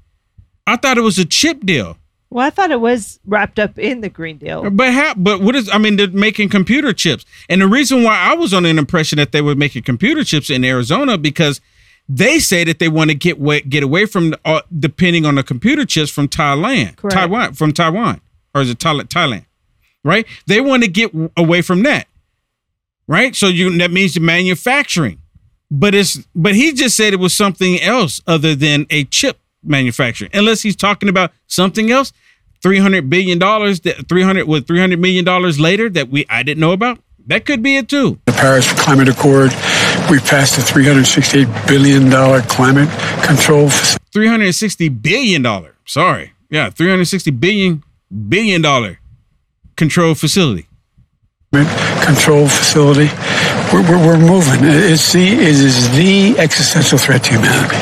I 0.67 0.77
thought 0.77 0.99
it 0.99 1.03
was 1.03 1.19
a 1.19 1.25
chip 1.25 1.65
deal. 1.65 1.97
Well, 2.31 2.47
I 2.47 2.51
thought 2.51 2.71
it 2.71 2.81
was 2.81 3.21
wrapped 3.25 3.59
up 3.59 3.79
in 3.79 4.03
the 4.03 4.11
Green 4.11 4.37
Deal. 4.37 4.69
But 4.71 4.93
how? 4.93 5.15
But 5.15 5.41
what 5.41 5.57
is? 5.57 5.71
I 5.71 5.79
mean, 5.79 5.97
they're 5.97 6.09
making 6.09 6.51
computer 6.51 6.93
chips, 6.93 7.25
and 7.49 7.63
the 7.63 7.69
reason 7.69 8.03
why 8.03 8.19
I 8.19 8.35
was 8.35 8.53
under 8.53 8.69
an 8.69 8.79
impression 8.79 9.17
that 9.17 9.33
they 9.33 9.41
were 9.41 9.55
making 9.55 9.85
computer 9.85 10.25
chips 10.25 10.51
in 10.51 10.63
Arizona 10.65 11.17
because 11.17 11.61
they 12.09 12.39
say 12.39 12.65
that 12.65 12.79
they 12.79 12.89
want 12.89 13.11
to 13.11 13.15
get 13.15 13.39
way, 13.39 13.63
get 13.63 13.83
away 13.83 14.05
from 14.05 14.35
uh, 14.45 14.61
depending 14.79 15.25
on 15.25 15.37
the 15.37 15.43
computer 15.43 15.87
chips 15.87 16.11
from 16.11 16.29
Thailand, 16.29 16.97
Correct. 16.97 17.15
Taiwan, 17.15 17.53
from 17.55 17.73
Taiwan, 17.73 18.21
or 18.55 18.61
is 18.61 18.71
it 18.71 18.79
Thailand? 18.79 19.09
Thailand, 19.09 19.47
right? 20.05 20.27
They 20.47 20.61
want 20.61 20.83
to 20.83 20.89
get 20.89 21.11
away 21.35 21.63
from 21.63 21.83
that, 21.85 22.09
right? 23.07 23.35
So 23.35 23.47
you 23.47 23.75
that 23.79 23.91
means 23.91 24.13
the 24.13 24.21
manufacturing, 24.21 25.23
but 25.71 25.95
it's 25.95 26.19
but 26.35 26.55
he 26.55 26.75
just 26.75 26.95
said 26.95 27.15
it 27.15 27.21
was 27.21 27.35
something 27.35 27.81
else 27.81 28.21
other 28.27 28.55
than 28.55 28.87
a 28.91 29.05
chip 29.05 29.39
manufacturing, 29.63 30.31
unless 30.35 30.63
he's 30.63 30.77
talking 30.77 31.09
about 31.09 31.33
something 31.47 31.91
else. 31.91 32.13
Three 32.61 32.79
hundred 32.79 33.09
billion 33.09 33.39
dollars, 33.39 33.81
that 33.81 34.09
three 34.09 34.23
hundred 34.23 34.49
with 34.49 34.67
three 34.67 34.81
hundred 34.81 34.99
million 34.99 35.25
dollars 35.25 35.61
later 35.61 35.89
that 35.91 36.09
we 36.09 36.27
I 36.29 36.43
didn't 36.43 36.61
know 36.61 36.73
about. 36.73 36.99
That 37.27 37.45
could 37.45 37.63
be 37.63 37.77
it 37.77 37.89
too. 37.89 38.19
The 38.25 38.33
Paris 38.33 38.73
Climate 38.73 39.09
Accord. 39.09 39.51
We've 40.11 40.25
passed 40.25 40.57
a 40.57 40.63
$368 40.63 41.69
billion 41.69 42.11
climate 42.49 42.89
control 43.23 43.69
facility. 43.69 44.05
Three 44.13 44.27
hundred 44.27 44.53
sixty 44.55 44.89
billion 44.89 45.43
dollar. 45.43 45.77
Sorry, 45.85 46.33
yeah, 46.51 46.71
three 46.71 46.89
hundred 46.89 47.05
sixty 47.05 47.31
billion 47.31 47.85
billion 48.29 48.61
dollar 48.63 48.99
control 49.77 50.15
facility. 50.15 50.67
control 51.53 52.49
facility. 52.49 53.09
We're, 53.73 53.83
we're, 53.83 54.07
we're 54.07 54.19
moving. 54.19 54.61
It's 54.65 55.13
the, 55.13 55.23
it 55.29 55.39
is 55.41 55.91
the 55.91 56.39
existential 56.39 56.99
threat 56.99 57.23
to 57.25 57.31
humanity. 57.35 57.77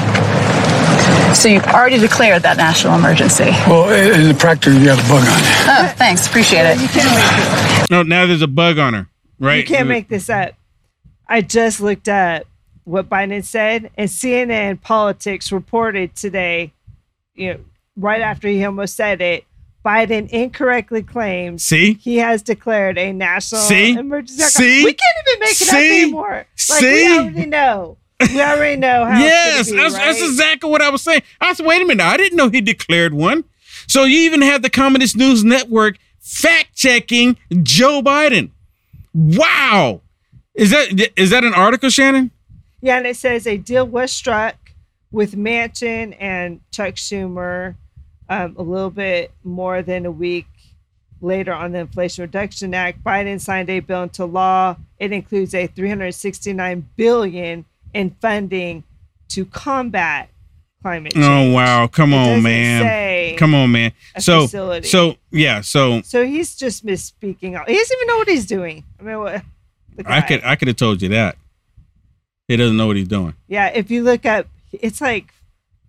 So 1.35 1.49
you've 1.49 1.65
already 1.65 1.99
declared 1.99 2.43
that 2.43 2.57
national 2.57 2.95
emergency. 2.95 3.51
Well, 3.69 3.91
in 3.91 4.29
the 4.29 4.35
practice, 4.35 4.75
you 4.75 4.89
have 4.89 4.99
a 4.99 5.09
bug 5.09 5.23
on 5.23 5.39
it. 5.39 5.67
Oh, 5.69 5.95
thanks. 5.97 6.27
Appreciate 6.27 6.65
it. 6.67 7.91
No, 7.91 8.03
now 8.03 8.27
there's 8.27 8.43
a 8.43 8.47
bug 8.49 8.79
on 8.79 8.95
her. 8.95 9.09
Right? 9.39 9.57
You 9.57 9.65
can't 9.77 9.89
make 9.89 10.09
this 10.09 10.31
up. 10.31 10.55
I 11.29 11.43
just 11.43 11.81
looked 11.81 12.09
up 12.09 12.45
what 12.85 13.09
Biden 13.09 13.45
said, 13.45 13.91
and 13.97 14.09
CNN 14.09 14.81
Politics 14.81 15.51
reported 15.51 16.15
today, 16.15 16.73
you 17.35 17.55
know, 17.55 17.61
right 17.97 18.21
after 18.21 18.49
he 18.49 18.65
almost 18.65 18.95
said 18.95 19.21
it, 19.21 19.45
Biden 19.85 20.29
incorrectly 20.31 21.03
claims 21.03 21.65
See? 21.65 21.95
he 21.95 22.17
has 22.17 22.43
declared 22.43 22.97
a 22.99 23.13
national 23.13 23.61
See? 23.61 23.93
emergency. 23.93 24.43
See? 24.43 24.85
We 24.85 24.95
can't 24.95 25.17
even 25.29 25.41
make 25.41 25.61
it 25.61 25.69
up 25.69 25.75
anymore. 25.75 26.47
Like 26.71 26.81
See? 26.81 27.05
we 27.07 27.19
already 27.19 27.47
know. 27.47 27.97
We 28.21 28.41
already 28.41 28.81
know 28.81 29.05
how. 29.05 29.19
yes, 29.19 29.71
be, 29.71 29.77
that's, 29.77 29.95
that's 29.95 30.23
exactly 30.23 30.71
what 30.71 30.81
I 30.81 30.89
was 30.89 31.03
saying. 31.03 31.23
I 31.41 31.53
said, 31.53 31.67
wait 31.67 31.83
a 31.83 31.85
minute, 31.85 32.03
I 32.03 32.17
didn't 32.17 32.37
know 32.37 32.49
he 32.49 32.61
declared 32.61 33.13
one. 33.13 33.45
So 33.87 34.05
you 34.05 34.21
even 34.21 34.43
have 34.43 34.63
the 34.63 34.71
Communist 34.71 35.17
News 35.17 35.45
Network 35.45 35.99
fact 36.19 36.75
checking 36.75 37.37
Joe 37.63 38.03
Biden. 38.03 38.51
Wow, 39.15 40.01
is 40.55 40.71
that 40.71 41.13
is 41.17 41.31
that 41.31 41.45
an 41.45 41.55
article, 41.55 41.91
Shannon? 41.91 42.31
Yeah, 42.81 42.99
and 42.99 43.07
it 43.07 43.17
says 43.17 43.47
a 43.47 43.57
deal 43.57 43.87
was 43.87 44.13
struck 44.13 44.57
with 45.11 45.35
Manchin 45.35 46.17
and 46.21 46.61
Chuck 46.71 46.95
Schumer 46.95 47.77
um, 48.29 48.55
a 48.59 48.63
little 48.63 48.91
bit 48.91 49.33
more 49.45 49.83
than 49.83 50.07
a 50.07 50.11
week 50.11 50.47
later 51.21 51.53
on 51.53 51.73
the 51.73 51.79
Inflation 51.81 52.23
Reduction 52.23 52.75
Act. 52.75 53.03
Biden 53.03 53.41
signed 53.41 53.71
a 53.71 53.81
bill 53.81 54.05
into 54.05 54.25
law. 54.25 54.77
It 54.99 55.13
includes 55.13 55.55
a 55.55 55.67
369 55.67 56.89
billion 56.97 57.65
in 57.97 58.11
funding 58.21 58.85
to 59.29 59.45
combat 59.47 60.29
climate 60.83 61.13
oh, 61.17 61.21
change. 61.21 61.53
Oh 61.53 61.55
wow! 61.55 61.87
Come 61.87 62.13
It 62.13 62.17
on, 62.37 62.43
man. 62.43 63.37
Come 63.37 63.55
on, 63.55 63.73
man. 63.73 63.93
So, 64.19 64.43
facility. 64.43 64.87
so 64.87 65.17
yeah. 65.33 65.63
So 65.63 66.03
So 66.03 66.25
he's 66.25 66.55
just 66.55 66.85
misspeaking. 66.87 67.59
He 67.67 67.75
doesn't 67.75 67.97
even 67.97 68.07
know 68.07 68.17
what 68.19 68.29
he's 68.29 68.47
doing. 68.47 68.85
I 69.01 69.03
mean, 69.03 69.19
what? 69.19 69.43
I 70.05 70.21
could 70.21 70.45
I 70.45 70.57
could 70.57 70.69
have 70.69 70.77
told 70.77 71.03
you 71.03 71.09
that. 71.09 71.37
He 72.49 72.57
doesn't 72.57 72.77
know 72.77 72.87
what 72.87 72.97
he's 72.97 73.09
doing. 73.09 73.35
Yeah, 73.49 73.69
if 73.69 73.91
you 73.91 74.05
look 74.05 74.25
up, 74.25 74.47
it's 74.73 75.01
like 75.01 75.33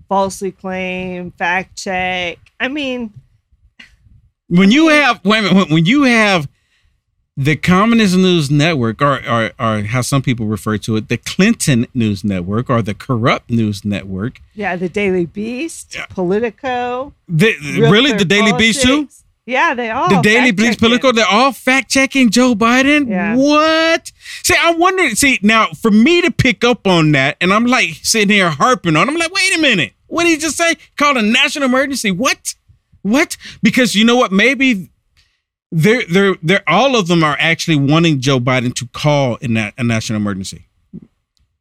falsely 0.09 0.51
claim, 0.51 1.31
fact 1.31 1.77
check. 1.77 2.39
I 2.59 2.67
mean, 2.69 3.13
When 4.47 4.71
you 4.71 4.87
have 4.87 5.23
wait 5.23 5.39
a 5.39 5.53
minute, 5.53 5.69
when 5.69 5.85
you 5.85 6.03
have 6.03 6.47
the 7.37 7.55
Communist 7.55 8.17
News 8.17 8.49
Network, 8.49 8.99
or, 8.99 9.21
or 9.29 9.51
or 9.59 9.81
how 9.83 10.01
some 10.01 10.23
people 10.23 10.47
refer 10.47 10.77
to 10.79 10.95
it, 10.95 11.07
the 11.07 11.17
Clinton 11.17 11.85
News 11.93 12.23
Network, 12.23 12.67
or 12.67 12.81
the 12.81 12.95
corrupt 12.95 13.51
news 13.51 13.85
network. 13.85 14.41
yeah, 14.55 14.75
the 14.75 14.89
Daily 14.89 15.27
Beast, 15.27 15.95
Politico. 16.09 17.13
The, 17.27 17.55
really, 17.79 18.13
the 18.13 18.25
Daily 18.25 18.53
Beast 18.53 18.81
too. 18.81 19.07
Yeah, 19.45 19.75
they 19.75 19.91
all. 19.91 20.09
the 20.09 20.19
Daily 20.21 20.51
Beast. 20.51 20.79
Politico, 20.79 21.11
they're 21.11 21.25
all 21.25 21.53
fact 21.53 21.89
checking 21.91 22.31
Joe 22.31 22.55
Biden. 22.55 23.07
Yeah. 23.07 23.35
What? 23.35 24.11
See, 24.43 24.55
I 24.59 24.71
wonder. 24.71 25.15
See, 25.15 25.39
now 25.43 25.67
for 25.67 25.91
me 25.91 26.21
to 26.23 26.31
pick 26.31 26.63
up 26.63 26.87
on 26.87 27.11
that, 27.11 27.37
and 27.39 27.53
I'm 27.53 27.65
like 27.65 27.91
sitting 28.01 28.29
here 28.29 28.49
harping 28.49 28.95
on. 28.95 29.07
I'm 29.07 29.15
like, 29.15 29.31
wait 29.31 29.55
a 29.55 29.61
minute. 29.61 29.93
What 30.07 30.23
did 30.23 30.31
he 30.31 30.37
just 30.37 30.57
say? 30.57 30.75
Called 30.97 31.17
a 31.17 31.21
national 31.21 31.65
emergency? 31.65 32.09
What? 32.11 32.55
What? 33.03 33.37
Because 33.61 33.95
you 33.95 34.03
know 34.03 34.15
what? 34.15 34.31
Maybe 34.31 34.89
they're 35.71 36.03
they're 36.09 36.35
they're 36.41 36.63
all 36.67 36.95
of 36.95 37.07
them 37.07 37.23
are 37.23 37.37
actually 37.39 37.77
wanting 37.77 38.19
Joe 38.19 38.39
Biden 38.39 38.73
to 38.75 38.87
call 38.87 39.35
in 39.37 39.53
that 39.55 39.73
a 39.77 39.83
national 39.83 40.17
emergency. 40.17 40.67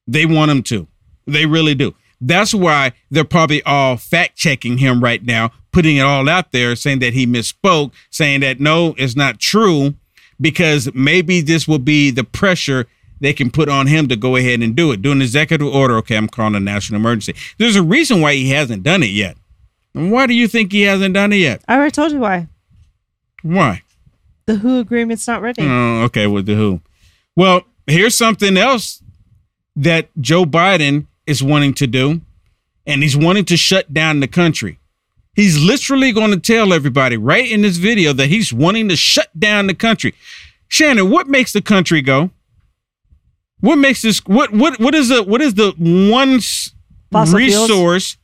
They 0.07 0.27
want 0.27 0.51
him 0.51 0.63
to. 0.65 0.87
They 1.27 1.47
really 1.47 1.75
do. 1.75 1.95
That's 2.21 2.55
why 2.55 2.93
they're 3.11 3.25
probably 3.25 3.63
all 3.65 3.97
fact 3.97 4.37
checking 4.37 4.79
him 4.79 5.03
right 5.03 5.23
now, 5.25 5.51
putting 5.73 5.97
it 5.97 6.03
all 6.03 6.29
out 6.29 6.53
there, 6.53 6.75
saying 6.77 7.01
that 7.01 7.13
he 7.13 7.27
misspoke, 7.27 7.93
saying 8.11 8.41
that 8.41 8.61
no, 8.61 8.95
it's 8.97 9.17
not 9.17 9.39
true, 9.39 9.95
because 10.41 10.89
maybe 10.95 11.41
this 11.41 11.69
will 11.69 11.79
be 11.79 12.11
the 12.11 12.25
pressure 12.25 12.87
they 13.21 13.33
can 13.33 13.51
put 13.51 13.69
on 13.69 13.87
him 13.87 14.09
to 14.09 14.17
go 14.17 14.37
ahead 14.37 14.61
and 14.61 14.77
do 14.77 14.93
it. 14.93 15.03
Do 15.03 15.13
an 15.13 15.23
executive 15.23 15.67
order. 15.67 15.97
Okay, 15.99 16.17
I'm 16.17 16.29
calling 16.29 16.55
a 16.55 16.61
national 16.61 17.01
emergency. 17.01 17.35
There's 17.59 17.77
a 17.77 17.83
reason 17.83 18.21
why 18.21 18.35
he 18.35 18.51
hasn't 18.51 18.83
done 18.83 19.03
it 19.03 19.11
yet. 19.11 19.37
And 19.95 20.13
why 20.13 20.27
do 20.27 20.35
you 20.35 20.47
think 20.47 20.73
he 20.73 20.83
hasn't 20.83 21.15
done 21.15 21.33
it 21.33 21.37
yet? 21.37 21.63
I 21.67 21.77
already 21.77 21.91
told 21.91 22.13
you 22.13 22.21
why. 22.21 22.49
Why? 23.43 23.83
The 24.47 24.57
WHO 24.57 24.78
agreement's 24.78 25.26
not 25.26 25.42
ready. 25.42 25.62
Oh, 25.62 26.03
okay, 26.05 26.26
with 26.26 26.47
the 26.47 26.55
who. 26.55 26.80
Well, 27.34 27.62
here's 27.86 28.16
something 28.16 28.57
else 28.57 29.03
that 29.74 30.09
Joe 30.20 30.44
Biden 30.44 31.07
is 31.26 31.42
wanting 31.42 31.74
to 31.74 31.86
do, 31.86 32.20
and 32.86 33.03
he's 33.03 33.16
wanting 33.16 33.44
to 33.47 33.57
shut 33.57 33.92
down 33.92 34.20
the 34.20 34.28
country. 34.28 34.78
He's 35.34 35.62
literally 35.62 36.12
going 36.12 36.30
to 36.30 36.40
tell 36.40 36.72
everybody 36.72 37.16
right 37.16 37.51
in 37.51 37.61
this 37.61 37.76
video 37.76 38.12
that 38.14 38.28
he's 38.28 38.53
wanting 38.53 38.88
to 38.88 38.97
shut 38.97 39.28
down 39.38 39.66
the 39.66 39.74
country. 39.74 40.14
Shannon, 40.68 41.11
what 41.11 41.28
makes 41.28 41.53
the 41.53 41.61
country 41.61 42.01
go? 42.01 42.30
What 43.61 43.76
makes 43.76 44.03
this 44.03 44.18
what 44.26 44.53
what 44.53 44.78
what 44.78 44.94
is 44.94 45.09
the 45.09 45.22
what 45.22 45.42
is 45.42 45.55
the 45.55 45.72
one 45.78 46.40
Fossil 47.11 47.38
resource 47.38 48.16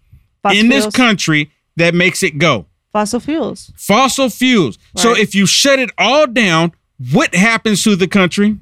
in 0.53 0.69
this 0.69 0.87
country 0.87 1.51
that 1.77 1.95
makes 1.95 2.23
it 2.23 2.39
go? 2.39 2.67
Fossil 2.93 3.21
fuels. 3.21 3.73
Fossil 3.77 4.29
fuels. 4.29 4.79
So 4.97 5.17
if 5.17 5.35
you 5.35 5.47
shut 5.47 5.79
it 5.79 5.91
all 5.97 6.27
down, 6.27 6.73
what 7.13 7.35
happens 7.35 7.83
to 7.85 7.97
the 7.97 8.07
country? 8.07 8.59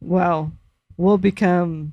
Well, 0.00 0.52
we'll 0.96 1.18
become. 1.18 1.92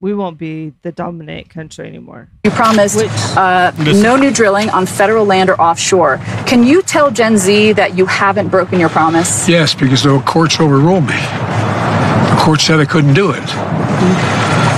We 0.00 0.12
won't 0.12 0.36
be 0.36 0.74
the 0.82 0.92
dominant 0.92 1.48
country 1.48 1.86
anymore. 1.86 2.28
You 2.44 2.50
promised 2.50 2.98
uh, 3.38 3.72
no 3.78 4.16
new 4.16 4.30
drilling 4.30 4.68
on 4.68 4.84
federal 4.84 5.24
land 5.24 5.48
or 5.48 5.58
offshore. 5.58 6.18
Can 6.46 6.62
you 6.62 6.82
tell 6.82 7.10
Gen 7.10 7.38
Z 7.38 7.72
that 7.72 7.96
you 7.96 8.04
haven't 8.04 8.48
broken 8.48 8.78
your 8.78 8.90
promise? 8.90 9.48
Yes, 9.48 9.74
because 9.74 10.02
the 10.02 10.20
courts 10.20 10.60
overruled 10.60 11.04
me. 11.04 11.16
The 11.16 12.36
court 12.38 12.60
said 12.60 12.80
I 12.80 12.84
couldn't 12.84 13.14
do 13.14 13.30
it. 13.30 13.42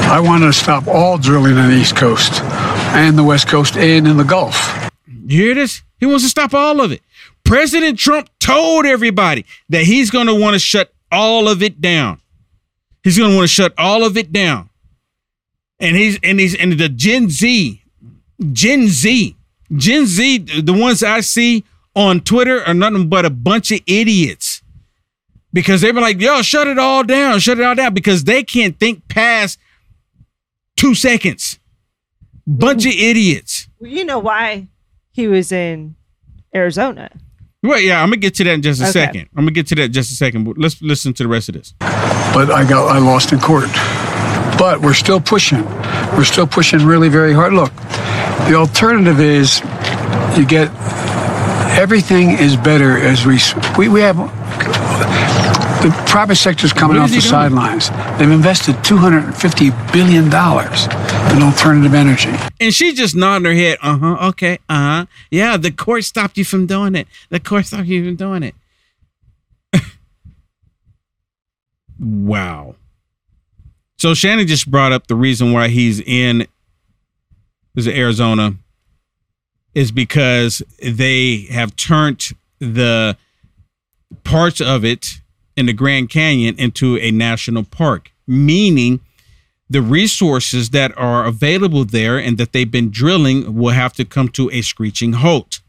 I 0.08 0.20
wanted 0.20 0.46
to 0.46 0.52
stop 0.52 0.86
all 0.86 1.18
drilling 1.18 1.58
on 1.58 1.70
the 1.70 1.76
East 1.76 1.96
Coast 1.96 2.40
and 2.94 3.18
the 3.18 3.24
West 3.24 3.48
Coast 3.48 3.76
and 3.76 4.06
in 4.06 4.16
the 4.16 4.24
Gulf. 4.24 4.85
You 5.06 5.42
hear 5.42 5.54
this? 5.54 5.82
He 5.98 6.06
wants 6.06 6.24
to 6.24 6.28
stop 6.28 6.52
all 6.54 6.80
of 6.80 6.92
it. 6.92 7.02
President 7.44 7.98
Trump 7.98 8.28
told 8.40 8.86
everybody 8.86 9.46
that 9.68 9.84
he's 9.84 10.10
going 10.10 10.26
to 10.26 10.34
want 10.34 10.54
to 10.54 10.58
shut 10.58 10.92
all 11.12 11.48
of 11.48 11.62
it 11.62 11.80
down. 11.80 12.20
He's 13.02 13.16
going 13.16 13.30
to 13.30 13.36
want 13.36 13.48
to 13.48 13.54
shut 13.54 13.72
all 13.78 14.04
of 14.04 14.16
it 14.16 14.32
down. 14.32 14.68
And 15.78 15.94
he's 15.94 16.18
and 16.22 16.40
he's 16.40 16.54
and 16.54 16.72
the 16.72 16.88
Gen 16.88 17.28
Z, 17.28 17.82
Gen 18.52 18.88
Z, 18.88 19.36
Gen 19.72 20.06
Z, 20.06 20.38
the 20.62 20.72
ones 20.72 21.02
I 21.02 21.20
see 21.20 21.64
on 21.94 22.20
Twitter 22.20 22.64
are 22.64 22.74
nothing 22.74 23.08
but 23.08 23.24
a 23.24 23.30
bunch 23.30 23.70
of 23.70 23.80
idiots. 23.86 24.62
Because 25.52 25.80
they 25.80 25.92
were 25.92 26.00
like, 26.00 26.20
yo, 26.20 26.42
shut 26.42 26.66
it 26.66 26.78
all 26.78 27.04
down, 27.04 27.38
shut 27.38 27.58
it 27.58 27.64
all 27.64 27.74
down, 27.74 27.94
because 27.94 28.24
they 28.24 28.42
can't 28.42 28.78
think 28.78 29.06
past 29.08 29.58
two 30.76 30.94
seconds. 30.94 31.58
Bunch 32.46 32.86
of 32.86 32.92
idiots. 32.92 33.68
Well, 33.78 33.90
you 33.90 34.04
know 34.04 34.18
why 34.18 34.68
he 35.16 35.26
was 35.28 35.50
in 35.50 35.96
Arizona. 36.54 37.10
Well, 37.62 37.80
yeah, 37.80 38.02
I'm 38.02 38.08
gonna 38.10 38.18
get 38.18 38.34
to 38.34 38.44
that 38.44 38.52
in 38.52 38.60
just 38.62 38.80
a 38.82 38.84
Okay. 38.84 38.92
second. 38.92 39.28
I'm 39.34 39.44
gonna 39.44 39.52
get 39.52 39.66
to 39.68 39.74
that 39.76 39.84
in 39.84 39.92
just 39.92 40.12
a 40.12 40.14
second. 40.14 40.44
But 40.44 40.58
let's 40.58 40.80
listen 40.82 41.14
to 41.14 41.22
the 41.22 41.28
rest 41.28 41.48
of 41.48 41.54
this. 41.54 41.72
But 41.80 42.50
I 42.50 42.64
got 42.68 42.94
I 42.94 42.98
lost 42.98 43.32
in 43.32 43.40
court. 43.40 43.68
But 44.58 44.82
we're 44.82 44.92
still 44.94 45.18
pushing. 45.20 45.64
We're 46.16 46.24
still 46.24 46.46
pushing 46.46 46.84
really 46.84 47.08
very 47.08 47.32
hard. 47.32 47.54
Look, 47.54 47.74
the 48.46 48.54
alternative 48.56 49.18
is 49.20 49.60
you 50.36 50.44
get 50.46 50.70
everything 51.78 52.32
is 52.32 52.54
better 52.56 52.98
as 52.98 53.24
we 53.24 53.38
we, 53.78 53.88
we 53.88 54.00
have 54.02 54.18
the 55.86 56.04
private 56.06 56.34
sector's 56.34 56.72
coming 56.72 56.96
off 56.96 57.10
the 57.10 57.20
sidelines. 57.20 57.90
They've 58.18 58.30
invested 58.30 58.82
250 58.82 59.70
billion 59.92 60.28
dollars 60.28 60.86
in 61.32 61.42
alternative 61.42 61.94
energy. 61.94 62.32
And 62.60 62.74
she's 62.74 62.94
just 62.94 63.14
nodding 63.14 63.44
her 63.44 63.54
head. 63.54 63.78
Uh 63.82 63.98
huh. 63.98 64.28
Okay. 64.28 64.58
Uh 64.68 64.74
huh. 64.74 65.06
Yeah. 65.30 65.56
The 65.56 65.70
court 65.70 66.04
stopped 66.04 66.38
you 66.38 66.44
from 66.44 66.66
doing 66.66 66.96
it. 66.96 67.06
The 67.30 67.38
court 67.38 67.66
stopped 67.66 67.86
you 67.86 68.04
from 68.04 68.16
doing 68.16 68.42
it. 68.42 68.54
wow. 72.00 72.74
So 73.98 74.12
Shannon 74.12 74.46
just 74.46 74.68
brought 74.68 74.92
up 74.92 75.06
the 75.06 75.14
reason 75.14 75.52
why 75.52 75.68
he's 75.68 76.00
in 76.00 76.46
is 77.76 77.86
Arizona 77.86 78.54
is 79.74 79.92
because 79.92 80.62
they 80.82 81.46
have 81.50 81.76
turned 81.76 82.30
the 82.58 83.16
parts 84.24 84.60
of 84.60 84.84
it 84.84 85.20
in 85.56 85.66
the 85.66 85.72
Grand 85.72 86.10
Canyon 86.10 86.54
into 86.58 86.96
a 86.98 87.10
national 87.10 87.64
park, 87.64 88.12
meaning 88.26 89.00
the 89.68 89.82
resources 89.82 90.70
that 90.70 90.96
are 90.96 91.24
available 91.24 91.84
there 91.84 92.18
and 92.18 92.38
that 92.38 92.52
they've 92.52 92.70
been 92.70 92.90
drilling 92.90 93.54
will 93.54 93.72
have 93.74 93.92
to 93.94 94.04
come 94.04 94.28
to 94.30 94.50
a 94.52 94.62
screeching 94.62 95.14
halt. 95.14 95.60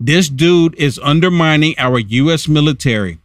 This 0.00 0.28
dude 0.28 0.74
is 0.74 0.98
undermining 1.02 1.74
our 1.78 1.98
U.S. 1.98 2.48
military. 2.48 3.18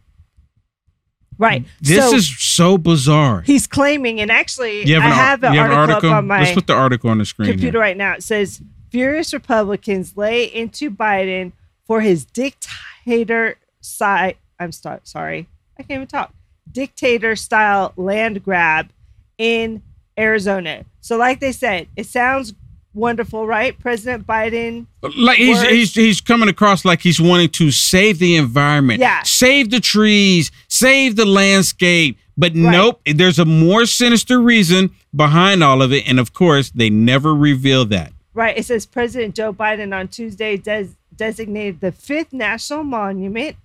Right. 1.38 1.64
This 1.80 2.08
So 2.10 2.16
is 2.16 2.38
so 2.38 2.76
bizarre. 2.78 3.40
he's 3.42 3.66
claiming, 3.66 4.20
and 4.20 4.30
actually, 4.30 4.86
You 4.86 5.00
have 5.00 5.02
I 5.02 5.06
an, 5.06 5.12
ar- 5.12 5.18
have 5.18 5.42
an 5.44 5.54
have 5.54 5.66
an 5.70 5.72
article, 5.76 5.94
article? 5.94 6.12
on 6.14 6.26
my 6.26 6.40
Let's 6.40 6.52
put 6.52 6.66
the 6.66 6.74
article 6.74 7.10
on 7.10 7.18
the 7.18 7.24
screen. 7.24 7.50
computer 7.50 7.78
here. 7.78 7.80
right 7.80 7.96
now. 7.96 8.12
It 8.14 8.22
says 8.22 8.60
furious 8.90 9.32
Republicans 9.32 10.16
lay 10.16 10.44
into 10.44 10.90
Biden 10.90 11.52
for 11.86 12.00
his 12.02 12.24
dictator 12.26 13.56
side. 13.80 14.36
I'm 14.58 14.72
sorry, 14.72 15.48
I 15.80 15.82
can't 15.82 15.98
even 15.98 16.06
talk. 16.06 16.32
Dictator 16.70 17.34
style 17.36 17.92
land 17.96 18.44
grab 18.44 18.90
in 19.38 19.82
Arizona. 20.18 20.84
So, 21.00 21.16
like 21.16 21.40
they 21.40 21.52
said, 21.52 21.88
it 21.96 22.06
sounds 22.06 22.54
wonderful, 22.92 23.46
right? 23.46 23.78
President 23.78 24.26
Biden. 24.26 24.86
Like 25.16 25.38
he's, 25.38 25.56
words- 25.58 25.68
he's 25.70 25.94
he's 25.94 26.20
coming 26.20 26.48
across 26.48 26.84
like 26.84 27.00
he's 27.00 27.20
wanting 27.20 27.48
to 27.50 27.70
save 27.70 28.18
the 28.18 28.36
environment, 28.36 29.00
Yeah. 29.00 29.22
save 29.22 29.70
the 29.70 29.80
trees, 29.80 30.50
save 30.68 31.16
the 31.16 31.24
landscape. 31.24 32.18
But 32.36 32.54
nope, 32.54 33.00
there's 33.06 33.38
a 33.38 33.44
more 33.44 33.84
sinister 33.86 34.40
reason 34.40 34.90
behind 35.14 35.62
all 35.62 35.82
of 35.82 35.92
it, 35.92 36.08
and 36.08 36.18
of 36.20 36.32
course, 36.32 36.70
they 36.70 36.88
never 36.90 37.34
reveal 37.34 37.84
that. 37.86 38.12
Right. 38.32 38.56
It 38.56 38.64
says 38.64 38.86
President 38.86 39.34
Joe 39.34 39.52
Biden 39.52 39.94
on 39.98 40.08
Tuesday 40.08 40.56
des- 40.56 40.88
designated 41.16 41.80
the 41.80 41.92
fifth 41.92 42.32
national 42.32 42.84
monument 42.84 43.56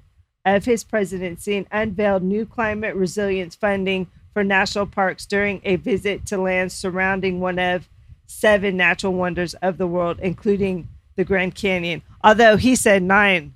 of 0.46 0.66
his 0.66 0.84
presidency 0.84 1.58
and 1.58 1.68
unveiled 1.72 2.24
new 2.24 2.46
climate 2.46 2.96
resilience 2.96 3.56
funding 3.56 4.08
for 4.34 4.44
national 4.44 4.86
parks 4.86 5.26
during 5.26 5.62
a 5.64 5.76
visit 5.78 6.26
to 6.28 6.38
lands 6.38 6.74
surrounding 6.74 7.40
one 7.40 7.58
of 7.58 7.90
seven 8.28 8.78
natural 8.78 9.14
wonders 9.14 9.54
of 9.56 9.78
the 9.78 9.88
world, 9.88 10.20
including 10.22 10.88
the 11.16 11.24
Grand 11.24 11.56
Canyon. 11.56 12.02
Although 12.24 12.58
he 12.58 12.76
said 12.76 13.02
nine 13.02 13.54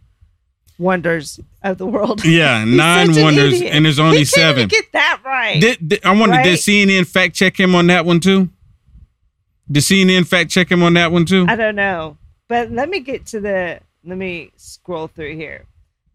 wonders 0.77 1.39
of 1.61 1.77
the 1.77 1.85
world. 1.85 2.23
Yeah, 2.23 2.63
nine 2.67 3.15
an 3.17 3.21
wonders, 3.23 3.55
idiot. 3.55 3.73
and 3.73 3.85
there's 3.85 3.97
He 3.97 4.03
only 4.03 4.25
seven. 4.25 4.67
Get 4.69 4.85
that 4.93 5.21
right. 5.25 5.59
Did, 5.59 5.89
did- 5.89 6.05
I 6.05 6.11
wonder, 6.17 6.37
did 6.37 6.49
Right? 6.51 6.59
CNN 6.59 7.05
fact 7.07 7.35
check 7.35 7.59
him 7.59 7.75
on 7.75 7.87
that 7.87 8.05
one 8.05 8.19
too? 8.19 8.49
Did 9.71 9.83
CNN 9.83 10.25
fact 10.25 10.49
check 10.49 10.71
him 10.71 10.81
on 10.81 10.93
that 10.95 11.11
one 11.11 11.25
too? 11.25 11.45
I 11.47 11.55
don't 11.55 11.75
know. 11.75 12.17
But 12.47 12.71
let 12.71 12.89
me 12.89 13.01
get 13.01 13.27
to 13.27 13.39
the 13.39 13.79
let 14.05 14.17
me 14.17 14.51
scroll 14.55 15.07
through 15.07 15.35
here. 15.35 15.65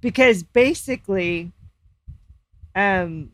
Because 0.04 0.42
basically 0.42 1.50
um 2.74 3.30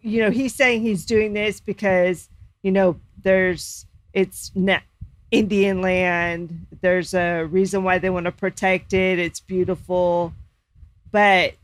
you 0.00 0.22
know, 0.22 0.30
he's 0.30 0.54
saying 0.54 0.82
he's 0.82 1.04
doing 1.06 1.34
this 1.34 1.60
because, 1.60 2.28
you 2.62 2.72
know, 2.72 2.98
there's 3.22 3.86
it's 4.12 4.50
not 4.56 4.82
Indian 5.30 5.82
land. 5.82 6.66
There's 6.80 7.14
a 7.14 7.44
reason 7.44 7.84
why 7.84 7.98
they 7.98 8.10
want 8.10 8.26
to 8.26 8.32
protect 8.32 8.92
it. 8.92 9.18
It's 9.20 9.40
beautiful. 9.40 10.32
But 11.12 11.54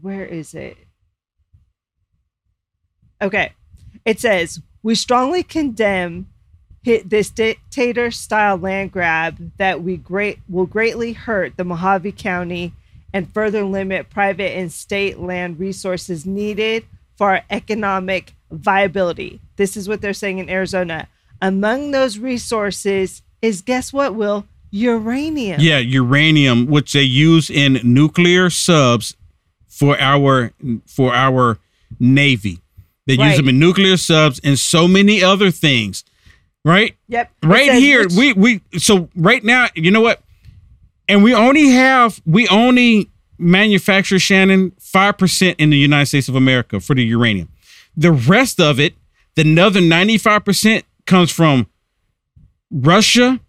where 0.00 0.24
is 0.24 0.54
it? 0.54 0.78
Okay. 3.20 3.52
It 4.06 4.20
says, 4.20 4.62
We 4.82 4.94
strongly 4.94 5.42
condemn 5.42 6.28
this 6.84 7.30
dictator 7.30 8.10
style 8.10 8.56
land 8.56 8.92
grab 8.92 9.52
that 9.56 9.82
we 9.82 9.96
great 9.96 10.40
will 10.48 10.66
greatly 10.66 11.12
hurt 11.12 11.56
the 11.56 11.64
Mohave 11.64 12.16
County 12.16 12.72
and 13.12 13.32
further 13.32 13.64
limit 13.64 14.10
private 14.10 14.56
and 14.56 14.72
state 14.72 15.18
land 15.18 15.58
resources 15.58 16.26
needed 16.26 16.84
for 17.16 17.30
our 17.30 17.42
economic 17.50 18.34
viability. 18.50 19.40
This 19.56 19.76
is 19.76 19.88
what 19.88 20.00
they're 20.00 20.12
saying 20.12 20.38
in 20.38 20.50
Arizona. 20.50 21.08
Among 21.40 21.90
those 21.90 22.18
resources 22.18 23.22
is 23.40 23.62
guess 23.62 23.92
what, 23.92 24.14
Will? 24.14 24.46
Uranium. 24.70 25.60
Yeah, 25.60 25.78
uranium, 25.78 26.66
which 26.66 26.94
they 26.94 27.02
use 27.02 27.50
in 27.50 27.80
nuclear 27.84 28.48
subs 28.48 29.14
for 29.68 30.00
our 30.00 30.52
for 30.86 31.14
our 31.14 31.58
navy. 32.00 32.58
They 33.06 33.14
use 33.14 33.36
them 33.36 33.48
in 33.48 33.58
nuclear 33.58 33.96
subs 33.96 34.40
and 34.42 34.58
so 34.58 34.88
many 34.88 35.22
other 35.22 35.50
things. 35.50 36.04
Right? 36.64 36.96
Yep. 37.08 37.32
Right 37.42 37.66
says 37.66 37.82
here, 37.82 38.06
we 38.16 38.32
we 38.34 38.60
so 38.78 39.08
right 39.16 39.42
now, 39.42 39.68
you 39.74 39.90
know 39.90 40.00
what? 40.00 40.22
And 41.08 41.22
we 41.22 41.34
only 41.34 41.70
have 41.70 42.20
we 42.24 42.46
only 42.48 43.10
manufacture 43.38 44.18
Shannon 44.18 44.70
5% 44.80 45.56
in 45.58 45.70
the 45.70 45.76
United 45.76 46.06
States 46.06 46.28
of 46.28 46.36
America 46.36 46.78
for 46.80 46.94
the 46.94 47.02
uranium. 47.02 47.48
The 47.96 48.12
rest 48.12 48.60
of 48.60 48.78
it, 48.78 48.94
the 49.34 49.42
another 49.42 49.80
95% 49.80 50.84
comes 51.06 51.30
from 51.32 51.66
Russia 52.70 53.40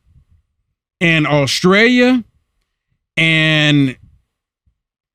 and 0.99 1.27
Australia 1.27 2.23
and 3.15 3.97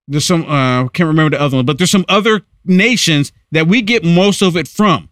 there's 0.06 0.24
some 0.24 0.44
uh 0.44 0.84
I 0.84 0.88
can't 0.92 1.08
remember 1.08 1.36
the 1.36 1.42
other 1.42 1.56
one, 1.56 1.66
but 1.66 1.78
there's 1.78 1.90
some 1.90 2.06
other 2.08 2.42
nations 2.64 3.32
that 3.50 3.66
we 3.66 3.82
get 3.82 4.04
most 4.04 4.42
of 4.42 4.56
it 4.56 4.68
from. 4.68 5.08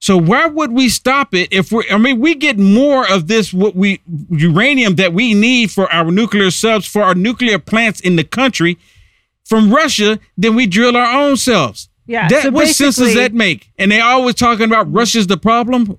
So 0.00 0.16
why 0.16 0.46
would 0.46 0.72
we 0.72 0.88
stop 0.88 1.34
it 1.34 1.52
if 1.52 1.72
we're 1.72 1.82
I 1.90 1.98
mean 1.98 2.20
we 2.20 2.34
get 2.34 2.58
more 2.58 3.10
of 3.10 3.26
this 3.26 3.52
what 3.52 3.74
we 3.74 4.00
uranium 4.30 4.94
that 4.94 5.12
we 5.12 5.34
need 5.34 5.70
for 5.70 5.92
our 5.92 6.10
nuclear 6.10 6.50
subs 6.50 6.86
for 6.86 7.02
our 7.02 7.14
nuclear 7.14 7.58
plants 7.58 8.00
in 8.00 8.16
the 8.16 8.24
country 8.24 8.78
from 9.44 9.72
Russia 9.72 10.20
than 10.36 10.54
we 10.54 10.66
drill 10.66 10.96
our 10.96 11.20
own 11.20 11.36
selves. 11.36 11.88
Yeah, 12.06 12.28
That 12.28 12.44
so 12.44 12.50
what 12.50 12.68
sense 12.68 12.96
does 12.96 13.14
that 13.14 13.34
make? 13.34 13.70
And 13.78 13.92
they 13.92 14.00
always 14.00 14.34
talking 14.34 14.64
about 14.64 14.90
Russia's 14.92 15.26
the 15.26 15.36
problem. 15.36 15.98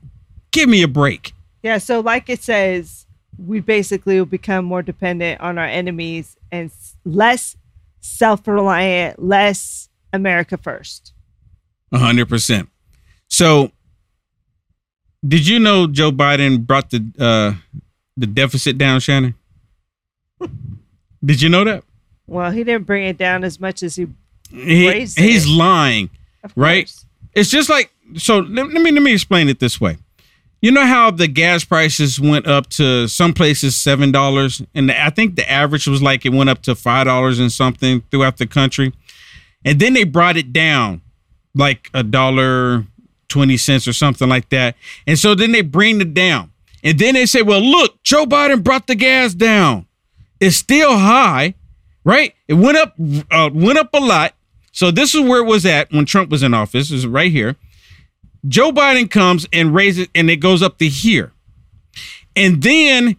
Give 0.52 0.68
me 0.68 0.82
a 0.82 0.88
break. 0.88 1.34
Yeah, 1.62 1.78
so 1.78 2.00
like 2.00 2.30
it 2.30 2.42
says, 2.42 3.06
we 3.38 3.60
basically 3.60 4.18
will 4.18 4.26
become 4.26 4.66
more 4.66 4.82
dependent 4.82 5.40
on 5.42 5.58
our 5.58 5.66
enemies 5.66 6.36
and 6.52 6.72
less 7.06 7.56
self-reliant, 8.02 9.22
less 9.22 9.90
America 10.12 10.58
first. 10.58 11.14
A 11.92 12.00
hundred 12.00 12.30
percent. 12.30 12.70
So, 13.28 13.72
did 15.28 15.48
you 15.48 15.60
know 15.60 15.88
Joe 15.88 16.12
Biden 16.12 16.66
brought 16.66 16.90
the 16.92 17.06
uh, 17.20 17.54
the 18.18 18.28
deficit 18.28 18.78
down, 18.78 19.00
Shannon? 19.00 19.36
did 21.24 21.42
you 21.42 21.50
know 21.50 21.64
that? 21.64 21.84
Well, 22.28 22.52
he 22.52 22.64
didn't 22.64 22.86
bring 22.86 23.06
it 23.06 23.18
down 23.18 23.44
as 23.44 23.60
much 23.60 23.84
as 23.84 23.96
he 23.96 24.08
He, 24.52 24.92
he's 24.92 25.18
it. 25.46 25.50
lying, 25.50 26.10
right? 26.56 26.92
It's 27.34 27.50
just 27.50 27.70
like 27.70 27.92
so. 28.18 28.40
Let, 28.40 28.72
let 28.72 28.82
me 28.82 28.92
let 28.92 29.02
me 29.04 29.14
explain 29.14 29.50
it 29.50 29.60
this 29.60 29.80
way. 29.82 29.98
You 30.62 30.72
know 30.72 30.86
how 30.86 31.10
the 31.10 31.28
gas 31.28 31.64
prices 31.64 32.20
went 32.20 32.46
up 32.46 32.68
to 32.72 33.08
some 33.08 33.34
places 33.34 33.76
seven 33.78 34.12
dollars, 34.12 34.62
and 34.76 34.90
the, 34.90 35.04
I 35.06 35.10
think 35.10 35.36
the 35.36 35.50
average 35.50 35.88
was 35.88 36.02
like 36.02 36.26
it 36.26 36.34
went 36.34 36.50
up 36.50 36.62
to 36.64 36.76
five 36.76 37.06
dollars 37.06 37.40
and 37.40 37.52
something 37.52 38.02
throughout 38.12 38.38
the 38.38 38.48
country, 38.48 38.94
and 39.64 39.80
then 39.80 39.94
they 39.94 40.04
brought 40.04 40.36
it 40.38 40.52
down 40.54 41.02
like 41.56 41.90
a 41.94 42.04
dollar 42.04 42.86
twenty 43.30 43.58
cents 43.58 43.88
or 43.88 43.94
something 43.94 44.28
like 44.28 44.50
that, 44.50 44.76
and 45.08 45.18
so 45.18 45.36
then 45.36 45.52
they 45.52 45.62
bring 45.62 46.02
it 46.02 46.14
down, 46.14 46.52
and 46.84 47.00
then 47.00 47.14
they 47.14 47.26
say, 47.26 47.42
"Well, 47.42 47.62
look, 47.62 48.04
Joe 48.04 48.26
Biden 48.26 48.64
brought 48.64 48.88
the 48.88 48.96
gas 48.96 49.34
down. 49.34 49.88
It's 50.40 50.58
still 50.58 50.98
high, 50.98 51.56
right? 52.04 52.34
It 52.48 52.56
went 52.56 52.78
up, 52.78 52.96
uh, 53.32 53.50
went 53.54 53.80
up 53.80 53.94
a 53.94 54.00
lot. 54.00 54.34
So 54.72 54.92
this 54.92 55.16
is 55.16 55.22
where 55.22 55.42
it 55.42 55.48
was 55.48 55.66
at 55.66 55.92
when 55.92 56.06
Trump 56.06 56.30
was 56.30 56.44
in 56.44 56.54
office. 56.54 56.92
Is 56.92 57.08
right 57.08 57.32
here." 57.32 57.56
Joe 58.48 58.72
Biden 58.72 59.12
comes 59.12 59.46
and 59.52 59.76
raises 59.76 60.08
and 60.16 60.30
it 60.30 60.38
goes 60.38 60.62
up 60.62 60.78
to 60.78 60.88
here. 60.88 61.34
And 62.36 62.62
then 62.64 63.18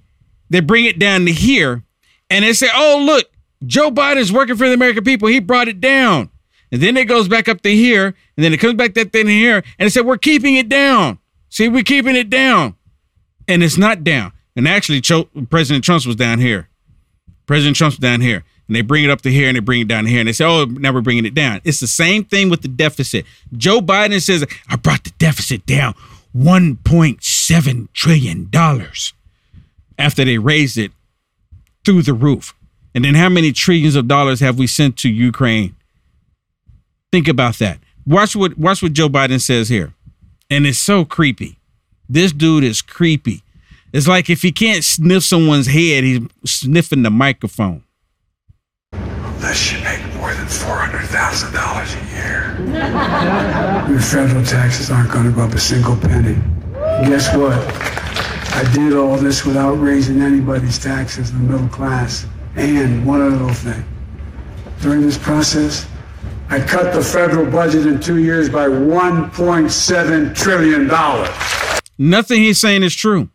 they 0.48 0.60
bring 0.60 0.86
it 0.86 0.98
down 0.98 1.26
to 1.26 1.32
here, 1.32 1.84
and 2.30 2.44
they 2.44 2.52
say, 2.52 2.68
oh, 2.74 3.02
look, 3.04 3.30
Joe 3.66 3.90
Biden's 3.90 4.32
working 4.32 4.56
for 4.56 4.66
the 4.66 4.74
American 4.74 5.04
people. 5.04 5.28
He 5.28 5.38
brought 5.38 5.68
it 5.68 5.80
down. 5.80 6.30
And 6.72 6.80
then 6.80 6.96
it 6.96 7.06
goes 7.06 7.28
back 7.28 7.48
up 7.48 7.60
to 7.62 7.70
here, 7.70 8.06
and 8.36 8.44
then 8.44 8.52
it 8.52 8.58
comes 8.58 8.74
back 8.74 8.94
that 8.94 9.12
thing 9.12 9.26
here, 9.26 9.56
and 9.78 9.86
they 9.86 9.90
said, 9.90 10.06
we're 10.06 10.18
keeping 10.18 10.56
it 10.56 10.68
down. 10.68 11.18
See, 11.48 11.68
we're 11.68 11.82
keeping 11.82 12.14
it 12.16 12.30
down. 12.30 12.76
And 13.48 13.62
it's 13.62 13.76
not 13.76 14.04
down. 14.04 14.32
And 14.54 14.68
actually, 14.68 15.00
Cho- 15.00 15.28
President 15.50 15.84
Trump's 15.84 16.06
was 16.06 16.16
down 16.16 16.38
here. 16.38 16.68
President 17.46 17.76
Trump's 17.76 17.98
down 17.98 18.20
here. 18.20 18.44
And 18.68 18.76
they 18.76 18.82
bring 18.82 19.02
it 19.02 19.10
up 19.10 19.22
to 19.22 19.32
here 19.32 19.48
and 19.48 19.56
they 19.56 19.60
bring 19.60 19.80
it 19.80 19.88
down 19.88 20.06
here. 20.06 20.20
And 20.20 20.28
they 20.28 20.32
say, 20.32 20.44
oh, 20.44 20.64
now 20.64 20.92
we're 20.92 21.00
bringing 21.00 21.26
it 21.26 21.34
down. 21.34 21.60
It's 21.64 21.80
the 21.80 21.88
same 21.88 22.24
thing 22.24 22.48
with 22.48 22.62
the 22.62 22.68
deficit. 22.68 23.26
Joe 23.56 23.80
Biden 23.80 24.20
says, 24.22 24.46
I 24.68 24.76
brought 24.76 25.02
the 25.02 25.10
deficit 25.18 25.66
down 25.66 25.94
$1.7 26.36 27.88
trillion 27.92 28.50
after 29.98 30.24
they 30.24 30.38
raised 30.38 30.78
it 30.78 30.92
through 31.84 32.02
the 32.02 32.14
roof. 32.14 32.54
And 32.94 33.04
then 33.04 33.16
how 33.16 33.28
many 33.28 33.50
trillions 33.52 33.96
of 33.96 34.06
dollars 34.06 34.38
have 34.38 34.56
we 34.56 34.68
sent 34.68 34.96
to 34.98 35.08
Ukraine? 35.08 35.74
Think 37.12 37.28
about 37.28 37.56
that. 37.58 37.78
Watch 38.06 38.36
what 38.36 38.56
watch 38.56 38.82
what 38.82 38.92
Joe 38.92 39.08
Biden 39.08 39.40
says 39.40 39.68
here. 39.68 39.94
And 40.48 40.66
it's 40.66 40.78
so 40.78 41.04
creepy. 41.04 41.58
This 42.08 42.32
dude 42.32 42.64
is 42.64 42.82
creepy. 42.82 43.42
It's 43.92 44.08
like 44.08 44.30
if 44.30 44.42
he 44.42 44.52
can't 44.52 44.84
sniff 44.84 45.24
someone's 45.24 45.66
head, 45.66 46.04
he's 46.04 46.20
sniffing 46.44 47.02
the 47.02 47.10
microphone. 47.10 47.82
Unless 48.92 49.72
you 49.72 49.82
make 49.82 50.00
more 50.14 50.32
than 50.34 50.46
$400,000 50.46 51.50
a 51.96 52.14
year. 52.14 53.90
Your 53.90 54.00
federal 54.00 54.44
taxes 54.44 54.90
aren't 54.90 55.10
going 55.10 55.24
to 55.24 55.32
go 55.32 55.42
up 55.42 55.52
a 55.52 55.58
single 55.58 55.96
penny. 55.96 56.40
Guess 57.08 57.34
what? 57.36 57.58
I 58.54 58.70
did 58.74 58.92
all 58.92 59.16
this 59.16 59.44
without 59.44 59.74
raising 59.74 60.20
anybody's 60.20 60.78
taxes 60.78 61.30
in 61.30 61.46
the 61.46 61.52
middle 61.52 61.68
class. 61.68 62.26
And 62.56 63.06
one 63.06 63.22
other 63.22 63.30
little 63.30 63.54
thing. 63.54 63.84
During 64.80 65.02
this 65.02 65.18
process, 65.18 65.86
I 66.52 66.58
cut 66.58 66.92
the 66.92 67.02
federal 67.02 67.48
budget 67.48 67.86
in 67.86 68.00
two 68.00 68.18
years 68.18 68.48
by 68.48 68.66
$1.7 68.66 70.34
trillion. 70.34 70.88
Nothing 71.96 72.42
he's 72.42 72.58
saying 72.58 72.82
is 72.82 72.94
true. 72.94 73.30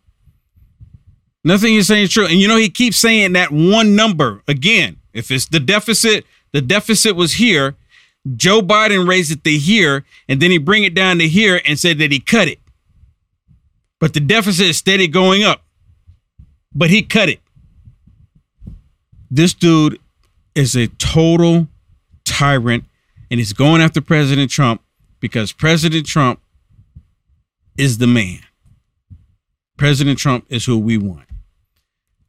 Nothing 1.46 1.74
he's 1.74 1.88
saying 1.88 2.04
is 2.04 2.12
true. 2.12 2.26
And 2.26 2.42
you 2.42 2.48
know, 2.50 2.58
he 2.58 2.70
keeps 2.70 2.98
saying 2.98 3.34
that 3.34 3.52
one 3.52 3.96
number 3.96 4.42
again. 4.50 4.98
If 5.14 5.32
it's 5.32 5.48
the 5.48 5.62
deficit, 5.62 6.26
the 6.52 6.60
deficit 6.62 7.16
was 7.16 7.34
here. 7.36 7.76
Joe 8.36 8.62
Biden 8.62 9.08
raised 9.08 9.32
it 9.32 9.44
to 9.46 9.52
here, 9.52 10.04
and 10.28 10.42
then 10.42 10.52
he 10.52 10.58
bring 10.58 10.84
it 10.84 10.94
down 10.94 11.20
to 11.20 11.28
here 11.28 11.62
and 11.66 11.80
said 11.80 12.00
that 12.00 12.12
he 12.12 12.20
cut 12.20 12.50
it. 12.50 12.60
But 14.00 14.14
the 14.14 14.20
deficit 14.20 14.66
is 14.66 14.78
steady 14.78 15.08
going 15.08 15.44
up. 15.44 15.62
But 16.74 16.90
he 16.90 17.02
cut 17.02 17.30
it. 17.30 17.40
This 19.32 19.54
dude 19.54 20.00
is 20.54 20.76
a 20.76 20.88
total 20.88 21.68
tyrant, 22.26 22.84
and 23.36 23.42
he's 23.42 23.52
going 23.52 23.82
after 23.82 24.00
President 24.00 24.50
Trump 24.50 24.82
because 25.20 25.52
President 25.52 26.06
Trump 26.06 26.40
is 27.78 27.98
the 27.98 28.08
man. 28.08 28.40
President 29.76 30.18
Trump 30.18 30.46
is 30.48 30.64
who 30.64 30.78
we 30.80 30.98
want. 30.98 31.28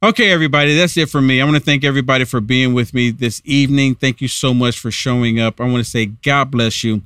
Okay, 0.03 0.29
everybody, 0.31 0.75
that's 0.75 0.97
it 0.97 1.07
for 1.09 1.21
me. 1.21 1.39
I 1.39 1.45
want 1.45 1.55
to 1.55 1.63
thank 1.63 1.85
everybody 1.85 2.25
for 2.25 2.41
being 2.41 2.73
with 2.73 2.93
me 2.93 3.09
this 3.11 3.41
evening. 3.45 3.95
Thank 3.95 4.19
you 4.19 4.27
so 4.27 4.53
much 4.53 4.79
for 4.79 4.91
showing 4.91 5.39
up. 5.39 5.61
I 5.61 5.63
want 5.63 5.77
to 5.77 5.89
say 5.89 6.07
God 6.07 6.51
bless 6.51 6.83
you. 6.83 7.03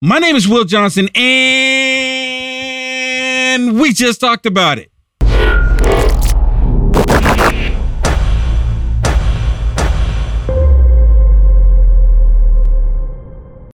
My 0.00 0.18
name 0.18 0.34
is 0.34 0.48
Will 0.48 0.64
Johnson, 0.64 1.10
and 1.14 1.28
we 3.78 3.92
just 3.92 4.18
talked 4.18 4.46
about 4.46 4.78
it. 4.78 4.90